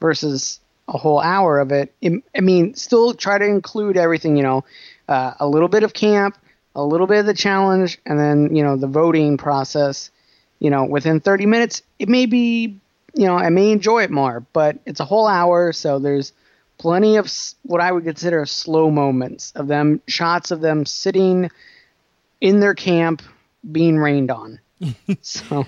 versus 0.00 0.60
a 0.88 0.98
whole 0.98 1.20
hour 1.20 1.58
of 1.58 1.72
it, 1.72 1.92
it 2.00 2.22
I 2.36 2.40
mean, 2.40 2.74
still 2.74 3.14
try 3.14 3.38
to 3.38 3.44
include 3.44 3.96
everything, 3.96 4.36
you 4.36 4.42
know, 4.42 4.64
uh, 5.08 5.34
a 5.40 5.46
little 5.46 5.68
bit 5.68 5.82
of 5.82 5.94
camp, 5.94 6.36
a 6.74 6.84
little 6.84 7.06
bit 7.06 7.18
of 7.18 7.26
the 7.26 7.34
challenge, 7.34 7.98
and 8.06 8.18
then 8.18 8.54
you 8.54 8.62
know 8.62 8.76
the 8.76 8.86
voting 8.86 9.36
process. 9.36 10.10
You 10.58 10.68
know, 10.68 10.84
within 10.84 11.20
30 11.20 11.46
minutes, 11.46 11.82
it 11.98 12.10
may 12.10 12.26
be, 12.26 12.78
you 13.14 13.26
know, 13.26 13.34
I 13.34 13.48
may 13.48 13.72
enjoy 13.72 14.02
it 14.02 14.10
more, 14.10 14.44
but 14.52 14.78
it's 14.84 15.00
a 15.00 15.06
whole 15.06 15.26
hour, 15.26 15.72
so 15.72 15.98
there's 15.98 16.34
plenty 16.76 17.16
of 17.16 17.32
what 17.62 17.80
I 17.80 17.90
would 17.90 18.04
consider 18.04 18.44
slow 18.44 18.90
moments 18.90 19.52
of 19.56 19.68
them, 19.68 20.02
shots 20.06 20.50
of 20.50 20.60
them 20.60 20.84
sitting 20.84 21.50
in 22.42 22.60
their 22.60 22.74
camp 22.74 23.22
being 23.72 23.96
rained 23.96 24.30
on. 24.30 24.60
so. 25.22 25.66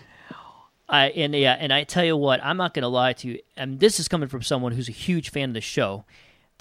I 0.89 1.07
and 1.07 1.35
yeah, 1.35 1.57
and 1.59 1.73
I 1.73 1.85
tell 1.85 2.05
you 2.05 2.19
what, 2.19 2.45
I'm 2.45 2.59
not 2.59 2.75
going 2.75 2.83
to 2.83 2.89
lie 2.89 3.15
to 3.15 3.29
you. 3.29 3.39
And 3.57 3.81
this 3.81 3.99
is 3.99 4.09
coming 4.09 4.29
from 4.29 4.43
someone 4.43 4.73
who's 4.73 4.91
a 4.91 4.93
huge 4.93 5.31
fan 5.31 5.51
of 5.51 5.55
the 5.55 5.63
show 5.63 6.05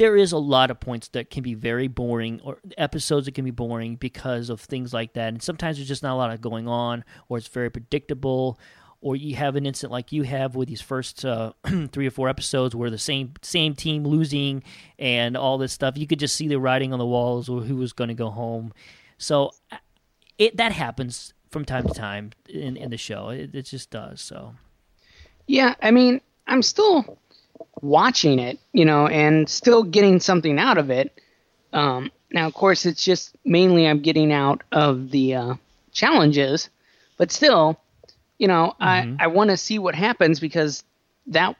there 0.02 0.18
is 0.18 0.32
a 0.32 0.38
lot 0.40 0.72
of 0.72 0.80
points 0.80 1.10
that 1.10 1.30
can 1.30 1.44
be 1.44 1.54
very 1.54 1.88
boring 1.88 2.42
or 2.44 2.58
episodes 2.76 3.28
that 3.28 3.36
can 3.36 3.46
be 3.46 3.52
boring 3.52 3.98
because 3.98 4.50
of 4.50 4.60
things 4.60 4.96
like 4.96 5.14
that. 5.14 5.28
And 5.28 5.44
sometimes 5.44 5.78
there's 5.78 5.88
just 5.88 6.02
not 6.02 6.14
a 6.14 6.18
lot 6.18 6.32
of 6.32 6.42
going 6.42 6.68
on 6.68 7.06
or 7.30 7.38
it's 7.38 7.46
very 7.46 7.70
predictable 7.70 8.60
or 9.00 9.16
you 9.16 9.36
have 9.36 9.56
an 9.56 9.68
incident 9.68 9.92
like 9.92 10.12
you 10.12 10.24
have 10.24 10.56
with 10.56 10.70
these 10.70 10.82
first 10.82 11.24
uh, 11.24 11.54
three 11.92 12.08
or 12.08 12.10
four 12.10 12.30
episodes 12.30 12.76
where 12.76 12.90
the 12.90 12.98
same 12.98 13.34
same 13.44 13.76
team 13.76 14.04
losing 14.04 14.64
and 14.98 15.38
all 15.38 15.60
this 15.60 15.72
stuff. 15.72 15.96
You 16.00 16.08
could 16.08 16.20
just 16.20 16.36
see 16.36 16.48
the 16.48 16.60
writing 16.60 16.94
on 16.94 16.98
the 16.98 17.06
walls 17.06 17.48
or 17.48 17.62
who 17.62 17.76
was 17.76 17.94
going 17.94 18.08
to 18.08 18.16
go 18.16 18.32
home. 18.32 18.74
So 19.20 19.52
uh, 19.72 19.78
it 20.40 20.58
that 20.58 20.72
happens 20.72 21.36
from 21.52 21.64
time 21.64 21.88
to 21.88 21.94
time 21.94 22.32
in, 22.50 22.76
in 22.76 22.90
the 22.90 22.98
show. 22.98 23.30
It, 23.30 23.54
it 23.54 23.68
just 23.68 23.92
does 23.92 24.20
so. 24.20 24.56
Yeah 25.46 25.76
i 25.80 25.92
mean 25.92 26.22
i'm 26.48 26.64
still 26.64 27.20
watching 27.82 28.40
it, 28.40 28.60
you 28.74 28.86
know, 28.86 29.08
and 29.08 29.48
still 29.50 29.84
getting 29.84 30.20
something 30.20 30.60
out 30.60 30.78
of 30.78 30.90
it. 30.90 31.20
Um, 31.74 32.12
now, 32.32 32.48
of 32.48 32.54
course, 32.54 32.86
it's 32.86 33.04
just 33.04 33.36
mainly 33.44 33.88
I'm 33.88 34.02
getting 34.02 34.32
out 34.32 34.64
of 34.72 35.12
the 35.12 35.36
uh, 35.36 35.54
challenges, 35.92 36.70
but 37.18 37.32
still, 37.32 37.80
you 38.38 38.48
know, 38.48 38.74
mm-hmm. 38.82 39.16
I, 39.20 39.26
I 39.26 39.28
want 39.28 39.50
to 39.50 39.58
see 39.58 39.80
what 39.80 39.96
happens 39.96 40.40
because 40.40 40.84
that 41.28 41.56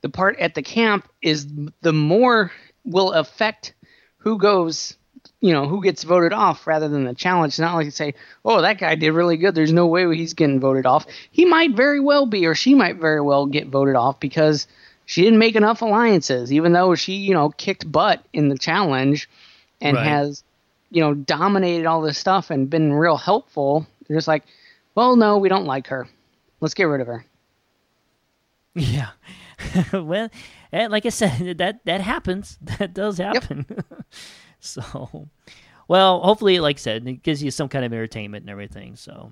the 0.00 0.08
part 0.08 0.38
at 0.38 0.54
the 0.54 0.62
camp 0.62 1.08
is 1.20 1.46
the 1.80 1.92
more 1.92 2.50
will 2.84 3.12
affect 3.12 3.74
who 4.18 4.38
goes, 4.38 4.96
you 5.40 5.52
know, 5.52 5.66
who 5.68 5.82
gets 5.82 6.02
voted 6.02 6.32
off 6.32 6.66
rather 6.66 6.88
than 6.88 7.04
the 7.04 7.14
challenge. 7.14 7.52
It's 7.52 7.58
not 7.58 7.74
like 7.74 7.84
you 7.84 7.90
say, 7.90 8.14
oh, 8.44 8.62
that 8.62 8.78
guy 8.78 8.94
did 8.96 9.12
really 9.12 9.36
good. 9.36 9.54
There's 9.54 9.72
no 9.72 9.86
way 9.86 10.14
he's 10.16 10.34
getting 10.34 10.60
voted 10.60 10.86
off. 10.86 11.06
He 11.30 11.44
might 11.44 11.76
very 11.76 12.00
well 12.00 12.26
be, 12.26 12.46
or 12.46 12.54
she 12.54 12.74
might 12.74 12.96
very 12.96 13.20
well 13.20 13.46
get 13.46 13.68
voted 13.68 13.96
off 13.96 14.18
because– 14.18 14.66
she 15.12 15.20
didn't 15.20 15.40
make 15.40 15.56
enough 15.56 15.82
alliances, 15.82 16.50
even 16.50 16.72
though 16.72 16.94
she, 16.94 17.16
you 17.16 17.34
know, 17.34 17.50
kicked 17.50 17.92
butt 17.92 18.24
in 18.32 18.48
the 18.48 18.56
challenge 18.56 19.28
and 19.78 19.94
right. 19.94 20.06
has, 20.06 20.42
you 20.90 21.02
know, 21.02 21.12
dominated 21.12 21.84
all 21.84 22.00
this 22.00 22.16
stuff 22.16 22.48
and 22.48 22.70
been 22.70 22.94
real 22.94 23.18
helpful. 23.18 23.86
They're 24.08 24.16
just 24.16 24.26
like, 24.26 24.44
well, 24.94 25.16
no, 25.16 25.36
we 25.36 25.50
don't 25.50 25.66
like 25.66 25.88
her. 25.88 26.08
Let's 26.62 26.72
get 26.72 26.84
rid 26.84 27.02
of 27.02 27.08
her. 27.08 27.26
Yeah. 28.74 29.10
well, 29.92 30.30
like 30.72 31.04
I 31.04 31.10
said, 31.10 31.58
that 31.58 31.84
that 31.84 32.00
happens. 32.00 32.58
That 32.62 32.94
does 32.94 33.18
happen. 33.18 33.66
Yep. 33.68 34.04
so, 34.60 35.28
well, 35.88 36.22
hopefully, 36.22 36.58
like 36.58 36.76
I 36.76 36.78
said, 36.78 37.06
it 37.06 37.22
gives 37.22 37.42
you 37.42 37.50
some 37.50 37.68
kind 37.68 37.84
of 37.84 37.92
entertainment 37.92 38.44
and 38.44 38.50
everything. 38.50 38.96
So, 38.96 39.30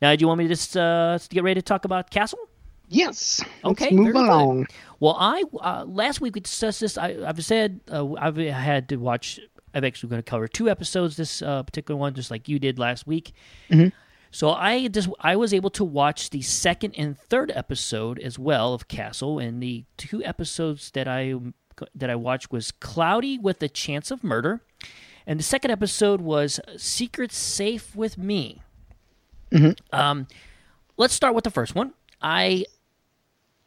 now, 0.00 0.14
do 0.14 0.22
you 0.22 0.28
want 0.28 0.38
me 0.38 0.44
to 0.44 0.50
just 0.50 0.76
uh, 0.76 1.18
get 1.30 1.42
ready 1.42 1.60
to 1.60 1.64
talk 1.64 1.84
about 1.84 2.10
Castle? 2.10 2.38
Yes. 2.88 3.42
Okay. 3.64 3.90
move 3.90 4.14
along. 4.14 4.62
Good. 4.62 4.74
Well, 5.00 5.16
I 5.18 5.42
uh, 5.60 5.84
last 5.86 6.20
week 6.20 6.34
we 6.34 6.40
discussed 6.40 6.80
this. 6.80 6.96
I, 6.96 7.12
have 7.12 7.44
said 7.44 7.80
uh, 7.90 8.12
I've 8.14 8.36
had 8.36 8.88
to 8.90 8.96
watch. 8.96 9.40
I'm 9.74 9.84
actually 9.84 10.08
going 10.08 10.22
to 10.22 10.30
cover 10.30 10.48
two 10.48 10.70
episodes 10.70 11.16
this 11.16 11.42
uh, 11.42 11.62
particular 11.62 11.98
one, 11.98 12.14
just 12.14 12.30
like 12.30 12.48
you 12.48 12.58
did 12.58 12.78
last 12.78 13.06
week. 13.06 13.32
Mm-hmm. 13.70 13.88
So 14.30 14.50
I 14.50 14.88
just 14.88 15.08
I 15.20 15.36
was 15.36 15.52
able 15.52 15.70
to 15.70 15.84
watch 15.84 16.30
the 16.30 16.42
second 16.42 16.94
and 16.96 17.18
third 17.18 17.52
episode 17.54 18.18
as 18.18 18.38
well 18.38 18.72
of 18.72 18.88
Castle, 18.88 19.38
and 19.38 19.62
the 19.62 19.84
two 19.96 20.22
episodes 20.24 20.90
that 20.92 21.08
I 21.08 21.34
that 21.94 22.08
I 22.08 22.14
watched 22.14 22.50
was 22.50 22.70
Cloudy 22.70 23.38
with 23.38 23.62
a 23.62 23.68
Chance 23.68 24.10
of 24.10 24.24
Murder, 24.24 24.62
and 25.26 25.38
the 25.38 25.44
second 25.44 25.70
episode 25.70 26.20
was 26.20 26.60
Secrets 26.76 27.36
Safe 27.36 27.94
with 27.94 28.16
Me. 28.16 28.62
Mm-hmm. 29.52 29.98
Um, 29.98 30.26
let's 30.96 31.14
start 31.14 31.34
with 31.34 31.44
the 31.44 31.50
first 31.50 31.74
one. 31.74 31.92
I 32.20 32.64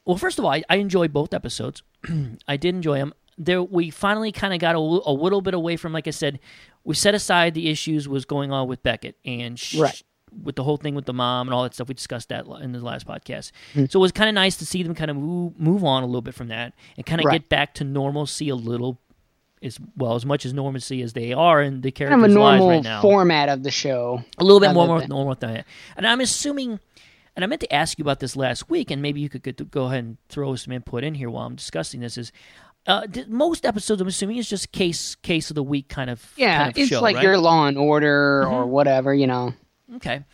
well, 0.10 0.18
first 0.18 0.40
of 0.40 0.46
all, 0.46 0.52
I, 0.52 0.64
I 0.68 0.78
enjoyed 0.78 1.14
both 1.14 1.36
episodes. 1.36 1.84
I 2.48 2.58
did 2.58 2.74
enjoy 2.74 2.98
them. 2.98 3.14
There, 3.38 3.62
we 3.62 3.92
finally 3.92 4.32
kind 4.32 4.56
of 4.56 4.60
got 4.60 4.74
a, 4.74 4.80
a, 4.80 5.14
little 5.14 5.40
bit 5.40 5.54
away 5.54 5.78
from, 5.78 5.94
like 5.94 6.08
I 6.08 6.10
said, 6.10 6.40
we 6.84 6.96
set 6.96 7.14
aside 7.14 7.54
the 7.54 7.70
issues 7.70 8.10
was 8.10 8.26
going 8.26 8.52
on 8.52 8.68
with 8.68 8.82
Beckett 8.82 9.18
and 9.24 9.60
sh- 9.60 9.76
right. 9.76 10.02
with 10.44 10.56
the 10.56 10.64
whole 10.64 10.78
thing 10.78 10.96
with 10.96 11.06
the 11.06 11.14
mom 11.14 11.48
and 11.48 11.54
all 11.54 11.62
that 11.62 11.76
stuff. 11.76 11.90
We 11.90 11.94
discussed 11.94 12.30
that 12.30 12.48
in 12.48 12.72
the 12.72 12.80
last 12.80 13.06
podcast. 13.06 13.52
Mm-hmm. 13.74 13.86
So 13.92 14.00
it 14.00 14.02
was 14.02 14.12
kind 14.12 14.30
of 14.30 14.34
nice 14.34 14.56
to 14.58 14.66
see 14.66 14.82
them 14.82 14.96
kind 14.96 15.12
of 15.12 15.18
move, 15.18 15.60
move 15.60 15.84
on 15.84 16.02
a 16.02 16.08
little 16.08 16.24
bit 16.24 16.34
from 16.34 16.48
that 16.48 16.74
and 16.98 17.06
kind 17.06 17.22
of 17.22 17.26
right. 17.26 17.34
get 17.34 17.48
back 17.48 17.76
to 17.76 17.84
normalcy 17.84 18.50
a 18.50 18.56
little 18.56 19.00
as 19.62 19.78
well 19.96 20.16
as 20.16 20.26
much 20.26 20.44
as 20.44 20.56
normalcy 20.56 21.04
as 21.04 21.14
they 21.14 21.34
are 21.34 21.62
in 21.62 21.82
the 21.82 21.92
characters' 21.92 22.20
kind 22.20 22.26
of 22.26 22.32
a 22.32 22.34
normal 22.34 22.66
lives 22.66 22.78
right 22.78 22.92
now. 22.92 23.02
format 23.04 23.50
of 23.50 23.62
the 23.62 23.70
show. 23.70 24.24
A 24.40 24.44
little 24.44 24.60
bit 24.60 24.74
more, 24.74 24.88
more 24.88 25.06
normal 25.06 25.36
than 25.36 25.54
that. 25.54 25.66
And 25.96 26.08
I'm 26.08 26.20
assuming 26.20 26.80
and 27.40 27.46
I 27.46 27.48
meant 27.48 27.62
to 27.62 27.74
ask 27.74 27.98
you 27.98 28.04
about 28.04 28.20
this 28.20 28.36
last 28.36 28.70
week, 28.70 28.92
and 28.92 29.02
maybe 29.02 29.22
you 29.22 29.30
could 29.30 29.72
go 29.72 29.86
ahead 29.86 30.00
and 30.00 30.18
throw 30.28 30.54
some 30.58 30.74
input 30.74 31.06
in 31.06 31.14
here 31.14 31.30
while 31.30 31.46
I'm 31.46 31.56
discussing 31.56 32.02
this. 32.02 32.18
Is 32.18 32.34
uh, 32.86 33.08
most 33.30 33.66
episodes, 33.66 34.02
I'm 34.02 34.10
assuming, 34.10 34.36
is 34.36 34.50
just 34.50 34.74
case 34.74 35.16
case 35.16 35.50
of 35.50 35.56
the 35.56 35.64
week 35.64 35.88
kind 35.88 36.10
of 36.10 36.34
yeah. 36.36 36.58
Kind 36.58 36.72
of 36.72 36.78
it's 36.78 36.90
show, 36.90 37.02
like 37.02 37.16
right? 37.16 37.24
your 37.24 37.38
Law 37.38 37.66
and 37.66 37.78
Order 37.78 38.44
mm-hmm. 38.44 38.54
or 38.54 38.66
whatever, 38.66 39.14
you 39.14 39.26
know. 39.26 39.54
Okay. 39.96 40.26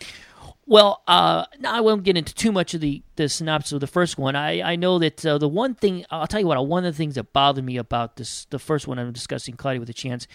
Well, 0.65 1.03
uh, 1.07 1.45
I 1.63 1.81
won't 1.81 2.01
get 2.01 2.17
into 2.17 2.33
too 2.33 2.51
much 2.51 2.73
of 2.73 2.81
the, 2.81 3.03
the 3.17 3.29
synopsis 3.29 3.73
of 3.73 3.81
the 3.81 3.87
first 3.87 4.17
one. 4.17 4.35
I, 4.35 4.71
I 4.71 4.75
know 4.75 4.97
that 4.97 5.23
uh, 5.23 5.37
the 5.37 5.47
one 5.47 5.75
thing 5.75 6.05
I'll 6.09 6.25
tell 6.25 6.39
you 6.39 6.47
what 6.47 6.65
one 6.65 6.85
of 6.85 6.91
the 6.91 6.97
things 6.97 7.13
that 7.15 7.33
bothered 7.33 7.63
me 7.63 7.77
about 7.77 8.15
this 8.15 8.45
the 8.49 8.57
first 8.57 8.87
one 8.87 8.97
I'm 8.97 9.11
discussing, 9.11 9.57
Cloudy 9.57 9.77
with 9.77 9.91
a 9.91 9.93
Chance, 9.93 10.27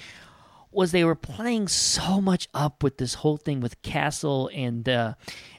was 0.72 0.92
they 0.92 1.04
were 1.04 1.14
playing 1.14 1.68
so 1.68 2.20
much 2.20 2.48
up 2.54 2.82
with 2.82 2.98
this 2.98 3.14
whole 3.14 3.36
thing 3.36 3.60
with 3.60 3.80
Castle 3.82 4.50
and 4.54 4.88
uh, 4.88 5.14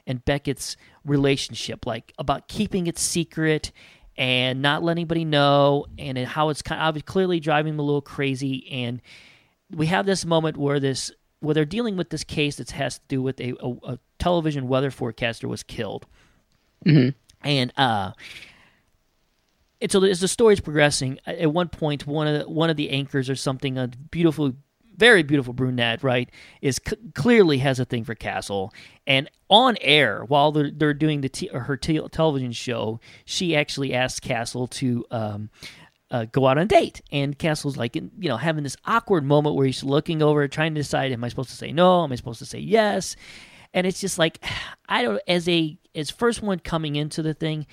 and 0.06 0.24
Beckett's 0.24 0.76
relationship, 1.04 1.86
like 1.86 2.12
about 2.18 2.48
keeping 2.48 2.86
it 2.86 2.98
secret 2.98 3.72
and 4.16 4.60
not 4.60 4.82
letting 4.82 5.02
anybody 5.02 5.24
know, 5.24 5.86
and 5.98 6.18
how 6.18 6.50
it's 6.50 6.62
kind 6.62 6.96
of 6.96 7.04
clearly 7.04 7.40
driving 7.40 7.74
them 7.74 7.80
a 7.80 7.82
little 7.82 8.02
crazy. 8.02 8.70
And 8.70 9.00
we 9.70 9.86
have 9.86 10.06
this 10.06 10.24
moment 10.24 10.56
where 10.56 10.80
this 10.80 11.10
where 11.40 11.54
they're 11.54 11.64
dealing 11.64 11.96
with 11.96 12.10
this 12.10 12.24
case 12.24 12.56
that 12.56 12.70
has 12.70 12.98
to 12.98 13.04
do 13.08 13.20
with 13.20 13.40
a, 13.40 13.54
a, 13.60 13.92
a 13.94 13.98
television 14.18 14.68
weather 14.68 14.90
forecaster 14.90 15.48
was 15.48 15.62
killed, 15.62 16.06
mm-hmm. 16.86 17.10
and 17.46 17.72
uh, 17.76 18.12
and 19.82 19.90
so 19.90 20.02
as 20.04 20.20
the 20.20 20.28
story's 20.28 20.60
progressing, 20.60 21.18
at 21.26 21.52
one 21.52 21.68
point, 21.68 22.06
one 22.06 22.28
of 22.28 22.38
the, 22.38 22.48
one 22.48 22.70
of 22.70 22.76
the 22.76 22.90
anchors 22.90 23.28
or 23.28 23.34
something, 23.34 23.76
a 23.76 23.88
beautiful, 23.88 24.52
very 24.96 25.22
beautiful 25.22 25.52
brunette, 25.52 26.02
right, 26.02 26.30
is 26.60 26.80
c- 26.86 26.96
clearly 27.14 27.58
has 27.58 27.80
a 27.80 27.84
thing 27.84 28.04
for 28.04 28.14
Castle, 28.14 28.72
and 29.06 29.30
on 29.48 29.76
air 29.80 30.24
while 30.24 30.52
they're, 30.52 30.70
they're 30.70 30.94
doing 30.94 31.20
the 31.20 31.28
t- 31.28 31.48
her 31.52 31.76
t- 31.76 32.00
television 32.10 32.52
show, 32.52 33.00
she 33.24 33.54
actually 33.54 33.94
asks 33.94 34.20
Castle 34.20 34.66
to 34.68 35.04
um, 35.10 35.50
uh, 36.12 36.26
go 36.30 36.46
out 36.46 36.58
on 36.58 36.64
a 36.64 36.66
date. 36.66 37.00
And 37.10 37.36
Castle's 37.36 37.76
like, 37.76 37.96
you 37.96 38.10
know, 38.18 38.36
having 38.36 38.62
this 38.62 38.76
awkward 38.84 39.24
moment 39.24 39.56
where 39.56 39.66
he's 39.66 39.82
looking 39.82 40.22
over, 40.22 40.46
trying 40.46 40.74
to 40.74 40.80
decide, 40.80 41.10
am 41.10 41.24
I 41.24 41.28
supposed 41.28 41.50
to 41.50 41.56
say 41.56 41.72
no? 41.72 42.04
Am 42.04 42.12
I 42.12 42.16
supposed 42.16 42.38
to 42.40 42.46
say 42.46 42.58
yes? 42.58 43.16
And 43.74 43.86
it's 43.86 44.00
just 44.00 44.18
like, 44.18 44.38
I 44.88 45.02
don't, 45.02 45.20
as 45.26 45.48
a, 45.48 45.76
as 45.94 46.10
first 46.10 46.42
one 46.42 46.58
coming 46.58 46.96
into 46.96 47.22
the 47.22 47.34
thing, 47.34 47.66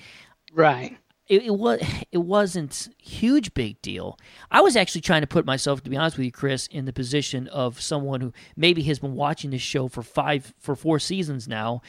right. 0.52 0.96
It, 1.30 1.44
it 1.44 1.54
was 1.54 1.80
it 2.12 2.18
wasn't 2.18 2.88
huge 2.98 3.54
big 3.54 3.80
deal. 3.80 4.18
I 4.50 4.60
was 4.60 4.76
actually 4.76 5.00
trying 5.00 5.22
to 5.22 5.26
put 5.26 5.46
myself, 5.46 5.82
to 5.82 5.90
be 5.90 5.96
honest 5.96 6.18
with 6.18 6.26
you, 6.26 6.32
Chris, 6.32 6.66
in 6.66 6.84
the 6.84 6.92
position 6.92 7.48
of 7.48 7.80
someone 7.80 8.20
who 8.20 8.34
maybe 8.56 8.82
has 8.82 8.98
been 8.98 9.14
watching 9.14 9.50
this 9.50 9.62
show 9.62 9.88
for 9.88 10.02
five 10.02 10.52
for 10.58 10.76
four 10.76 10.98
seasons 10.98 11.48
now, 11.48 11.80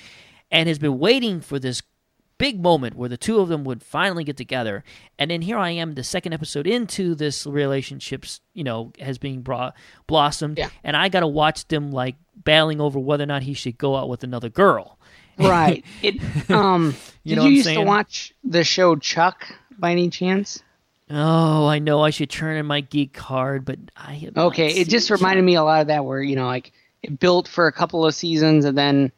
and 0.50 0.70
has 0.70 0.80
been 0.80 1.00
waiting 1.00 1.42
for 1.42 1.60
this 1.60 1.82
big 2.38 2.60
moment 2.60 2.96
where 2.96 3.10
the 3.10 3.18
two 3.18 3.40
of 3.40 3.50
them 3.50 3.64
would 3.64 3.84
finally 3.84 4.24
get 4.24 4.36
together. 4.36 4.84
And 5.20 5.30
then 5.30 5.44
here 5.44 5.60
I 5.60 5.70
am, 5.72 5.94
the 5.94 6.04
second 6.04 6.34
episode 6.34 6.66
into 6.66 7.14
this 7.14 7.46
relationships, 7.46 8.42
you 8.56 8.64
know, 8.64 8.94
has 9.00 9.20
been 9.20 9.42
brought 9.42 9.76
blossomed, 10.08 10.58
yeah. 10.58 10.70
and 10.84 10.98
I 10.98 11.10
got 11.10 11.20
to 11.20 11.28
watch 11.28 11.68
them 11.68 11.92
like 11.92 12.16
battling 12.36 12.82
over 12.82 12.98
whether 13.00 13.24
or 13.24 13.28
not 13.28 13.44
he 13.44 13.54
should 13.54 13.78
go 13.78 13.96
out 13.96 14.10
with 14.10 14.24
another 14.24 14.50
girl. 14.50 14.98
Right. 15.50 15.84
It. 16.02 16.20
Um. 16.50 16.96
you 17.24 17.36
did 17.36 17.42
know 17.42 17.48
you 17.48 17.52
used 17.52 17.66
saying? 17.66 17.80
to 17.80 17.86
watch 17.86 18.34
the 18.44 18.64
show 18.64 18.96
Chuck 18.96 19.46
by 19.78 19.92
any 19.92 20.10
chance? 20.10 20.62
Oh, 21.10 21.68
I 21.68 21.80
know 21.80 22.02
I 22.02 22.10
should 22.10 22.30
turn 22.30 22.56
in 22.58 22.66
my 22.66 22.82
geek 22.82 23.14
card, 23.14 23.66
but 23.66 23.78
I 23.98 24.30
Okay, 24.36 24.70
it 24.70 24.88
just 24.88 25.08
seen 25.08 25.18
reminded 25.18 25.44
me 25.44 25.56
a 25.56 25.64
lot 25.64 25.82
of 25.82 25.88
that, 25.88 26.06
where 26.06 26.22
you 26.22 26.36
know, 26.36 26.46
like 26.46 26.72
it 27.04 27.20
built 27.20 27.48
for 27.48 27.68
a 27.68 27.72
couple 27.72 28.06
of 28.06 28.16
seasons, 28.16 28.64
and 28.66 28.78
then, 28.78 29.12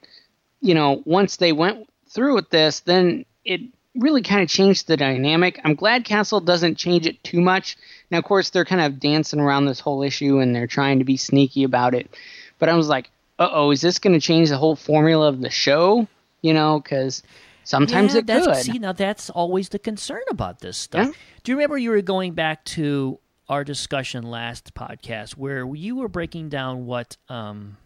you 0.61 0.73
know, 0.73 1.03
once 1.05 1.37
they 1.37 1.51
went 1.51 1.87
through 2.09 2.33
with 2.33 2.49
this, 2.49 2.79
then 2.81 3.25
it 3.45 3.61
really 3.95 4.23
kind 4.23 4.41
of 4.41 4.49
changed 4.49 4.87
the 4.87 4.97
dynamic. 4.97 5.59
I'm 5.63 5.75
glad 5.75 6.03
Castle 6.03 6.39
doesn't 6.39 6.77
change 6.77 7.05
it 7.05 7.23
too 7.23 7.41
much. 7.41 7.77
Now, 8.09 8.17
of 8.17 8.23
course, 8.23 8.49
they're 8.49 8.65
kind 8.65 8.81
of 8.81 8.99
dancing 8.99 9.39
around 9.39 9.65
this 9.65 9.79
whole 9.79 10.01
issue, 10.01 10.39
and 10.39 10.55
they're 10.55 10.67
trying 10.67 10.99
to 10.99 11.05
be 11.05 11.17
sneaky 11.17 11.63
about 11.63 11.93
it. 11.93 12.09
But 12.57 12.69
I 12.69 12.75
was 12.75 12.87
like, 12.87 13.11
uh 13.37 13.49
oh, 13.51 13.71
is 13.71 13.81
this 13.81 13.99
going 13.99 14.13
to 14.13 14.19
change 14.19 14.49
the 14.49 14.57
whole 14.57 14.75
formula 14.75 15.27
of 15.27 15.41
the 15.41 15.49
show? 15.49 16.07
You 16.43 16.53
know, 16.53 16.79
because 16.79 17.23
sometimes 17.63 18.13
yeah, 18.13 18.19
it 18.19 18.27
that's, 18.27 18.45
could. 18.45 18.55
See, 18.57 18.77
now 18.77 18.91
that's 18.91 19.31
always 19.31 19.69
the 19.69 19.79
concern 19.79 20.21
about 20.29 20.59
this 20.59 20.77
stuff. 20.77 21.07
Yeah. 21.07 21.13
Do 21.43 21.51
you 21.51 21.57
remember 21.57 21.77
you 21.79 21.89
were 21.89 22.01
going 22.01 22.33
back 22.33 22.63
to 22.65 23.19
our 23.49 23.63
discussion 23.63 24.23
last 24.23 24.75
podcast 24.75 25.31
where 25.31 25.65
you 25.73 25.95
were 25.95 26.07
breaking 26.07 26.49
down 26.49 26.85
what? 26.85 27.17
Um, 27.29 27.77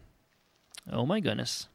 oh 0.92 1.06
my 1.06 1.20
goodness, 1.20 1.68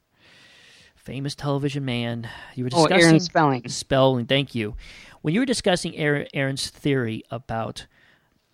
famous 0.95 1.33
television 1.33 1.85
man. 1.85 2.29
You 2.53 2.65
were 2.65 2.69
oh, 2.73 2.87
discussing 2.87 3.07
Aaron 3.07 3.19
Spelling. 3.19 3.67
spelling. 3.69 4.25
Thank 4.27 4.53
you. 4.53 4.75
When 5.21 5.33
you 5.33 5.39
were 5.39 5.45
discussing 5.45 5.95
Aaron's 5.97 6.69
theory 6.69 7.23
about 7.31 7.87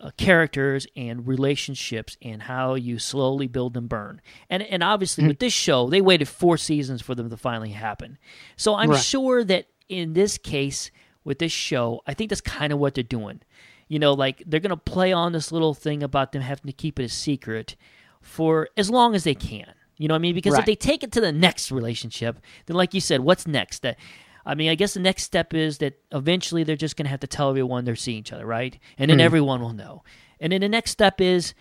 uh, 0.00 0.10
characters 0.16 0.86
and 0.96 1.26
relationships 1.26 2.16
and 2.22 2.42
how 2.42 2.74
you 2.74 2.98
slowly 2.98 3.46
build 3.46 3.76
and 3.76 3.88
burn, 3.88 4.20
and 4.48 4.62
and 4.62 4.82
obviously 4.82 5.26
with 5.26 5.38
this 5.38 5.52
show, 5.52 5.88
they 5.88 6.00
waited 6.00 6.26
four 6.28 6.56
seasons 6.56 7.02
for 7.02 7.14
them 7.14 7.28
to 7.30 7.36
finally 7.36 7.70
happen. 7.70 8.18
So 8.56 8.74
I'm 8.76 8.90
Right. 8.90 8.98
sure 9.00 9.44
that 9.44 9.66
in 9.88 10.12
this 10.14 10.38
case 10.38 10.90
with 11.24 11.38
this 11.38 11.52
show, 11.52 12.00
I 12.06 12.14
think 12.14 12.30
that's 12.30 12.40
kind 12.40 12.72
of 12.72 12.78
what 12.78 12.94
they're 12.94 13.04
doing. 13.04 13.40
You 13.88 13.98
know, 13.98 14.12
like 14.14 14.42
they're 14.46 14.60
gonna 14.60 14.76
play 14.76 15.12
on 15.12 15.32
this 15.32 15.52
little 15.52 15.74
thing 15.74 16.02
about 16.02 16.32
them 16.32 16.42
having 16.42 16.66
to 16.66 16.72
keep 16.72 16.98
it 16.98 17.04
a 17.04 17.08
secret 17.08 17.76
for 18.22 18.68
as 18.76 18.88
long 18.90 19.14
as 19.14 19.24
they 19.24 19.34
can. 19.34 19.74
You 19.98 20.08
know 20.08 20.14
what 20.14 20.20
I 20.20 20.22
mean? 20.22 20.34
Because 20.34 20.54
if 20.60 20.64
they 20.66 20.76
take 20.76 21.02
it 21.02 21.12
to 21.12 21.20
the 21.20 21.32
next 21.32 21.70
relationship, 21.70 22.38
then 22.66 22.76
like 22.76 22.94
you 22.94 23.00
said, 23.02 23.20
what's 23.20 23.46
next? 23.46 23.82
That 23.82 23.98
I 24.44 24.54
mean, 24.54 24.70
I 24.70 24.74
guess 24.74 24.94
the 24.94 25.00
next 25.00 25.24
step 25.24 25.54
is 25.54 25.78
that 25.78 26.00
eventually 26.12 26.64
they're 26.64 26.76
just 26.76 26.96
going 26.96 27.04
to 27.04 27.10
have 27.10 27.20
to 27.20 27.26
tell 27.26 27.50
everyone 27.50 27.84
they're 27.84 27.96
seeing 27.96 28.18
each 28.18 28.32
other, 28.32 28.46
right? 28.46 28.78
And 28.98 29.10
then 29.10 29.18
hmm. 29.18 29.24
everyone 29.24 29.60
will 29.60 29.72
know. 29.72 30.02
And 30.40 30.52
then 30.52 30.60
the 30.60 30.68
next 30.68 30.90
step 30.90 31.20
is 31.20 31.54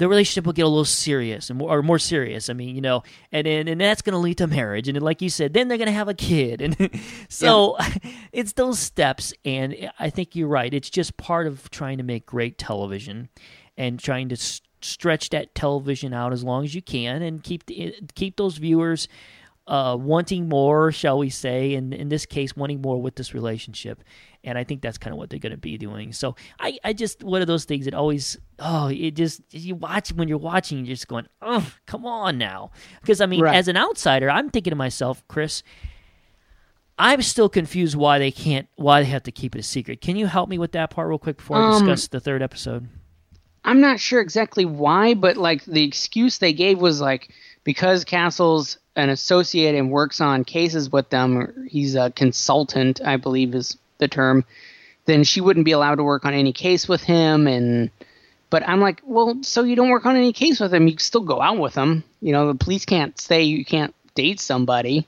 the 0.00 0.08
relationship 0.08 0.46
will 0.46 0.54
get 0.54 0.62
a 0.62 0.68
little 0.68 0.86
serious 0.86 1.50
and 1.50 1.58
more, 1.58 1.78
or 1.78 1.82
more 1.82 1.98
serious. 1.98 2.48
I 2.48 2.54
mean, 2.54 2.74
you 2.74 2.80
know, 2.80 3.02
and 3.32 3.46
then 3.46 3.68
and 3.68 3.78
that's 3.78 4.00
going 4.00 4.14
to 4.14 4.18
lead 4.18 4.38
to 4.38 4.46
marriage. 4.46 4.88
And 4.88 4.96
then, 4.96 5.02
like 5.02 5.20
you 5.20 5.28
said, 5.28 5.52
then 5.52 5.68
they're 5.68 5.76
going 5.76 5.88
to 5.88 5.92
have 5.92 6.08
a 6.08 6.14
kid. 6.14 6.62
And 6.62 6.90
so 7.28 7.76
it's 8.32 8.54
those 8.54 8.78
steps. 8.78 9.34
And 9.44 9.90
I 9.98 10.08
think 10.08 10.34
you're 10.34 10.48
right. 10.48 10.72
It's 10.72 10.88
just 10.88 11.18
part 11.18 11.46
of 11.46 11.70
trying 11.70 11.98
to 11.98 12.02
make 12.02 12.24
great 12.24 12.56
television 12.56 13.28
and 13.76 14.00
trying 14.00 14.30
to 14.30 14.36
s- 14.36 14.62
stretch 14.80 15.28
that 15.30 15.54
television 15.54 16.14
out 16.14 16.32
as 16.32 16.42
long 16.42 16.64
as 16.64 16.74
you 16.74 16.80
can 16.80 17.20
and 17.20 17.42
keep 17.42 17.66
the, 17.66 17.88
eh, 17.88 17.92
keep 18.14 18.36
those 18.36 18.56
viewers 18.56 19.06
uh, 19.70 19.96
wanting 19.96 20.48
more, 20.48 20.90
shall 20.90 21.16
we 21.16 21.30
say, 21.30 21.74
and 21.74 21.94
in 21.94 22.08
this 22.08 22.26
case, 22.26 22.56
wanting 22.56 22.82
more 22.82 23.00
with 23.00 23.14
this 23.14 23.32
relationship. 23.32 24.02
And 24.42 24.58
I 24.58 24.64
think 24.64 24.82
that's 24.82 24.98
kind 24.98 25.12
of 25.14 25.18
what 25.18 25.30
they're 25.30 25.38
going 25.38 25.52
to 25.52 25.58
be 25.58 25.78
doing. 25.78 26.12
So 26.12 26.34
I, 26.58 26.78
I 26.82 26.92
just 26.92 27.22
one 27.22 27.40
of 27.40 27.46
those 27.46 27.64
things 27.66 27.84
that 27.84 27.94
always, 27.94 28.36
oh, 28.58 28.88
it 28.88 29.12
just 29.12 29.42
you 29.52 29.76
watch 29.76 30.12
when 30.12 30.26
you're 30.28 30.38
watching, 30.38 30.78
you're 30.78 30.96
just 30.96 31.06
going, 31.08 31.26
oh, 31.40 31.72
come 31.86 32.04
on 32.04 32.36
now, 32.36 32.72
because 33.00 33.20
I 33.20 33.26
mean, 33.26 33.42
Right. 33.42 33.54
as 33.54 33.68
an 33.68 33.76
outsider, 33.76 34.28
I'm 34.28 34.50
thinking 34.50 34.72
to 34.72 34.76
myself, 34.76 35.22
Chris. 35.28 35.62
I'm 36.98 37.22
still 37.22 37.48
confused 37.48 37.96
why 37.96 38.18
they 38.18 38.30
can't, 38.30 38.68
why 38.76 39.00
they 39.02 39.08
have 39.08 39.22
to 39.22 39.32
keep 39.32 39.54
it 39.56 39.60
a 39.60 39.62
secret. 39.62 40.02
Can 40.02 40.16
you 40.16 40.26
help 40.26 40.50
me 40.50 40.58
with 40.58 40.72
that 40.72 40.90
part 40.90 41.08
real 41.08 41.18
quick 41.18 41.38
before 41.38 41.56
I 41.56 41.66
Um, 41.68 41.72
discuss 41.86 42.08
the 42.08 42.20
third 42.20 42.42
episode? 42.42 42.88
I'm 43.64 43.80
not 43.80 44.00
sure 44.00 44.20
exactly 44.20 44.64
why, 44.66 45.14
but 45.14 45.36
like 45.38 45.64
the 45.64 45.82
excuse 45.84 46.38
they 46.38 46.52
gave 46.52 46.78
was 46.78 47.00
like 47.00 47.30
because 47.64 48.04
Castle's 48.04 48.78
an 49.00 49.10
associate 49.10 49.74
and 49.74 49.90
works 49.90 50.20
on 50.20 50.44
cases 50.44 50.90
with 50.90 51.10
them, 51.10 51.66
he's 51.68 51.94
a 51.94 52.10
consultant, 52.10 53.00
I 53.04 53.16
believe 53.16 53.54
is 53.54 53.76
the 53.98 54.08
term, 54.08 54.44
then 55.06 55.24
she 55.24 55.40
wouldn't 55.40 55.64
be 55.64 55.72
allowed 55.72 55.96
to 55.96 56.04
work 56.04 56.24
on 56.24 56.34
any 56.34 56.52
case 56.52 56.88
with 56.88 57.02
him 57.02 57.46
and 57.46 57.90
but 58.50 58.68
I'm 58.68 58.80
like, 58.80 59.00
well, 59.04 59.38
so 59.42 59.62
you 59.62 59.76
don't 59.76 59.90
work 59.90 60.06
on 60.06 60.16
any 60.16 60.32
case 60.32 60.58
with 60.58 60.74
him, 60.74 60.88
you 60.88 60.98
still 60.98 61.20
go 61.20 61.40
out 61.40 61.58
with 61.58 61.76
him. 61.76 62.02
You 62.20 62.32
know, 62.32 62.48
the 62.48 62.56
police 62.56 62.84
can't 62.84 63.16
say 63.18 63.42
you 63.44 63.64
can't 63.64 63.94
date 64.16 64.40
somebody. 64.40 65.06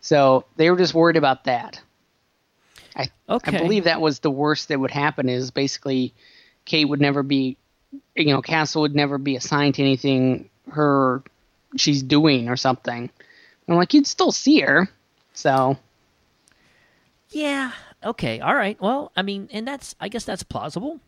So 0.00 0.44
they 0.56 0.68
were 0.68 0.76
just 0.76 0.92
worried 0.92 1.16
about 1.16 1.44
that. 1.44 1.80
I 2.96 3.10
Okay. 3.28 3.56
I 3.56 3.60
believe 3.60 3.84
that 3.84 4.00
was 4.00 4.18
the 4.18 4.30
worst 4.30 4.68
that 4.68 4.80
would 4.80 4.90
happen 4.90 5.28
is 5.28 5.52
basically 5.52 6.12
Kate 6.64 6.88
would 6.88 7.00
never 7.00 7.22
be 7.22 7.56
you 8.16 8.32
know, 8.32 8.42
Castle 8.42 8.82
would 8.82 8.94
never 8.94 9.18
be 9.18 9.36
assigned 9.36 9.76
to 9.76 9.82
anything 9.82 10.50
her 10.70 11.22
she's 11.76 12.02
doing 12.02 12.48
or 12.48 12.56
something. 12.56 13.10
I'm 13.68 13.74
like, 13.76 13.92
you'd 13.94 14.06
still 14.06 14.32
see 14.32 14.60
her. 14.60 14.88
So 15.34 15.76
Yeah. 17.30 17.72
Okay. 18.04 18.40
All 18.40 18.54
right. 18.54 18.80
Well, 18.80 19.12
I 19.16 19.22
mean, 19.22 19.48
and 19.52 19.66
that's 19.66 19.94
I 20.00 20.08
guess 20.08 20.24
that's 20.24 20.42
plausible. 20.42 21.00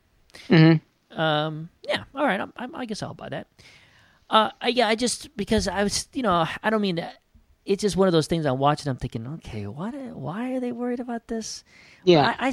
Mhm. 0.49 0.81
Um. 1.13 1.69
Yeah. 1.87 2.05
All 2.15 2.25
right. 2.25 2.41
I, 2.41 2.47
I, 2.57 2.69
I 2.75 2.85
guess 2.85 3.03
I'll 3.03 3.15
buy 3.15 3.29
that. 3.31 3.47
Uh. 4.29 4.51
I, 4.61 4.69
yeah. 4.69 4.89
I 4.89 4.95
just 4.95 5.37
because 5.37 5.67
I 5.69 5.83
was, 5.83 6.09
you 6.13 6.23
know, 6.23 6.47
I 6.63 6.71
don't 6.71 6.83
mean 6.83 6.97
that. 6.97 7.17
It's 7.67 7.83
just 7.83 7.97
one 7.97 8.09
of 8.09 8.13
those 8.13 8.27
things 8.27 8.47
I'm 8.47 8.59
watching. 8.59 8.89
I'm 8.91 8.97
thinking, 8.97 9.27
okay, 9.27 9.67
what? 9.67 9.95
Why 9.95 10.53
are 10.55 10.61
they 10.61 10.73
worried 10.73 10.99
about 10.99 11.29
this? 11.29 11.63
yeah. 12.05 12.35
I, 12.39 12.49
I, 12.49 12.53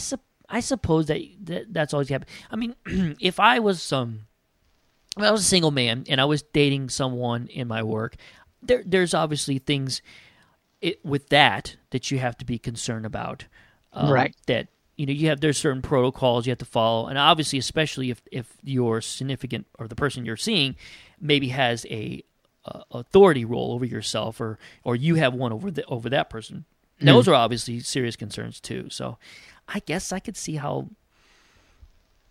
I 0.49 0.59
suppose 0.59 1.07
that, 1.07 1.21
that 1.45 1.73
that's 1.73 1.93
always 1.93 2.09
happened. 2.09 2.29
I 2.51 2.55
mean, 2.55 2.75
if 3.19 3.39
I 3.39 3.59
was 3.59 3.91
um, 3.91 4.26
if 5.17 5.23
I 5.23 5.31
was 5.31 5.41
a 5.41 5.45
single 5.45 5.71
man 5.71 6.05
and 6.07 6.21
I 6.21 6.25
was 6.25 6.43
dating 6.43 6.89
someone 6.89 7.47
in 7.47 7.67
my 7.67 7.83
work, 7.83 8.15
there 8.61 8.83
there's 8.85 9.13
obviously 9.13 9.59
things 9.59 10.01
it, 10.81 11.03
with 11.03 11.29
that 11.29 11.75
that 11.89 12.11
you 12.11 12.19
have 12.19 12.37
to 12.37 12.45
be 12.45 12.57
concerned 12.57 13.05
about. 13.05 13.45
Um, 13.93 14.11
Right. 14.11 14.35
That 14.47 14.67
you 14.95 15.05
know 15.05 15.13
you 15.13 15.29
have 15.29 15.41
there's 15.41 15.57
certain 15.57 15.81
protocols 15.81 16.45
you 16.45 16.51
have 16.51 16.59
to 16.59 16.65
follow, 16.65 17.07
and 17.07 17.17
obviously, 17.17 17.59
especially 17.59 18.09
if 18.09 18.21
if 18.31 18.57
your 18.63 19.01
significant 19.01 19.67
or 19.79 19.87
the 19.87 19.95
person 19.95 20.25
you're 20.25 20.37
seeing 20.37 20.75
maybe 21.19 21.49
has 21.49 21.85
a 21.89 22.23
uh, 22.65 22.81
authority 22.91 23.45
role 23.45 23.73
over 23.73 23.85
yourself, 23.85 24.39
or 24.41 24.59
or 24.83 24.95
you 24.95 25.15
have 25.15 25.33
one 25.33 25.53
over 25.53 25.71
the, 25.71 25.85
over 25.85 26.09
that 26.09 26.29
person. 26.29 26.65
Those 26.99 27.27
are 27.27 27.35
obviously 27.35 27.79
serious 27.79 28.15
concerns 28.15 28.59
too. 28.59 28.89
So, 28.89 29.19
I 29.67 29.79
guess 29.79 30.11
I 30.11 30.19
could 30.19 30.35
see 30.35 30.55
how. 30.55 30.89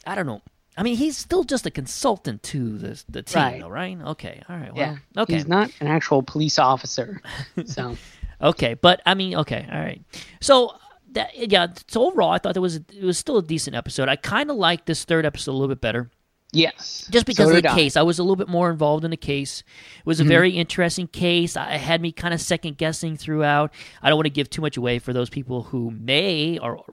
I 0.04 0.14
don't 0.14 0.26
know. 0.26 0.42
I 0.76 0.82
mean, 0.82 0.96
he's 0.96 1.16
still 1.16 1.44
just 1.44 1.64
a 1.66 1.70
consultant 1.70 2.42
to 2.44 2.76
the 2.78 3.02
the 3.08 3.22
team, 3.22 3.42
Right. 3.42 3.60
though, 3.60 3.68
right? 3.68 3.98
Okay, 4.00 4.42
all 4.48 4.56
right. 4.56 4.74
Well, 4.74 4.98
Yeah. 5.16 5.22
okay. 5.22 5.34
He's 5.34 5.48
not 5.48 5.70
an 5.80 5.86
actual 5.86 6.22
police 6.22 6.58
officer. 6.58 7.20
So 7.64 7.96
Okay, 8.40 8.74
but 8.74 9.00
I 9.06 9.14
mean, 9.14 9.34
okay, 9.36 9.66
all 9.72 9.78
right. 9.80 10.02
So 10.40 10.76
that 11.12 11.30
yeah, 11.50 11.68
so 11.88 12.06
overall, 12.06 12.30
I 12.30 12.38
thought 12.38 12.52
there 12.54 12.62
was 12.62 12.76
a, 12.76 12.84
it 12.92 13.04
was 13.04 13.16
still 13.18 13.38
a 13.38 13.42
decent 13.42 13.74
episode. 13.74 14.08
I 14.08 14.16
kind 14.16 14.50
of 14.50 14.56
liked 14.56 14.86
this 14.86 15.04
third 15.04 15.24
episode 15.24 15.52
a 15.52 15.54
little 15.54 15.68
bit 15.68 15.80
better, 15.80 16.10
yes. 16.52 17.08
just 17.10 17.24
because 17.24 17.48
So 17.48 17.56
of 17.56 17.62
the 17.62 17.70
I. 17.70 17.74
case. 17.74 17.96
I 17.96 18.02
was 18.02 18.18
a 18.18 18.22
little 18.22 18.36
bit 18.36 18.48
more 18.48 18.70
involved 18.70 19.04
in 19.04 19.10
the 19.10 19.16
case. 19.16 19.62
It 20.00 20.04
was 20.06 20.20
a 20.20 20.24
mm-hmm. 20.24 20.28
very 20.28 20.50
interesting 20.50 21.06
case. 21.08 21.56
I 21.56 21.74
it 21.74 21.80
had 21.80 22.02
me 22.02 22.12
kind 22.12 22.34
of 22.34 22.40
second 22.42 22.76
guessing 22.76 23.16
throughout. 23.16 23.72
I 24.02 24.10
don't 24.10 24.18
want 24.18 24.26
to 24.26 24.30
give 24.30 24.50
too 24.50 24.60
much 24.60 24.76
away 24.76 24.98
for 24.98 25.14
those 25.14 25.30
people 25.30 25.62
who 25.62 25.90
may 25.92 26.58
or 26.58 26.84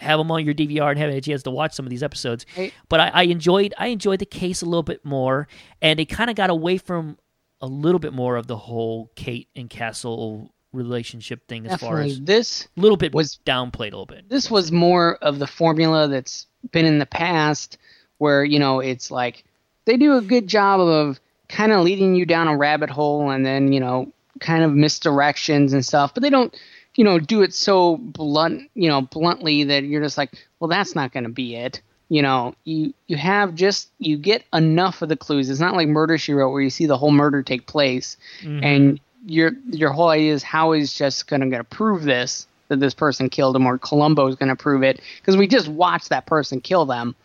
have 0.00 0.18
them 0.18 0.30
on 0.30 0.44
your 0.44 0.54
DVR 0.54 0.90
and 0.90 0.98
haven't 0.98 1.16
a 1.16 1.20
chance 1.20 1.42
to 1.44 1.50
watch 1.50 1.72
some 1.74 1.86
of 1.86 1.90
these 1.90 2.02
episodes. 2.02 2.46
Right. 2.56 2.72
But 2.88 3.00
I, 3.00 3.08
I 3.08 3.22
enjoyed 3.24 3.74
I 3.78 3.88
enjoyed 3.88 4.18
the 4.18 4.26
case 4.26 4.62
a 4.62 4.66
little 4.66 4.82
bit 4.82 5.04
more, 5.04 5.46
and 5.82 6.00
it 6.00 6.06
kind 6.06 6.30
of 6.30 6.36
got 6.36 6.50
away 6.50 6.78
from 6.78 7.18
a 7.60 7.66
little 7.66 7.98
bit 7.98 8.12
more 8.12 8.36
of 8.36 8.46
the 8.46 8.56
whole 8.56 9.10
Kate 9.14 9.48
and 9.54 9.68
Castle 9.68 10.50
relationship 10.72 11.46
thing 11.48 11.66
as 11.66 11.80
far 11.80 12.00
as 12.00 12.20
This 12.20 12.68
a 12.76 12.80
little 12.80 12.96
bit 12.96 13.12
was- 13.12 13.38
downplayed 13.44 13.92
a 13.92 13.96
little 13.96 14.06
bit. 14.06 14.28
this 14.28 14.50
was 14.50 14.70
more 14.70 15.16
of 15.16 15.38
the 15.40 15.46
formula 15.46 16.06
that's 16.08 16.46
been 16.72 16.86
in 16.86 16.98
the 17.00 17.06
past 17.06 17.76
where 18.18 18.44
you 18.44 18.58
know 18.58 18.78
it's 18.80 19.10
like 19.10 19.44
they 19.86 19.96
do 19.96 20.16
a 20.16 20.20
good 20.22 20.46
job 20.46 20.78
of 20.80 21.18
kind 21.48 21.72
of 21.72 21.82
leading 21.84 22.14
you 22.14 22.24
down 22.24 22.46
a 22.46 22.56
rabbit 22.56 22.88
hole 22.88 23.30
and 23.30 23.44
then 23.44 23.72
you 23.72 23.80
know 23.80 24.12
kind 24.38 24.62
of 24.62 24.70
misdirections 24.70 25.72
and 25.72 25.84
stuff 25.84 26.14
but 26.14 26.22
they 26.22 26.30
don't 26.30 26.56
you 27.00 27.04
know 27.04 27.18
do 27.18 27.40
it 27.40 27.54
so 27.54 27.96
blunt 27.96 28.70
you 28.74 28.86
know 28.86 29.00
bluntly 29.00 29.64
that 29.64 29.84
you're 29.84 30.02
just 30.02 30.18
like 30.18 30.46
well 30.58 30.68
that's 30.68 30.94
not 30.94 31.12
going 31.12 31.24
to 31.24 31.30
be 31.30 31.56
it 31.56 31.80
you 32.10 32.20
know 32.20 32.54
you 32.64 32.92
you 33.06 33.16
have 33.16 33.54
just 33.54 33.90
you 33.98 34.18
get 34.18 34.44
enough 34.52 35.00
of 35.00 35.08
the 35.08 35.16
clues 35.16 35.48
it's 35.48 35.60
not 35.60 35.74
like 35.74 35.88
murder 35.88 36.18
she 36.18 36.34
wrote 36.34 36.50
where 36.50 36.60
you 36.60 36.68
see 36.68 36.84
the 36.84 36.98
whole 36.98 37.10
murder 37.10 37.42
take 37.42 37.66
place 37.66 38.18
mm-hmm. 38.42 38.62
and 38.62 39.00
your 39.24 39.52
your 39.70 39.92
whole 39.92 40.10
idea 40.10 40.34
is 40.34 40.42
how 40.42 40.72
is 40.72 40.92
just 40.92 41.26
going 41.26 41.50
to 41.50 41.64
prove 41.64 42.02
this 42.02 42.46
that 42.68 42.80
this 42.80 42.92
person 42.94 43.30
killed 43.30 43.56
him 43.56 43.66
or 43.66 43.78
Columbo 43.78 44.26
is 44.28 44.36
going 44.36 44.50
to 44.50 44.56
prove 44.56 44.82
it 44.82 45.00
because 45.20 45.36
we 45.36 45.46
just 45.46 45.68
watched 45.68 46.10
that 46.10 46.26
person 46.26 46.60
kill 46.60 46.86
them. 46.86 47.16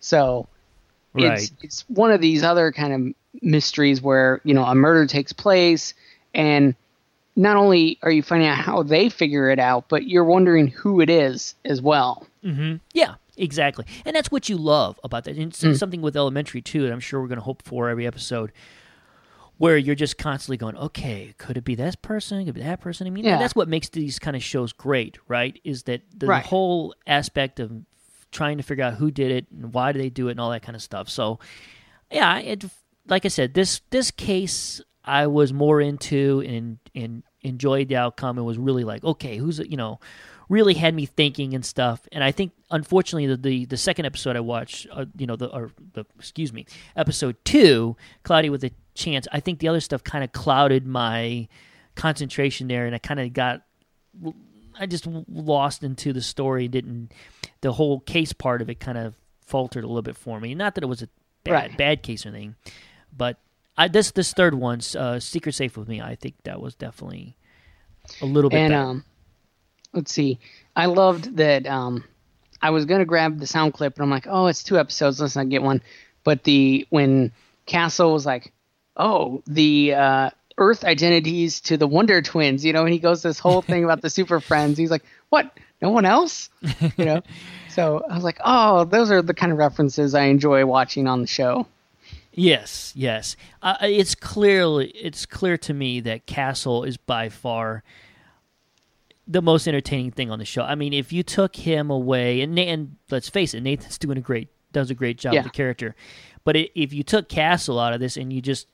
So 0.00 0.48
it's 1.14 1.50
Right. 1.50 1.52
it's 1.62 1.84
one 1.88 2.10
of 2.10 2.20
these 2.20 2.42
other 2.42 2.72
kind 2.72 2.92
of 2.92 3.42
mysteries 3.42 4.02
where 4.02 4.40
you 4.44 4.54
know 4.54 4.64
a 4.64 4.74
murder 4.74 5.06
takes 5.06 5.32
place 5.32 5.94
and 6.34 6.74
not 7.40 7.56
only 7.56 7.98
are 8.02 8.10
you 8.10 8.22
finding 8.22 8.48
out 8.48 8.58
how 8.58 8.82
they 8.82 9.08
figure 9.08 9.50
it 9.50 9.58
out, 9.58 9.88
but 9.88 10.06
you're 10.06 10.24
wondering 10.24 10.66
who 10.66 11.00
it 11.00 11.08
is 11.08 11.54
as 11.64 11.80
well. 11.80 12.26
Mm-hmm. 12.44 12.76
Yeah, 12.92 13.14
exactly. 13.38 13.86
And 14.04 14.14
that's 14.14 14.30
what 14.30 14.50
you 14.50 14.58
love 14.58 15.00
about 15.02 15.24
that. 15.24 15.36
And 15.36 15.48
it's 15.48 15.62
mm. 15.62 15.76
something 15.76 16.02
with 16.02 16.16
Elementary 16.16 16.60
too, 16.60 16.82
that 16.82 16.92
I'm 16.92 17.00
sure 17.00 17.18
we're 17.18 17.28
going 17.28 17.38
to 17.38 17.44
hope 17.44 17.62
for 17.62 17.88
every 17.88 18.06
episode, 18.06 18.52
where 19.56 19.78
you're 19.78 19.94
just 19.94 20.18
constantly 20.18 20.58
going, 20.58 20.76
okay, 20.76 21.34
could 21.38 21.56
it 21.56 21.64
be 21.64 21.74
this 21.74 21.96
person? 21.96 22.40
Could 22.40 22.50
it 22.50 22.60
be 22.60 22.62
that 22.62 22.82
person? 22.82 23.06
I 23.06 23.10
mean, 23.10 23.24
Yeah. 23.24 23.38
that's 23.38 23.54
what 23.54 23.68
makes 23.68 23.88
these 23.88 24.18
kind 24.18 24.36
of 24.36 24.42
shows 24.42 24.74
great, 24.74 25.18
right? 25.26 25.58
Is 25.64 25.84
that 25.84 26.02
the 26.14 26.26
Right. 26.26 26.44
whole 26.44 26.94
aspect 27.06 27.58
of 27.58 27.72
trying 28.32 28.58
to 28.58 28.62
figure 28.62 28.84
out 28.84 28.94
who 28.94 29.10
did 29.10 29.30
it 29.30 29.46
and 29.50 29.72
why 29.72 29.92
did 29.92 30.02
they 30.02 30.10
do 30.10 30.28
it 30.28 30.32
and 30.32 30.40
all 30.40 30.50
that 30.50 30.62
kind 30.62 30.76
of 30.76 30.82
stuff. 30.82 31.08
So, 31.08 31.38
yeah, 32.10 32.38
it 32.38 32.64
like 33.08 33.24
I 33.24 33.28
said, 33.28 33.54
this 33.54 33.80
this 33.90 34.10
case 34.10 34.80
I 35.10 35.26
was 35.26 35.52
more 35.52 35.80
into 35.80 36.42
and 36.46 36.78
and 36.94 37.22
enjoyed 37.42 37.88
the 37.88 37.96
outcome 37.96 38.38
and 38.38 38.46
was 38.46 38.58
really 38.58 38.84
like, 38.84 39.02
okay, 39.02 39.36
who's 39.36 39.58
you 39.58 39.76
know, 39.76 39.98
really 40.48 40.74
had 40.74 40.94
me 40.94 41.06
thinking 41.06 41.54
and 41.54 41.64
stuff. 41.64 42.06
And 42.12 42.22
I 42.22 42.32
think 42.32 42.52
unfortunately 42.70 43.26
the 43.26 43.36
the, 43.36 43.64
the 43.66 43.76
second 43.76 44.06
episode 44.06 44.36
I 44.36 44.40
watched, 44.40 44.86
uh, 44.92 45.06
you 45.16 45.26
know, 45.26 45.36
the 45.36 45.46
or 45.48 45.70
the 45.94 46.04
excuse 46.18 46.52
me, 46.52 46.66
episode 46.96 47.36
two, 47.44 47.96
Cloudy 48.22 48.50
with 48.50 48.62
a 48.64 48.70
Chance. 48.94 49.26
I 49.32 49.40
think 49.40 49.60
the 49.60 49.68
other 49.68 49.80
stuff 49.80 50.02
kind 50.04 50.22
of 50.24 50.32
clouded 50.32 50.86
my 50.86 51.48
concentration 51.94 52.68
there, 52.68 52.86
and 52.86 52.94
I 52.94 52.98
kind 52.98 53.20
of 53.20 53.32
got 53.32 53.62
I 54.78 54.86
just 54.86 55.06
lost 55.28 55.82
into 55.82 56.12
the 56.12 56.20
story. 56.22 56.68
Didn't 56.68 57.12
the 57.60 57.72
whole 57.72 58.00
case 58.00 58.32
part 58.32 58.62
of 58.62 58.68
it 58.70 58.80
kind 58.80 58.98
of 58.98 59.14
faltered 59.46 59.84
a 59.84 59.86
little 59.86 60.02
bit 60.02 60.16
for 60.16 60.40
me? 60.40 60.54
Not 60.54 60.74
that 60.74 60.84
it 60.84 60.88
was 60.88 61.02
a 61.02 61.08
bad 61.44 61.52
Right. 61.52 61.76
bad 61.78 62.02
case 62.02 62.26
or 62.26 62.30
anything, 62.30 62.56
but 63.16 63.38
I 63.80 63.88
this 63.88 64.10
this 64.10 64.34
third 64.34 64.54
one, 64.54 64.80
uh, 64.94 65.20
Secret 65.20 65.54
Safe 65.54 65.74
with 65.74 65.88
Me. 65.88 66.02
I 66.02 66.14
think 66.14 66.34
that 66.44 66.60
was 66.60 66.74
definitely 66.74 67.34
a 68.20 68.26
little 68.26 68.50
bit 68.50 68.58
and 68.58 68.72
better. 68.72 68.82
um, 68.82 69.04
let's 69.94 70.12
see, 70.12 70.38
I 70.76 70.84
loved 70.84 71.38
that. 71.38 71.66
Um, 71.66 72.04
I 72.60 72.70
was 72.70 72.84
gonna 72.84 73.06
grab 73.06 73.38
the 73.38 73.46
sound 73.46 73.72
clip, 73.72 73.96
and 73.96 74.02
I'm 74.02 74.10
like, 74.10 74.26
oh, 74.28 74.48
it's 74.48 74.62
two 74.62 74.78
episodes. 74.78 75.18
Let's 75.18 75.34
not 75.34 75.48
get 75.48 75.62
one. 75.62 75.80
But 76.24 76.44
the 76.44 76.86
when 76.90 77.32
Castle 77.64 78.12
was 78.12 78.26
like, 78.26 78.52
oh, 78.98 79.42
the 79.46 79.94
uh, 79.94 80.30
Earth 80.58 80.84
identities 80.84 81.62
to 81.62 81.78
the 81.78 81.86
Wonder 81.86 82.20
Twins, 82.20 82.66
you 82.66 82.74
know, 82.74 82.84
and 82.84 82.92
he 82.92 82.98
goes 82.98 83.22
this 83.22 83.38
whole 83.38 83.62
thing 83.62 83.82
about 83.82 84.02
the 84.02 84.10
Super 84.18 84.40
Friends. 84.40 84.76
He's 84.76 84.90
like, 84.90 85.04
what? 85.30 85.56
No 85.80 85.88
one 85.88 86.04
else, 86.04 86.50
you 86.98 87.06
know. 87.06 87.22
so 87.70 88.04
I 88.10 88.14
was 88.14 88.24
like, 88.24 88.40
oh, 88.44 88.84
those 88.84 89.10
are 89.10 89.22
the 89.22 89.32
kind 89.32 89.52
of 89.52 89.56
references 89.56 90.14
I 90.14 90.24
enjoy 90.24 90.66
watching 90.66 91.06
on 91.06 91.22
the 91.22 91.26
show. 91.26 91.66
Yes, 92.32 92.92
yes. 92.94 93.36
Uh, 93.62 93.76
it's 93.82 94.14
clearly 94.14 94.88
it's 94.90 95.26
clear 95.26 95.56
to 95.58 95.74
me 95.74 96.00
that 96.00 96.26
Castle 96.26 96.84
is 96.84 96.96
by 96.96 97.28
far 97.28 97.82
the 99.26 99.42
most 99.42 99.66
entertaining 99.68 100.10
thing 100.10 100.30
on 100.30 100.38
the 100.38 100.44
show. 100.44 100.62
I 100.62 100.74
mean, 100.74 100.92
if 100.92 101.12
you 101.12 101.22
took 101.22 101.54
him 101.56 101.90
away, 101.90 102.40
and, 102.40 102.58
and 102.58 102.96
let's 103.10 103.28
face 103.28 103.54
it, 103.54 103.62
Nathan's 103.62 103.98
doing 103.98 104.18
a 104.18 104.20
great 104.20 104.48
does 104.72 104.90
a 104.90 104.94
great 104.94 105.18
job 105.18 105.34
Yeah. 105.34 105.40
with 105.42 105.52
the 105.52 105.56
character. 105.56 105.94
But 106.44 106.56
i 106.56 106.68
if 106.74 106.92
you 106.92 107.02
took 107.02 107.28
Castle 107.28 107.78
out 107.80 107.92
of 107.92 108.00
this 108.00 108.16
and 108.16 108.32
you 108.32 108.40
just 108.40 108.68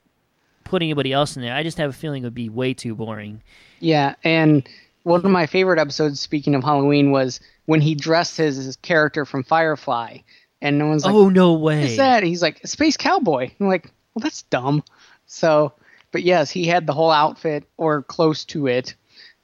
put 0.64 0.82
anybody 0.82 1.12
else 1.12 1.36
in 1.36 1.42
there, 1.42 1.54
I 1.54 1.62
just 1.62 1.78
have 1.78 1.90
a 1.90 1.94
feeling 1.94 2.22
it 2.22 2.26
would 2.26 2.34
be 2.34 2.48
way 2.48 2.74
too 2.74 2.94
boring. 2.94 3.42
Yeah, 3.80 4.14
and 4.24 4.68
one 5.04 5.24
of 5.24 5.30
my 5.30 5.46
favorite 5.46 5.78
episodes, 5.78 6.20
speaking 6.20 6.54
of 6.54 6.64
Halloween, 6.64 7.11
was 7.11 7.40
when 7.66 7.80
he 7.80 7.94
dressed 7.94 8.38
as 8.40 8.57
his 8.57 8.76
character 8.76 9.24
from 9.24 9.44
Firefly, 9.44 10.18
and 10.66 10.78
no 10.78 10.88
one's 10.88 11.04
like, 11.04 11.14
oh 11.14 11.28
no 11.28 11.54
way! 11.54 11.82
"What's 11.82 11.96
that?" 11.98 12.24
He's 12.24 12.42
like, 12.42 12.66
"Space 12.66 12.96
Cowboy." 12.96 13.50
I'm 13.60 13.68
like, 13.68 13.92
"Well, 14.14 14.20
that's 14.22 14.42
dumb." 14.42 14.82
So, 15.26 15.72
but 16.10 16.24
yes, 16.24 16.50
he 16.50 16.66
had 16.66 16.86
the 16.86 16.92
whole 16.92 17.12
outfit 17.12 17.64
or 17.76 18.02
close 18.02 18.44
to 18.46 18.66
it 18.66 18.94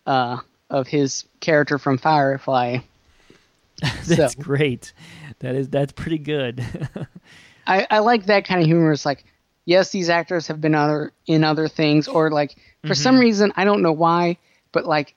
uh, 0.05 0.39
of 0.69 0.89
his 0.89 1.25
character 1.41 1.79
from 1.79 1.99
Firefly. 1.99 2.79
That's 4.07 4.35
so- 4.35 4.43
great. 4.43 4.93
That 5.39 5.55
is 5.55 5.69
that's 5.69 5.93
pretty 5.93 6.19
good. 6.19 6.65
I, 7.67 7.87
I 7.91 7.99
like 8.01 8.27
that 8.27 8.45
kind 8.45 8.61
of 8.61 8.67
humor. 8.67 8.93
It's 8.93 9.07
like, 9.07 9.25
yes, 9.65 9.91
these 9.91 10.09
actors 10.09 10.49
have 10.49 10.61
been 10.61 10.75
other 10.75 11.13
in 11.27 11.45
other 11.45 11.69
things, 11.69 12.09
or 12.09 12.31
like 12.31 12.57
for 12.85 12.95
some 12.95 13.19
reason 13.19 13.53
I 13.57 13.65
don't 13.65 13.83
know 13.83 13.93
why, 13.93 14.39
but 14.73 14.87
like 14.87 15.15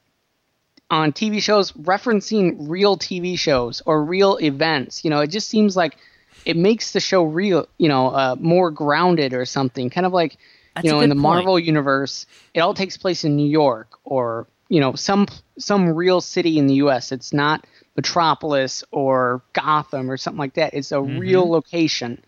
on 0.95 1.11
TV 1.13 1.39
shows 1.39 1.71
referencing 1.73 2.55
real 2.69 2.97
TV 2.97 3.35
shows 3.35 3.81
or 3.85 4.03
real 4.03 4.37
events. 4.37 5.03
You 5.03 5.11
know, 5.11 5.21
it 5.21 5.29
just 5.31 5.49
seems 5.49 5.75
like 5.75 5.97
it 6.45 6.57
makes 6.57 6.91
the 6.93 6.99
show 6.99 7.23
real. 7.23 7.67
You 7.77 7.89
know, 7.89 8.07
uh, 8.09 8.35
more 8.39 8.71
grounded 8.71 9.33
or 9.33 9.45
something. 9.45 9.89
Kind 9.89 10.05
of 10.05 10.13
like 10.13 10.37
That's 10.75 10.89
you 10.89 10.91
know 10.91 11.01
in 11.01 11.09
the 11.09 11.15
point. 11.15 11.49
Marvel 11.49 11.59
universe, 11.59 12.25
it 12.53 12.61
all 12.61 12.73
takes 12.73 12.97
place 12.97 13.23
in 13.23 13.35
New 13.35 13.47
York 13.49 13.99
or 14.03 14.47
you 14.69 14.79
know 14.81 14.93
some 14.95 15.27
some 15.57 15.89
real 15.93 16.21
city 16.21 16.57
in 16.57 16.67
the 16.67 16.75
U.S. 16.75 17.11
It's 17.11 17.33
not 17.33 17.65
Metropolis 17.95 18.83
or 18.91 19.41
Gotham 19.53 20.09
or 20.11 20.17
something 20.17 20.39
like 20.39 20.55
that. 20.55 20.73
It's 20.73 20.91
a 20.91 21.01
Mm-hmm. 21.05 21.19
real 21.19 21.49
location 21.49 22.23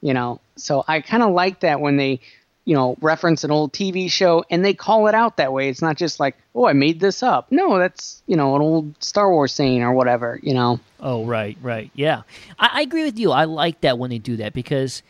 you 0.00 0.14
know 0.14 0.40
so 0.56 0.84
i 0.88 1.00
kind 1.00 1.22
of 1.22 1.32
like 1.32 1.60
that 1.60 1.80
when 1.80 1.96
they 1.96 2.20
you 2.68 2.74
know 2.74 2.96
reference 3.00 3.44
an 3.44 3.50
old 3.50 3.72
tv 3.72 4.10
show 4.10 4.44
and 4.50 4.62
they 4.62 4.74
call 4.74 5.06
it 5.08 5.14
out 5.14 5.38
that 5.38 5.54
way 5.54 5.70
it's 5.70 5.80
not 5.80 5.96
just 5.96 6.20
like 6.20 6.36
oh 6.54 6.66
i 6.66 6.74
made 6.74 7.00
this 7.00 7.22
up 7.22 7.50
no 7.50 7.78
that's 7.78 8.22
you 8.26 8.36
know 8.36 8.54
an 8.56 8.60
old 8.60 9.02
star 9.02 9.30
wars 9.32 9.52
saying 9.54 9.82
or 9.82 9.92
whatever 9.94 10.38
you 10.42 10.52
know 10.52 10.78
Oh, 11.00 11.24
right, 11.24 11.56
right. 11.62 11.92
Yeah. 11.94 12.22
I, 12.58 12.70
I 12.72 12.80
agree 12.82 13.04
with 13.04 13.20
you. 13.20 13.30
I 13.30 13.44
like 13.44 13.82
that 13.82 13.98
when 14.00 14.10
they 14.10 14.18
do 14.18 14.36
that 14.38 14.52
because 14.52 15.02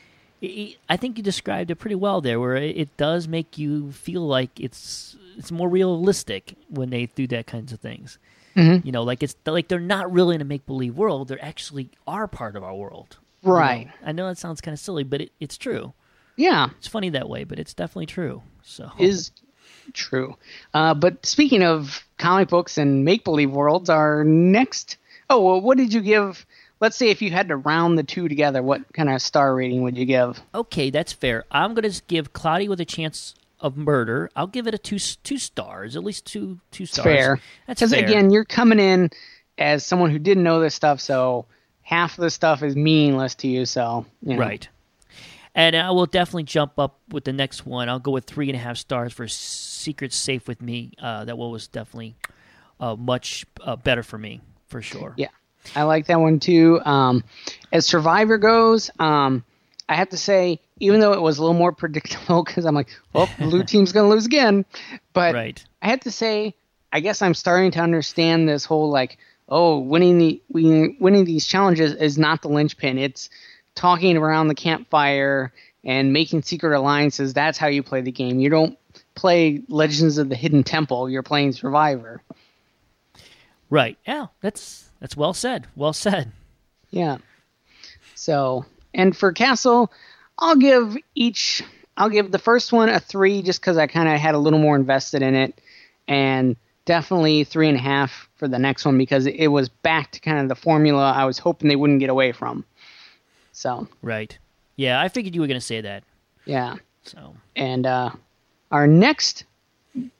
i 0.42 0.76
I 0.88 0.96
think 0.98 1.16
you 1.16 1.24
described 1.24 1.70
it 1.70 1.76
pretty 1.76 1.94
well 1.96 2.20
there, 2.20 2.38
where 2.38 2.56
it, 2.56 2.76
it 2.76 2.96
does 2.98 3.26
make 3.26 3.56
you 3.56 3.90
feel 3.92 4.20
like 4.26 4.50
it's 4.60 5.16
it's 5.38 5.50
more 5.50 5.68
realistic 5.68 6.54
when 6.68 6.90
they 6.90 7.06
do 7.06 7.26
that 7.28 7.46
kinds 7.46 7.72
of 7.72 7.80
things. 7.80 8.18
Mhm. 8.54 8.84
You 8.84 8.92
know, 8.92 9.02
like 9.02 9.22
it's 9.22 9.34
like 9.46 9.68
they're 9.68 9.80
not 9.80 10.12
really 10.12 10.34
in 10.34 10.42
a 10.42 10.44
make 10.44 10.66
believe 10.66 10.94
world; 10.96 11.28
they 11.28 11.38
actually 11.40 11.88
are 12.06 12.28
part 12.28 12.54
of 12.54 12.62
our 12.62 12.74
world. 12.74 13.16
you 13.42 13.48
know? 13.48 13.54
Right. 13.56 13.88
I 14.04 14.12
know 14.12 14.28
that 14.28 14.36
sounds 14.36 14.60
kind 14.60 14.74
of 14.74 14.78
silly, 14.80 15.04
but 15.04 15.22
it, 15.22 15.32
it's 15.40 15.56
true. 15.56 15.94
Yeah 16.38 16.70
It's 16.78 16.88
funny 16.88 17.10
that 17.10 17.28
way, 17.28 17.44
but 17.44 17.58
it's 17.58 17.74
definitely 17.74 18.06
true. 18.06 18.42
So 18.62 18.90
is 18.98 19.30
true 19.94 20.36
uh, 20.74 20.92
but 20.94 21.24
speaking 21.24 21.62
of 21.62 22.04
comic 22.18 22.48
books 22.48 22.76
and 22.76 23.04
make-believe 23.06 23.50
worlds 23.50 23.88
our 23.88 24.22
next 24.24 24.98
oh 25.30 25.42
well 25.42 25.60
what 25.62 25.78
did 25.78 25.94
you 25.94 26.02
give 26.02 26.44
let's 26.80 26.94
say 26.94 27.08
if 27.08 27.22
you 27.22 27.30
had 27.30 27.48
to 27.48 27.56
round 27.56 27.96
the 27.98 28.02
two 28.02 28.28
together 28.28 28.62
what 28.62 28.82
kind 28.92 29.08
of 29.08 29.22
star 29.22 29.54
rating 29.54 29.82
would 29.82 29.96
you 29.96 30.04
give 30.04 30.40
Okay, 30.54 30.90
that's 30.90 31.12
fair. 31.14 31.44
I'm 31.50 31.72
going 31.74 31.90
to 31.90 32.02
give 32.06 32.34
Cloudy 32.34 32.68
with 32.68 32.80
a 32.80 32.84
Chance 32.84 33.34
of 33.60 33.76
murder, 33.78 34.30
I'll 34.36 34.46
give 34.46 34.66
it 34.66 34.74
a 34.74 34.78
two 34.78 34.98
two 35.24 35.38
stars, 35.38 35.96
at 35.96 36.04
least 36.04 36.26
two 36.26 36.60
two 36.70 36.84
stars. 36.86 37.04
Fair. 37.04 37.40
That's 37.66 37.80
Because 37.80 37.92
fair. 37.94 38.04
again, 38.04 38.30
you're 38.30 38.44
coming 38.44 38.78
in 38.78 39.08
as 39.56 39.84
someone 39.86 40.10
who 40.10 40.18
didn't 40.18 40.44
know 40.44 40.60
this 40.60 40.74
stuff, 40.74 41.00
so 41.00 41.46
half 41.82 42.18
of 42.18 42.22
the 42.22 42.30
stuff 42.30 42.62
is 42.62 42.76
meaningless 42.76 43.34
to 43.36 43.48
you. 43.48 43.64
So 43.64 44.04
you 44.22 44.34
know. 44.36 44.40
Right. 44.40 44.68
And 45.54 45.74
I 45.76 45.90
will 45.90 46.06
definitely 46.06 46.44
jump 46.44 46.78
up 46.78 46.98
with 47.08 47.24
the 47.24 47.32
next 47.32 47.66
one. 47.66 47.88
I'll 47.88 47.98
go 47.98 48.10
with 48.12 48.24
three 48.24 48.48
and 48.48 48.56
a 48.56 48.60
half 48.60 48.76
stars 48.76 49.12
for 49.12 49.26
Secret 49.26 50.12
Safe 50.12 50.46
with 50.46 50.62
Me. 50.62 50.92
Uh, 51.00 51.24
that 51.24 51.36
one 51.36 51.50
was 51.50 51.66
definitely 51.68 52.16
uh, 52.80 52.94
much 52.96 53.44
uh, 53.60 53.76
better 53.76 54.02
for 54.02 54.18
me, 54.18 54.40
for 54.68 54.82
sure. 54.82 55.14
Yeah, 55.16 55.28
I 55.74 55.82
like 55.84 56.06
that 56.06 56.20
one 56.20 56.38
too. 56.38 56.80
Um, 56.84 57.24
as 57.72 57.86
Survivor 57.86 58.38
goes, 58.38 58.90
um, 58.98 59.44
I 59.88 59.94
have 59.96 60.10
to 60.10 60.16
say, 60.18 60.60
even 60.80 61.00
though 61.00 61.12
it 61.14 61.22
was 61.22 61.38
a 61.38 61.42
little 61.42 61.56
more 61.56 61.72
predictable, 61.82 62.44
because 62.44 62.64
I'm 62.64 62.74
like, 62.74 62.88
well, 63.12 63.28
blue 63.38 63.64
team's 63.64 63.92
going 63.92 64.08
to 64.08 64.14
lose 64.14 64.26
again. 64.26 64.64
But 65.12 65.34
Right. 65.34 65.64
I 65.82 65.88
have 65.88 66.00
to 66.00 66.10
say, 66.10 66.54
I 66.92 67.00
guess 67.00 67.20
I'm 67.22 67.34
starting 67.34 67.70
to 67.72 67.80
understand 67.80 68.48
this 68.48 68.64
whole 68.64 68.90
like, 68.90 69.18
oh, 69.48 69.78
winning 69.78 70.18
the 70.18 70.42
winning 70.50 71.24
these 71.24 71.46
challenges 71.46 71.94
is 71.94 72.18
not 72.18 72.42
the 72.42 72.48
linchpin. 72.48 72.98
It's 72.98 73.30
talking 73.78 74.16
around 74.16 74.48
the 74.48 74.54
campfire 74.54 75.52
and 75.84 76.12
making 76.12 76.42
secret 76.42 76.76
alliances. 76.76 77.32
That's 77.32 77.56
how 77.56 77.68
you 77.68 77.82
play 77.82 78.00
the 78.00 78.10
game. 78.10 78.40
You 78.40 78.50
don't 78.50 78.78
play 79.14 79.62
Legends 79.68 80.18
of 80.18 80.28
the 80.28 80.34
Hidden 80.34 80.64
Temple. 80.64 81.08
You're 81.08 81.22
playing 81.22 81.52
Survivor. 81.52 82.20
Right. 83.70 83.96
Yeah, 84.06 84.26
that's 84.40 84.90
that's 85.00 85.16
well 85.16 85.32
said. 85.32 85.66
Well 85.76 85.92
said. 85.92 86.32
Yeah. 86.90 87.18
So, 88.14 88.64
and 88.92 89.16
for 89.16 89.32
Castle, 89.32 89.92
I'll 90.38 90.56
give 90.56 90.96
each. 91.14 91.62
I'll 91.96 92.10
give 92.10 92.30
the 92.30 92.38
first 92.38 92.72
one 92.72 92.88
a 92.88 93.00
three, 93.00 93.42
just 93.42 93.60
because 93.60 93.76
I 93.76 93.86
kind 93.86 94.08
of 94.08 94.18
had 94.18 94.34
a 94.34 94.38
little 94.38 94.58
more 94.58 94.76
invested 94.76 95.22
in 95.22 95.34
it, 95.34 95.60
and 96.06 96.56
definitely 96.84 97.44
three 97.44 97.68
and 97.68 97.76
a 97.76 97.80
half 97.80 98.28
for 98.36 98.48
the 98.48 98.58
next 98.58 98.84
one 98.84 98.96
because 98.96 99.26
it 99.26 99.48
was 99.48 99.68
back 99.68 100.10
to 100.12 100.20
kind 100.20 100.38
of 100.38 100.48
the 100.48 100.54
formula 100.54 101.12
I 101.12 101.26
was 101.26 101.38
hoping 101.38 101.68
they 101.68 101.76
wouldn't 101.76 102.00
get 102.00 102.08
away 102.08 102.32
from. 102.32 102.64
So, 103.58 103.88
Right. 104.02 104.38
Yeah, 104.76 105.00
I 105.00 105.08
figured 105.08 105.34
you 105.34 105.40
were 105.40 105.48
going 105.48 105.58
to 105.58 105.66
say 105.66 105.80
that. 105.80 106.04
yeah. 106.44 106.76
So 107.02 107.34
And 107.56 107.86
uh, 107.86 108.10
our 108.70 108.86
next 108.86 109.44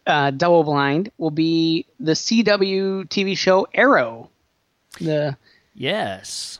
uh, 0.07 0.31
double 0.33 0.65
blind 0.65 1.13
will 1.19 1.31
be 1.31 1.87
the 2.01 2.13
CW 2.13 3.07
TV 3.07 3.37
show 3.39 3.69
Arrow. 3.75 4.31
The 4.99 5.37
yes, 5.75 6.59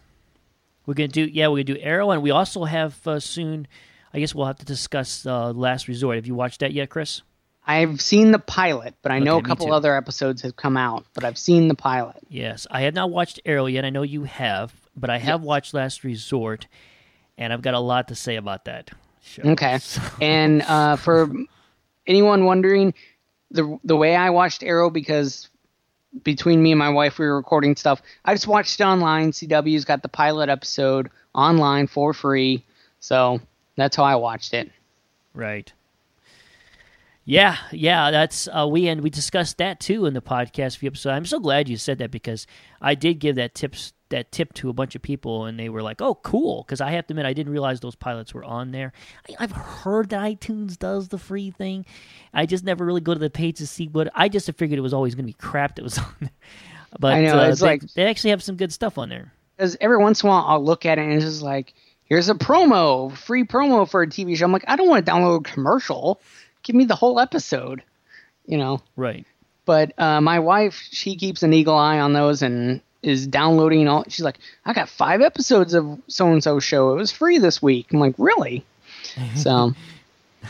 we're 0.87 0.95
gonna 0.95 1.09
do. 1.09 1.25
Yeah, 1.25 1.49
we're 1.49 1.65
gonna 1.65 1.79
do 1.79 1.79
Arrow, 1.79 2.11
and 2.11 2.23
we 2.23 2.31
also 2.31 2.65
have 2.65 2.95
uh, 3.07 3.19
soon. 3.19 3.67
I 4.13 4.21
guess 4.21 4.35
we'll 4.35 4.47
have 4.47 4.59
to 4.59 4.67
discuss 4.67 5.25
uh, 5.27 5.51
Last 5.53 5.89
Resort. 5.89 6.17
Have 6.17 6.27
you 6.27 6.35
watched 6.35 6.61
that 6.61 6.73
yet, 6.73 6.91
Chris? 6.91 7.23
I've 7.67 8.01
seen 8.01 8.33
the 8.33 8.39
pilot, 8.39 8.95
but 9.03 9.13
I 9.13 9.19
know 9.19 9.39
a 9.39 9.43
couple 9.43 9.73
other 9.73 9.97
episodes 9.97 10.43
have 10.43 10.57
come 10.57 10.77
out, 10.77 11.05
but 11.15 11.25
I've 11.25 11.39
seen 11.39 11.69
the 11.69 11.75
pilot. 11.75 12.17
Yes, 12.29 12.67
I 12.71 12.83
have 12.83 12.95
not 12.95 13.11
watched 13.11 13.41
Arrow 13.45 13.67
yet. 13.67 13.85
I 13.85 13.91
know 13.91 14.03
you 14.03 14.25
have, 14.25 14.73
but 14.99 15.11
I 15.11 15.19
have 15.19 15.43
watched 15.43 15.75
Last 15.75 16.05
Resort, 16.05 16.67
and 17.37 17.53
I've 17.53 17.63
got 17.63 17.75
a 17.75 17.81
lot 17.81 18.09
to 18.09 18.15
say 18.15 18.37
about 18.37 18.65
that. 18.67 18.91
Show. 19.23 19.43
Okay. 19.43 19.79
and 20.21 20.63
uh, 20.63 20.97
for 20.97 21.31
anyone 22.07 22.45
wondering, 22.45 22.95
the 23.51 23.79
the 23.85 23.97
way 23.97 24.15
I 24.15 24.31
watched 24.31 24.63
Arrow 24.63 24.91
because 24.91 25.49
between 26.23 26.63
me 26.63 26.73
and 26.73 26.79
my 26.79 26.89
wife 26.89 27.19
we 27.19 27.27
were 27.27 27.37
recording 27.37 27.77
stuff, 27.77 28.03
I 28.25 28.35
just 28.35 28.47
watched 28.47 28.81
it 28.81 28.85
online. 28.85 29.33
CW's 29.33 29.85
got 29.85 30.03
the 30.03 30.09
pilot 30.09 30.49
episode 30.49 31.11
online 31.35 31.87
for 31.87 32.13
free, 32.13 32.65
so 33.01 33.41
that's 33.77 33.97
how 33.97 34.05
I 34.05 34.17
watched 34.17 34.55
it. 34.55 34.71
Right. 35.35 35.73
Yeah, 37.29 37.59
yeah, 37.73 38.11
that's 38.11 38.49
uh, 38.49 38.67
we 38.67 38.89
and 38.89 39.03
we 39.03 39.11
discussed 39.11 39.59
that 39.59 39.81
too 39.81 40.07
in 40.07 40.15
the 40.15 40.23
podcast 40.23 40.79
few 40.79 40.87
episode. 40.87 41.11
I'm 41.11 41.27
so 41.27 41.39
glad 41.39 41.69
you 41.69 41.77
said 41.77 41.99
that 41.99 42.11
because 42.11 42.47
I 42.81 42.95
did 42.95 43.19
give 43.19 43.37
that 43.37 43.55
tips 43.55 43.93
that 44.09 44.33
tip 44.33 44.55
to 44.55 44.71
a 44.71 44.73
bunch 44.73 44.95
of 44.95 45.03
people 45.03 45.45
and 45.45 45.59
they 45.59 45.69
were 45.69 45.83
like, 45.83 46.01
"Oh, 46.01 46.15
cool!" 46.15 46.63
Because 46.63 46.81
I 46.81 46.91
have 46.93 47.07
to 47.09 47.13
admit, 47.13 47.27
I 47.27 47.35
didn't 47.35 47.53
realize 47.53 47.81
those 47.81 47.97
pilots 47.97 48.33
were 48.33 48.45
on 48.45 48.71
there. 48.71 48.95
I, 49.29 49.45
I've 49.45 49.53
heard 49.53 50.09
that 50.09 50.23
iTunes 50.23 50.79
does 50.79 51.09
the 51.09 51.19
free 51.19 51.51
thing. 51.51 51.85
I 52.33 52.47
just 52.47 52.65
never 52.65 52.83
really 52.87 53.03
go 53.03 53.13
to 53.13 53.21
the 53.21 53.29
page 53.29 53.59
to 53.59 53.67
see 53.67 53.89
what. 53.89 54.09
I 54.15 54.31
just 54.31 54.51
figured 54.57 54.79
it 54.79 54.83
was 54.83 54.95
always 54.95 55.15
going 55.15 55.27
to 55.27 55.31
be 55.31 55.35
crap 55.35 55.77
that 55.77 55.83
was 55.83 55.99
on 55.99 56.15
there. 56.21 56.31
But 56.99 57.13
I 57.13 57.21
know, 57.21 57.39
uh, 57.41 57.49
it's 57.51 57.61
they, 57.61 57.67
like- 57.67 57.83
they 57.93 58.07
actually 58.07 58.31
have 58.31 58.43
some 58.43 58.57
good 58.57 58.73
stuff 58.73 58.97
on 58.97 59.11
there. 59.11 59.35
Because 59.55 59.77
every 59.83 59.99
once 59.99 60.23
in 60.23 60.29
a 60.29 60.33
while 60.33 60.47
I'll 60.47 60.65
look 60.65 60.87
at 60.87 60.99
it 60.99 61.03
and 61.03 61.13
it's 61.13 61.27
just 61.27 61.43
like, 61.43 61.75
here's 62.05 62.31
a 62.31 62.35
promo, 62.35 63.15
free 63.15 63.45
promo 63.45 63.87
for 63.87 64.01
a 64.01 64.07
TV 64.07 64.35
show. 64.35 64.47
I'm 64.47 64.53
like, 64.53 64.65
I 64.67 64.77
don't 64.77 64.89
want 64.89 65.05
to 65.05 65.13
download 65.13 65.41
a 65.41 65.43
commercial. 65.43 66.23
Give 66.69 66.77
me 66.77 66.85
the 66.85 66.95
whole 66.95 67.19
episode, 67.19 67.83
you 68.45 68.59
know. 68.59 68.83
Right. 68.95 69.25
But 69.65 69.99
uh, 69.99 70.21
my 70.21 70.39
wife, 70.39 70.87
she 70.91 71.17
keeps 71.17 71.43
an 71.43 71.55
eagle 71.55 71.77
eye 71.77 71.99
on 71.99 72.13
those 72.13 72.43
and 72.43 72.83
is 73.03 73.27
downloading 73.27 73.89
all. 73.89 74.05
She's 74.07 74.23
like, 74.23 74.39
I 74.67 74.75
got 74.75 74.91
five 74.91 75.23
episodes 75.23 75.73
of 75.73 75.99
so 76.09 76.31
and 76.31 76.45
so 76.45 76.61
show. 76.61 76.93
It 76.93 76.97
was 76.97 77.11
free 77.11 77.39
this 77.39 77.63
week. 77.63 77.87
I'm 77.91 78.01
like, 78.01 78.17
really? 78.19 78.67
so 79.35 79.73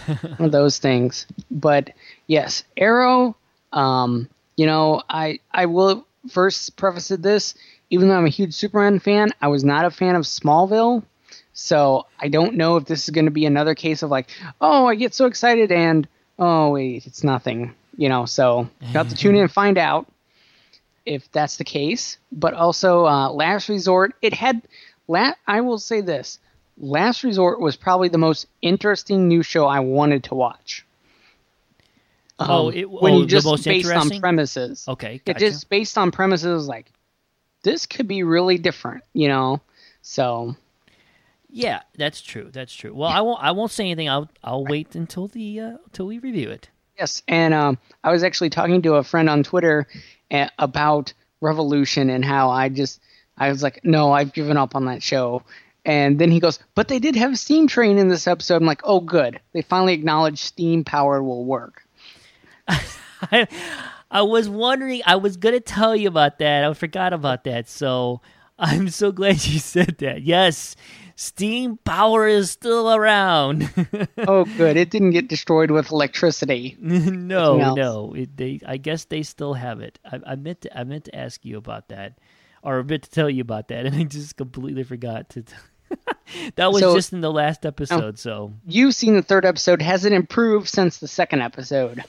one 0.09 0.35
of 0.41 0.51
those 0.51 0.79
things. 0.79 1.25
But 1.53 1.91
yes, 2.27 2.65
Arrow. 2.77 3.37
Um, 3.73 4.29
you 4.57 4.67
know, 4.67 5.03
I 5.09 5.39
I 5.53 5.67
will 5.67 6.05
first 6.29 6.75
preface 6.75 7.13
this. 7.17 7.55
Even 7.91 8.09
though 8.09 8.17
I'm 8.17 8.27
a 8.27 8.29
huge 8.29 8.55
Superman 8.55 8.99
fan, 8.99 9.31
I 9.41 9.47
was 9.47 9.63
not 9.63 9.85
a 9.85 9.91
fan 9.93 10.17
of 10.17 10.25
Smallville. 10.25 11.05
So 11.61 12.07
I 12.21 12.29
don't 12.29 12.55
know 12.55 12.77
if 12.77 12.85
this 12.85 13.03
is 13.03 13.11
going 13.11 13.25
to 13.25 13.33
be 13.33 13.45
another 13.45 13.75
case 13.75 14.05
of 14.05 14.11
like, 14.11 14.29
oh, 14.61 14.87
I 14.87 14.95
get 14.95 15.13
so 15.13 15.27
excited 15.27 15.73
and 15.73 16.07
oh 16.39 16.71
wait, 16.71 17.05
it's 17.05 17.25
nothing. 17.25 17.75
You 17.97 18.09
know, 18.09 18.27
so 18.27 18.71
you 18.81 18.87
have 18.93 19.09
to 19.09 19.17
tune 19.17 19.35
in 19.35 19.43
and 19.43 19.51
find 19.51 19.77
out 19.77 20.07
if 21.05 21.31
that's 21.33 21.57
the 21.57 21.65
case. 21.65 22.19
But 22.31 22.55
also, 22.55 23.07
uh, 23.07 23.31
Last 23.31 23.69
Resort, 23.69 24.15
it 24.23 24.33
had. 24.35 24.63
La- 25.09 25.35
I 25.49 25.63
will 25.63 25.81
say 25.81 26.01
this: 26.01 26.39
Last 26.79 27.25
Resort 27.25 27.61
was 27.61 27.75
probably 27.75 28.09
the 28.09 28.19
most 28.19 28.47
interesting 28.63 29.27
new 29.27 29.43
show 29.43 29.67
I 29.67 29.81
wanted 29.81 30.23
to 30.25 30.37
watch. 30.37 30.87
Oh, 32.39 32.69
Um, 32.69 32.75
it- 32.75 32.89
when 32.89 33.15
oh, 33.15 33.17
you 33.17 33.23
the 33.23 33.31
just 33.31 33.47
most 33.47 33.65
based 33.65 33.91
on 33.91 34.21
premises. 34.21 34.85
Okay. 34.87 35.21
It 35.27 35.39
just 35.39 35.69
based 35.69 35.99
on 35.99 36.13
premises 36.13 36.69
like 36.69 36.93
this 37.65 37.85
could 37.85 38.07
be 38.07 38.23
really 38.23 38.59
different, 38.59 39.03
you 39.13 39.27
know. 39.27 39.61
So 40.03 40.55
Yeah, 41.51 41.81
that's 41.97 42.21
true. 42.21 42.51
That's 42.53 42.75
true. 42.75 42.95
Well, 42.95 43.09
I 43.09 43.21
won't. 43.23 43.43
I 43.43 43.53
won't 43.53 43.71
say 43.71 43.85
anything. 43.85 44.09
I'll. 44.09 44.29
I'll 44.45 44.65
wait 44.65 44.95
until 44.95 45.29
the 45.29 45.61
uh, 45.61 45.77
until 45.87 46.07
we 46.07 46.19
review 46.19 46.51
it. 46.51 46.69
yes, 46.99 47.23
and 47.27 47.55
um, 47.55 47.79
I 48.05 48.13
was 48.13 48.23
actually 48.23 48.51
talking 48.51 48.83
to 48.83 48.95
a 48.97 49.03
friend 49.05 49.31
on 49.31 49.43
Twitter 49.43 49.87
uh, 50.31 50.49
about 50.59 51.13
Revolution 51.41 52.11
and 52.11 52.25
how 52.25 52.51
I 52.51 52.69
just 52.69 53.01
I 53.39 53.49
was 53.49 53.63
like, 53.63 53.81
no, 53.85 54.13
I've 54.13 54.33
given 54.33 54.57
up 54.57 54.75
on 54.75 54.85
that 54.87 55.03
show. 55.03 55.43
And 55.85 56.19
then 56.19 56.31
he 56.31 56.39
goes, 56.41 56.59
but 56.75 56.89
they 56.89 56.99
did 56.99 57.17
have 57.17 57.33
a 57.33 57.37
steam 57.37 57.67
train 57.67 57.97
in 57.97 58.09
this 58.09 58.27
episode. 58.27 58.57
I'm 58.57 58.67
like, 58.67 58.83
oh, 58.85 59.01
good. 59.01 59.41
They 59.55 59.63
finally 59.63 59.95
acknowledged 59.95 60.39
steam 60.39 60.85
power 60.85 61.23
will 61.23 61.47
work. 61.47 61.83
I, 62.69 63.47
I 64.11 64.23
was 64.23 64.49
wondering. 64.49 65.01
I 65.07 65.17
was 65.17 65.37
gonna 65.39 65.61
tell 65.61 65.97
you 65.97 66.09
about 66.09 66.39
that. 66.41 66.65
I 66.65 66.75
forgot 66.75 67.13
about 67.15 67.45
that. 67.45 67.69
So 67.69 68.21
I'm 68.59 68.91
so 68.91 69.13
glad 69.13 69.45
you 69.47 69.59
said 69.59 69.97
that. 69.99 70.23
Yes, 70.23 70.77
steam 71.19 71.77
power 71.79 72.29
is 72.29 72.51
still 72.53 72.95
around. 72.95 73.69
oh, 74.19 74.45
good. 74.57 74.77
It 74.77 74.91
didn't 74.91 75.11
get 75.11 75.29
destroyed 75.29 75.73
with 75.73 75.91
electricity. 75.91 76.77
no, 76.81 77.75
no. 77.75 78.15
It, 78.15 78.37
they. 78.37 78.61
I 78.65 78.77
guess 78.77 79.05
they 79.05 79.23
still 79.25 79.55
have 79.55 79.81
it. 79.81 79.99
I, 80.05 80.21
I 80.25 80.37
meant 80.37 80.63
to. 80.63 80.79
I 80.79 80.85
meant 80.85 81.05
to 81.07 81.15
ask 81.17 81.45
you 81.45 81.59
about 81.59 81.89
that, 81.89 82.19
or 82.63 82.79
I 82.79 82.83
meant 82.83 83.03
to 83.03 83.11
tell 83.11 83.29
you 83.29 83.43
about 83.43 83.69
that, 83.69 83.85
and 83.87 83.97
I 83.97 84.05
just 84.05 84.37
completely 84.37 84.85
forgot 84.85 85.29
to. 85.31 85.45
that 86.57 86.71
was 86.73 86.81
So- 86.81 86.95
just 86.95 87.13
in 87.13 87.21
the 87.21 87.33
last 87.33 87.67
episode. 87.67 88.19
So 88.19 88.55
You've 88.67 88.95
seen 88.95 89.15
the 89.15 89.23
third 89.23 89.45
episode. 89.45 89.83
Has 89.83 90.05
it 90.05 90.13
improved 90.13 90.69
since 90.69 90.99
the 90.99 91.09
second 91.09 91.43
episode? 91.43 92.05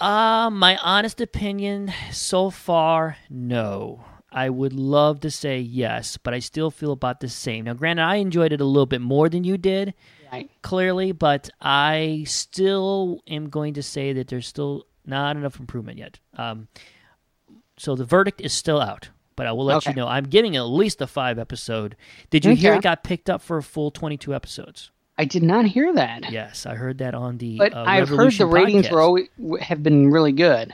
Uh, 0.00 0.48
my 0.50 0.78
honest 0.78 1.20
opinion 1.20 1.92
so 2.10 2.48
far, 2.48 3.18
no. 3.28 4.02
I 4.32 4.48
would 4.50 4.72
love 4.72 5.20
to 5.20 5.30
say 5.30 5.60
yes, 5.60 6.16
but 6.16 6.32
I 6.34 6.38
still 6.38 6.70
feel 6.70 6.92
about 6.92 7.20
the 7.20 7.28
same. 7.28 7.64
Now, 7.64 7.74
granted, 7.74 8.02
I 8.02 8.16
enjoyed 8.16 8.52
it 8.52 8.60
a 8.60 8.64
little 8.64 8.86
bit 8.86 9.00
more 9.00 9.28
than 9.28 9.44
you 9.44 9.58
did, 9.58 9.94
Right. 10.32 10.48
clearly, 10.62 11.12
but 11.12 11.50
I 11.60 12.24
still 12.26 13.22
am 13.28 13.48
going 13.48 13.74
to 13.74 13.82
say 13.82 14.12
that 14.12 14.28
there's 14.28 14.46
still 14.46 14.86
not 15.04 15.36
enough 15.36 15.58
improvement 15.58 15.98
yet. 15.98 16.18
Um, 16.36 16.68
so 17.76 17.96
the 17.96 18.04
verdict 18.04 18.40
is 18.40 18.52
still 18.52 18.80
out, 18.80 19.08
but 19.36 19.46
I 19.46 19.52
will 19.52 19.64
let 19.64 19.86
you 19.86 19.94
know. 19.94 20.06
I'm 20.06 20.24
giving 20.24 20.54
it 20.54 20.58
at 20.58 20.64
least 20.64 21.00
a 21.00 21.06
five 21.06 21.38
episode. 21.38 21.96
Did 22.30 22.44
you 22.44 22.54
hear 22.54 22.74
it 22.74 22.82
got 22.82 23.02
picked 23.02 23.28
up 23.30 23.42
for 23.42 23.56
a 23.56 23.62
full 23.62 23.90
22 23.90 24.34
episodes? 24.34 24.90
I 25.18 25.24
did 25.24 25.42
not 25.42 25.66
hear 25.66 25.92
that. 25.94 26.30
Yes, 26.30 26.64
I 26.64 26.74
heard 26.76 26.98
that 26.98 27.14
on 27.14 27.36
the. 27.38 27.58
But 27.58 27.74
uh, 27.74 27.84
I've 27.86 28.08
heard 28.08 28.32
the 28.32 28.46
ratings 28.46 28.86
podcast. 28.86 28.90
were 28.92 29.00
always, 29.00 29.28
have 29.60 29.82
been 29.82 30.10
really 30.10 30.32
good. 30.32 30.72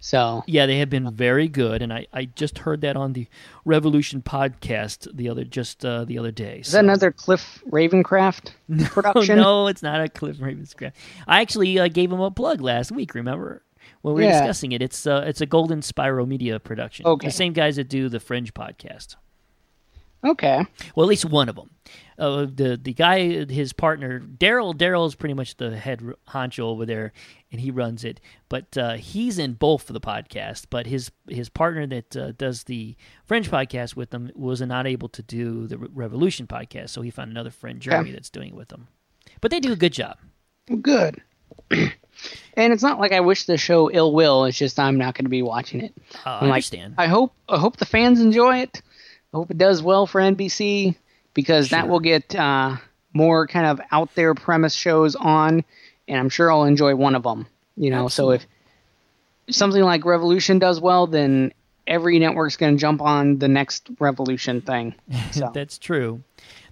So 0.00 0.44
Yeah, 0.46 0.66
they 0.66 0.78
have 0.78 0.88
been 0.90 1.12
very 1.12 1.48
good, 1.48 1.82
and 1.82 1.92
I, 1.92 2.06
I 2.12 2.26
just 2.26 2.58
heard 2.58 2.80
that 2.82 2.96
on 2.96 3.14
the 3.14 3.26
Revolution 3.64 4.22
podcast 4.22 5.08
the 5.16 5.28
other 5.28 5.44
just 5.44 5.84
uh, 5.84 6.04
the 6.04 6.18
other 6.18 6.30
day. 6.30 6.60
is 6.60 6.72
that 6.72 6.84
another 6.84 7.10
Cliff 7.10 7.60
Ravenscraft 7.68 8.52
Oh, 8.80 8.84
production? 8.90 9.36
no, 9.38 9.66
it's 9.66 9.82
not 9.82 10.00
a 10.00 10.08
Cliff 10.08 10.36
Ravenscraft. 10.38 10.92
I 11.26 11.40
actually 11.40 11.78
uh, 11.78 11.88
gave 11.88 12.12
him 12.12 12.20
a 12.20 12.30
plug 12.30 12.60
last 12.60 12.92
week. 12.92 13.14
Remember 13.14 13.62
when 14.02 14.14
we 14.14 14.22
were 14.22 14.28
Yeah. 14.28 14.38
discussing 14.40 14.70
it? 14.72 14.82
It's 14.82 15.04
uh, 15.06 15.24
it's 15.26 15.40
a 15.40 15.46
Golden 15.46 15.82
Spiral 15.82 16.26
Media 16.26 16.60
production. 16.60 17.04
Okay. 17.06 17.26
the 17.26 17.32
same 17.32 17.52
guys 17.52 17.74
that 17.76 17.88
do 17.88 18.08
the 18.08 18.20
Fringe 18.20 18.54
podcast. 18.54 19.16
Okay. 20.24 20.64
Well, 20.94 21.04
at 21.06 21.08
least 21.08 21.24
one 21.24 21.48
of 21.48 21.56
them. 21.56 21.70
Uh, 22.18 22.46
the 22.52 22.76
the 22.82 22.92
guy, 22.92 23.44
his 23.46 23.72
partner 23.72 24.18
Daryl. 24.20 24.76
Daryl 24.76 25.06
is 25.06 25.14
pretty 25.14 25.34
much 25.34 25.56
the 25.56 25.76
head 25.76 26.02
honcho 26.28 26.60
over 26.60 26.84
there, 26.84 27.12
and 27.52 27.60
he 27.60 27.70
runs 27.70 28.04
it. 28.04 28.20
But 28.48 28.76
uh, 28.76 28.94
he's 28.94 29.38
in 29.38 29.52
both 29.52 29.88
of 29.88 29.94
the 29.94 30.00
podcast. 30.00 30.66
But 30.68 30.86
his 30.86 31.12
his 31.28 31.48
partner 31.48 31.86
that 31.86 32.16
uh, 32.16 32.32
does 32.32 32.64
the 32.64 32.96
Fringe 33.24 33.48
podcast 33.48 33.94
with 33.94 34.10
them 34.10 34.32
was 34.34 34.60
not 34.60 34.86
able 34.86 35.08
to 35.10 35.22
do 35.22 35.68
the 35.68 35.78
Re- 35.78 35.88
Revolution 35.92 36.48
podcast, 36.48 36.88
so 36.90 37.02
he 37.02 37.10
found 37.10 37.30
another 37.30 37.50
friend 37.50 37.78
Jeremy 37.80 38.10
that's 38.10 38.30
doing 38.30 38.48
it 38.48 38.56
with 38.56 38.68
them. 38.68 38.88
But 39.40 39.52
they 39.52 39.60
do 39.60 39.72
a 39.72 39.76
good 39.76 39.92
job. 39.92 40.18
Good. 40.82 41.22
and 41.70 42.72
it's 42.72 42.82
not 42.82 42.98
like 42.98 43.12
I 43.12 43.20
wish 43.20 43.44
the 43.44 43.56
show 43.56 43.90
ill 43.90 44.12
will. 44.12 44.44
It's 44.44 44.58
just 44.58 44.78
I'm 44.78 44.98
not 44.98 45.14
going 45.14 45.24
to 45.24 45.30
be 45.30 45.42
watching 45.42 45.82
it. 45.82 45.94
Uh, 46.26 46.30
I 46.30 46.38
I'm 46.40 46.48
like, 46.48 46.56
understand. 46.56 46.94
I 46.98 47.06
hope 47.06 47.32
I 47.48 47.58
hope 47.58 47.76
the 47.76 47.86
fans 47.86 48.20
enjoy 48.20 48.58
it. 48.58 48.82
I 49.32 49.36
hope 49.36 49.50
it 49.50 49.58
does 49.58 49.82
well 49.82 50.06
for 50.06 50.20
NBC 50.20 50.96
because 51.38 51.70
that 51.70 51.86
will 51.86 52.00
get 52.00 52.34
uh, 52.34 52.74
more 53.12 53.46
kind 53.46 53.64
of 53.64 53.80
out 53.92 54.12
there 54.16 54.34
premise 54.34 54.74
shows 54.74 55.14
on, 55.14 55.62
and 56.08 56.18
I'm 56.18 56.28
sure 56.30 56.50
I'll 56.50 56.64
enjoy 56.64 56.96
one 56.96 57.14
of 57.14 57.22
them. 57.22 57.46
You 57.76 57.90
know, 57.92 58.08
so 58.08 58.32
if 58.32 58.44
something 59.48 59.84
like 59.84 60.04
Revolution 60.04 60.58
does 60.58 60.80
well, 60.80 61.06
then 61.06 61.52
every 61.86 62.18
network's 62.18 62.56
going 62.56 62.74
to 62.74 62.80
jump 62.80 63.00
on 63.00 63.38
the 63.38 63.46
next 63.46 63.88
Revolution 64.00 64.62
thing. 64.62 64.96
So 65.30 65.52
That's 65.54 65.78
true. 65.78 66.24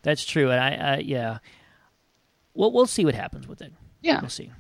That's 0.02 0.24
true. 0.24 0.50
And 0.50 0.58
I, 0.58 0.94
I 0.94 0.96
yeah. 0.96 1.38
We'll 2.52 2.72
we'll 2.72 2.86
see 2.88 3.04
what 3.04 3.14
happens 3.14 3.46
with 3.46 3.62
it. 3.62 3.72
yeah. 4.02 4.20
We'll 4.20 4.30
see. 4.30 4.50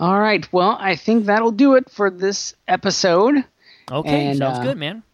All 0.00 0.18
right. 0.18 0.52
Well, 0.52 0.76
I 0.80 0.96
think 0.96 1.26
that'll 1.26 1.52
do 1.52 1.76
it 1.76 1.90
for 1.90 2.10
this 2.10 2.56
episode. 2.66 3.36
Okay, 3.88 4.26
And, 4.30 4.38
sounds 4.38 4.58
uh, 4.58 4.62
good, 4.64 4.78
man. 4.78 5.04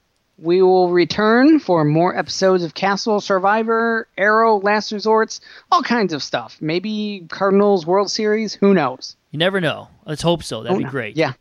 We 0.41 0.63
will 0.63 0.91
return 0.91 1.61
for 1.61 1.85
more 1.85 2.17
episodes 2.17 2.65
of 2.65 2.73
Castle 2.75 3.21
Survivor, 3.21 4.09
Arrow, 4.17 4.59
Last 4.59 4.91
Resorts, 4.91 5.41
all 5.71 5.83
kinds 5.83 6.13
of 6.13 6.23
stuff. 6.23 6.57
Maybe 6.61 7.27
Cardinals 7.29 7.85
World 7.87 8.11
Series. 8.11 8.55
Who 8.55 8.73
knows? 8.73 9.17
You 9.31 9.39
never 9.39 9.61
know. 9.61 9.89
Let's 10.07 10.23
hope 10.23 10.43
so. 10.43 10.63
That'd 10.63 10.79
Who 10.79 10.85
be 10.85 10.91
great. 10.91 11.17
Yeah. 11.17 11.35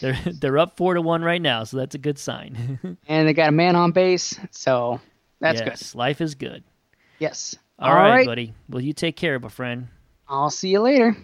They're 0.00 0.18
they're 0.40 0.58
up 0.58 0.76
four 0.76 0.94
to 0.94 1.02
one 1.02 1.22
right 1.22 1.40
now, 1.40 1.64
so 1.64 1.76
that's 1.76 1.94
a 1.94 1.98
good 1.98 2.18
sign. 2.18 2.96
And 3.06 3.28
they 3.28 3.34
got 3.34 3.48
a 3.50 3.52
man 3.52 3.76
on 3.76 3.92
base, 3.92 4.38
so 4.50 5.00
that's 5.40 5.60
good. 5.60 5.98
life 5.98 6.20
is 6.20 6.34
good. 6.34 6.64
Yes. 7.18 7.56
All 7.78 7.94
right, 7.94 8.26
buddy. 8.26 8.54
Well, 8.68 8.82
you 8.82 8.92
take 8.92 9.16
care, 9.16 9.34
of 9.34 9.42
my 9.42 9.48
friend. 9.48 9.88
I'll 10.28 10.50
see 10.50 10.68
you 10.68 10.80
later. 10.80 11.16